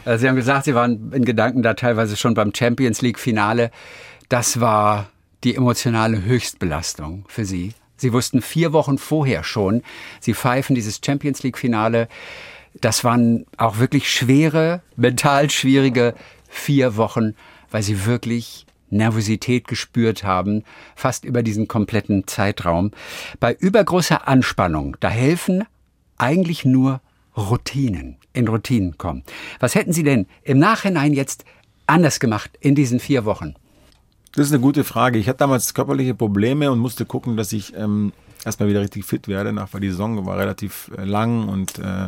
[0.05, 3.71] Also Sie haben gesagt, Sie waren in Gedanken da teilweise schon beim Champions League Finale.
[4.29, 5.07] Das war
[5.43, 7.73] die emotionale Höchstbelastung für Sie.
[7.95, 9.81] Sie wussten vier Wochen vorher schon,
[10.19, 12.07] Sie pfeifen dieses Champions League Finale.
[12.81, 16.15] Das waren auch wirklich schwere, mental schwierige
[16.49, 17.35] vier Wochen,
[17.71, 20.63] weil Sie wirklich Nervosität gespürt haben,
[20.95, 22.91] fast über diesen kompletten Zeitraum.
[23.39, 25.63] Bei übergroßer Anspannung, da helfen
[26.17, 27.01] eigentlich nur
[27.35, 29.23] Routinen, in Routinen kommen.
[29.59, 31.45] Was hätten Sie denn im Nachhinein jetzt
[31.87, 33.55] anders gemacht in diesen vier Wochen?
[34.33, 35.19] Das ist eine gute Frage.
[35.19, 38.13] Ich hatte damals körperliche Probleme und musste gucken, dass ich ähm,
[38.45, 42.07] erstmal wieder richtig fit werde, nach, weil die Saison war relativ äh, lang und äh,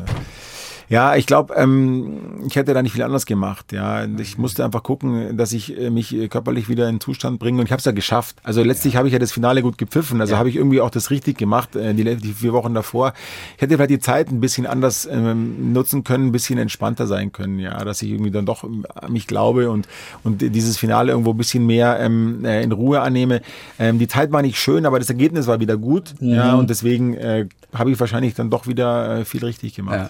[0.90, 3.72] ja, ich glaube, ähm, ich hätte da nicht viel anders gemacht.
[3.72, 7.66] Ja, ich musste einfach gucken, dass ich äh, mich körperlich wieder in Zustand bringe und
[7.66, 8.38] ich habe es ja geschafft.
[8.44, 9.00] Also letztlich ja.
[9.00, 10.22] habe ich ja das Finale gut gepfiffen.
[10.22, 10.40] Also ja.
[10.40, 13.14] habe ich irgendwie auch das richtig gemacht äh, die, die vier Wochen davor.
[13.56, 17.32] Ich hätte vielleicht die Zeit ein bisschen anders ähm, nutzen können, ein bisschen entspannter sein
[17.32, 17.60] können.
[17.60, 19.88] Ja, dass ich irgendwie dann doch an mich glaube und
[20.24, 23.42] und dieses Finale irgendwo ein bisschen mehr ähm, äh, in Ruhe annehme.
[23.80, 26.14] Ähm, die Zeit war nicht schön, aber das Ergebnis war wieder gut.
[26.20, 26.30] Mhm.
[26.30, 29.96] Ja, und deswegen äh, habe ich wahrscheinlich dann doch wieder äh, viel richtig gemacht.
[29.96, 30.10] Ja.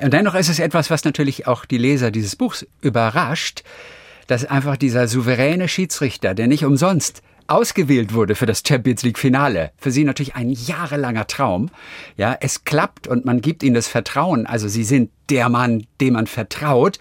[0.00, 3.62] Und dennoch ist es etwas, was natürlich auch die Leser dieses Buchs überrascht,
[4.26, 9.72] dass einfach dieser souveräne Schiedsrichter, der nicht umsonst ausgewählt wurde für das Champions League Finale.
[9.76, 11.70] Für sie natürlich ein jahrelanger Traum.
[12.16, 14.46] Ja, es klappt und man gibt ihnen das Vertrauen.
[14.46, 16.98] Also sie sind der Mann, dem man vertraut.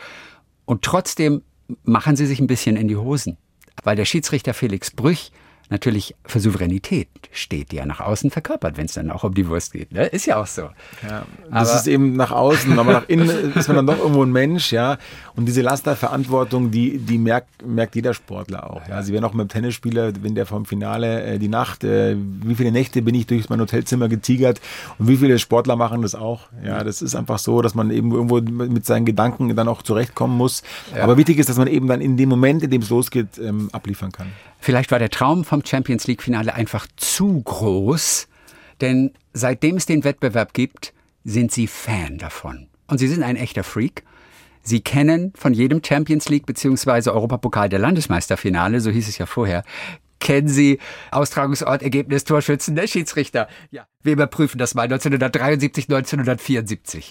[0.65, 1.43] Und trotzdem
[1.83, 3.37] machen sie sich ein bisschen in die Hosen.
[3.83, 5.31] Weil der Schiedsrichter Felix Brüch
[5.73, 9.47] natürlich für Souveränität steht, die er nach außen verkörpert, wenn es dann auch um die
[9.49, 9.91] Wurst geht.
[9.91, 10.05] Ne?
[10.05, 10.69] Ist ja auch so.
[11.01, 14.23] Ja, das aber ist eben nach außen, aber nach innen ist man dann doch irgendwo
[14.23, 14.99] ein Mensch, ja.
[15.35, 18.87] Und diese Last der Verantwortung, die, die merkt, merkt jeder Sportler auch.
[18.87, 19.01] Ja.
[19.01, 22.53] Sie werden auch mit dem Tennisspieler, wenn der vom Finale äh, die Nacht, äh, wie
[22.53, 24.61] viele Nächte bin ich durch mein Hotelzimmer getigert
[24.99, 26.41] und wie viele Sportler machen das auch.
[26.63, 30.37] Ja, das ist einfach so, dass man eben irgendwo mit seinen Gedanken dann auch zurechtkommen
[30.37, 30.61] muss.
[30.95, 31.03] Ja.
[31.03, 33.69] Aber wichtig ist, dass man eben dann in dem Moment, in dem es losgeht, ähm,
[33.71, 34.27] abliefern kann.
[34.63, 38.29] Vielleicht war der Traum vom Champions League Finale einfach zu groß,
[38.79, 40.93] denn seitdem es den Wettbewerb gibt,
[41.25, 42.69] sind sie Fan davon.
[42.87, 44.03] Und sie sind ein echter Freak.
[44.61, 47.09] Sie kennen von jedem Champions League bzw.
[47.09, 49.65] Europapokal der Landesmeisterfinale, so hieß es ja vorher,
[50.23, 50.79] kennen Sie
[51.11, 53.47] Austragungsort, Ergebnis, Torschützen, der Schiedsrichter.
[53.69, 57.09] Ja, wir überprüfen das mal 1973, 1974.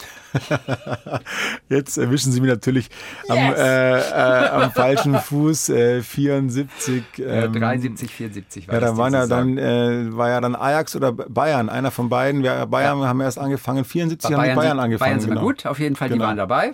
[1.69, 2.89] Jetzt erwischen Sie mich natürlich
[3.29, 3.59] am, yes.
[3.59, 5.69] äh, äh, am falschen Fuß.
[5.69, 7.05] Äh, 74.
[7.19, 11.13] Ähm, 73, 74 war ja, da waren ja dann, äh, war ja dann Ajax oder
[11.13, 12.43] Bayern, einer von beiden.
[12.43, 13.07] Wir, Bayern ja.
[13.07, 15.11] haben erst angefangen, 74 Bayern haben Bayern angefangen.
[15.11, 15.43] Bayern sind genau.
[15.43, 16.25] gut, auf jeden Fall, genau.
[16.25, 16.73] die waren dabei.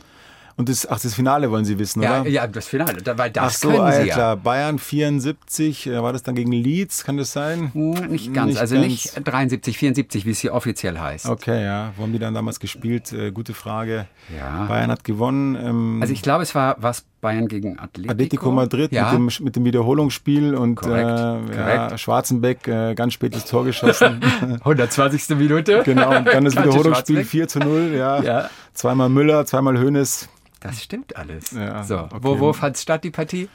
[0.58, 2.28] Und das, ach, das Finale wollen Sie wissen, ja, oder?
[2.28, 4.14] Ja, das Finale, weil das ach so, können Sie ja.
[4.14, 4.36] klar.
[4.36, 7.70] Bayern 74, äh, war das dann gegen Leeds, kann das sein?
[7.72, 8.88] Hm, nicht ganz, nicht also ganz.
[8.88, 11.26] nicht 73, 74, wie es hier offiziell heißt.
[11.26, 11.92] Okay, ja.
[11.96, 13.12] Wo haben die dann damals gespielt?
[13.12, 14.08] Äh, gute Frage.
[14.36, 14.66] Ja.
[14.66, 15.54] Bayern hat gewonnen.
[15.54, 18.12] Ähm, also ich glaube, es war was Bayern gegen Atletico.
[18.12, 19.12] Atletico Madrid ja.
[19.12, 21.54] mit, dem, mit dem Wiederholungsspiel und Korrekt.
[21.54, 24.20] Äh, ja, Schwarzenbeck äh, ganz spätes Tor geschossen.
[24.64, 25.36] 120.
[25.36, 25.82] Minute.
[25.84, 28.22] Genau, und dann das Wiederholungsspiel 4 zu 0, ja.
[28.22, 28.50] ja.
[28.74, 30.28] Zweimal Müller, zweimal Hönes.
[30.60, 31.52] Das stimmt alles.
[31.52, 32.18] Ja, so, okay.
[32.20, 33.48] wo, wo fand statt die Partie?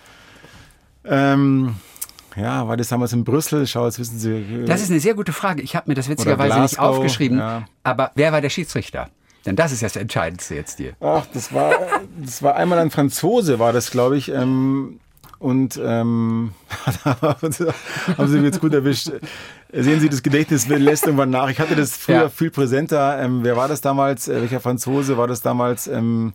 [1.05, 1.75] Ähm,
[2.35, 3.67] ja, war das damals in Brüssel?
[3.67, 4.31] Schau, jetzt wissen Sie.
[4.31, 5.61] Äh, das ist eine sehr gute Frage.
[5.61, 7.37] Ich habe mir das witzigerweise nicht aufgeschrieben.
[7.37, 7.65] Ja.
[7.83, 9.09] Aber wer war der Schiedsrichter?
[9.45, 10.93] Denn das ist das Entscheidendste jetzt hier.
[11.01, 11.73] Ach, das war,
[12.17, 14.29] das war einmal ein Franzose, war das, glaube ich.
[14.29, 14.99] Ähm,
[15.43, 16.51] und ähm,
[17.05, 19.11] haben Sie mich jetzt gut erwischt.
[19.73, 21.49] Sehen Sie, das Gedächtnis lässt irgendwann nach.
[21.49, 22.29] Ich hatte das früher ja.
[22.29, 23.19] viel präsenter.
[23.19, 24.29] Ähm, wer war das damals?
[24.29, 25.87] Äh, welcher Franzose war das damals?
[25.87, 26.31] Ähm,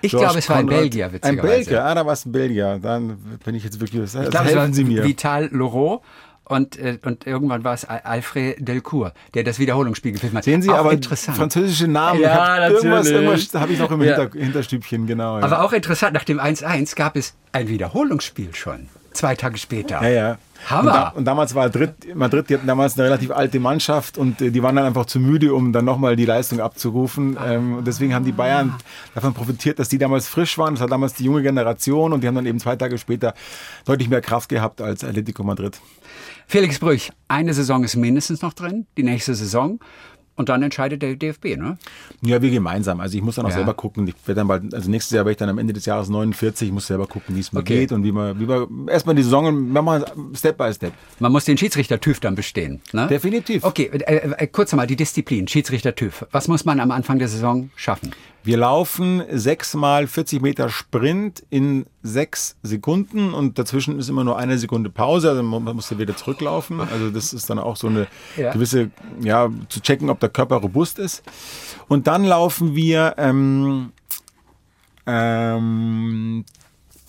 [0.00, 1.08] ich glaube, es war ein Belgier.
[1.22, 2.80] Ein Belgier, ah, da war es ein Belgier.
[2.82, 5.04] Dann bin ich jetzt wirklich, ich glaube, helfen Sie mir.
[5.04, 6.02] Vital Laureau
[6.48, 10.44] und, äh, und irgendwann war es Alfred Delcourt, der das Wiederholungsspiel gefilmt hat.
[10.44, 11.36] Sehen Sie, auch aber interessant.
[11.36, 12.20] französische Namen.
[12.20, 14.28] Ja, irgendwas, irgendwas habe ich noch im ja.
[14.32, 15.38] Hinterstübchen, genau.
[15.38, 15.44] Ja.
[15.44, 20.02] Aber auch interessant, nach dem 1-1 gab es ein Wiederholungsspiel schon, zwei Tage später.
[20.02, 20.38] Ja, ja.
[20.66, 20.80] Hammer.
[20.80, 24.40] Und, da, und, damals war Madrid, Madrid, die hatten damals eine relativ alte Mannschaft und
[24.40, 27.38] äh, die waren dann einfach zu müde, um dann nochmal die Leistung abzurufen.
[27.44, 28.74] Ähm, und deswegen haben die Bayern
[29.14, 30.74] davon profitiert, dass die damals frisch waren.
[30.74, 33.34] Das war damals die junge Generation und die haben dann eben zwei Tage später
[33.84, 35.80] deutlich mehr Kraft gehabt als Atletico Madrid.
[36.50, 39.78] Felix Brüch, eine Saison ist mindestens noch drin, die nächste Saison.
[40.34, 41.78] Und dann entscheidet der DFB, ne?
[42.22, 43.00] Ja, wir gemeinsam.
[43.00, 43.56] Also ich muss dann auch ja.
[43.56, 44.06] selber gucken.
[44.06, 46.68] Ich werde dann bald, also nächstes Jahr werde ich dann am Ende des Jahres 49,
[46.68, 47.80] ich muss selber gucken, wie es mir okay.
[47.80, 50.92] geht und wie man, wie man erstmal die Saison, wir machen Step by Step.
[51.18, 53.08] Man muss den Schiedsrichter-TÜV dann bestehen, ne?
[53.08, 53.64] Definitiv.
[53.64, 56.28] Okay, äh, äh, kurz nochmal die Disziplin, Schiedsrichter-TÜV.
[56.30, 58.12] Was muss man am Anfang der Saison schaffen?
[58.44, 64.58] Wir laufen sechsmal 40 Meter Sprint in sechs Sekunden und dazwischen ist immer nur eine
[64.58, 66.80] Sekunde Pause, also man muss ja wieder zurücklaufen.
[66.80, 68.52] Also das ist dann auch so eine ja.
[68.52, 71.22] gewisse, ja, zu checken, ob der Körper robust ist.
[71.88, 73.92] Und dann laufen wir ähm,
[75.06, 76.44] ähm,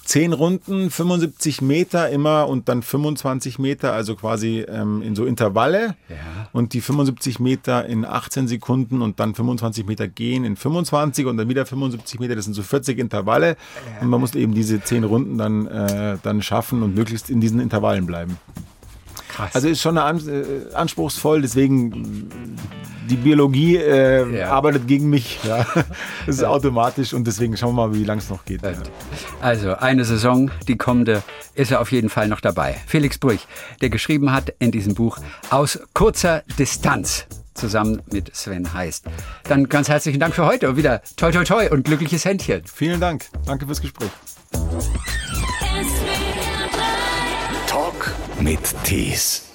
[0.10, 5.96] 10 Runden, 75 Meter immer und dann 25 Meter, also quasi ähm, in so Intervalle.
[6.10, 6.50] Ja.
[6.52, 11.38] Und die 75 Meter in 18 Sekunden und dann 25 Meter gehen in 25 und
[11.38, 12.36] dann wieder 75 Meter.
[12.36, 13.50] Das sind so 40 Intervalle.
[13.50, 14.02] Ja.
[14.02, 17.60] Und man muss eben diese 10 Runden dann, äh, dann schaffen und möglichst in diesen
[17.60, 18.40] Intervallen bleiben.
[19.28, 19.54] Krass.
[19.54, 22.20] Also ist schon eine, äh, anspruchsvoll, deswegen
[23.10, 24.52] die Biologie äh, ja.
[24.52, 25.40] arbeitet gegen mich.
[25.44, 25.66] Ja.
[26.26, 26.50] Das ist ja.
[26.50, 28.62] automatisch und deswegen schauen wir mal, wie lange es noch geht.
[29.42, 31.24] Also eine Saison, die kommende,
[31.56, 32.76] ist er auf jeden Fall noch dabei.
[32.86, 33.48] Felix Brüch,
[33.82, 35.18] der geschrieben hat in diesem Buch
[35.50, 39.06] Aus kurzer Distanz zusammen mit Sven Heist.
[39.44, 42.64] Dann ganz herzlichen Dank für heute und wieder toi toi toi und glückliches Händchen.
[42.66, 43.26] Vielen Dank.
[43.46, 44.12] Danke fürs Gespräch.
[47.68, 49.49] Talk mit Tees.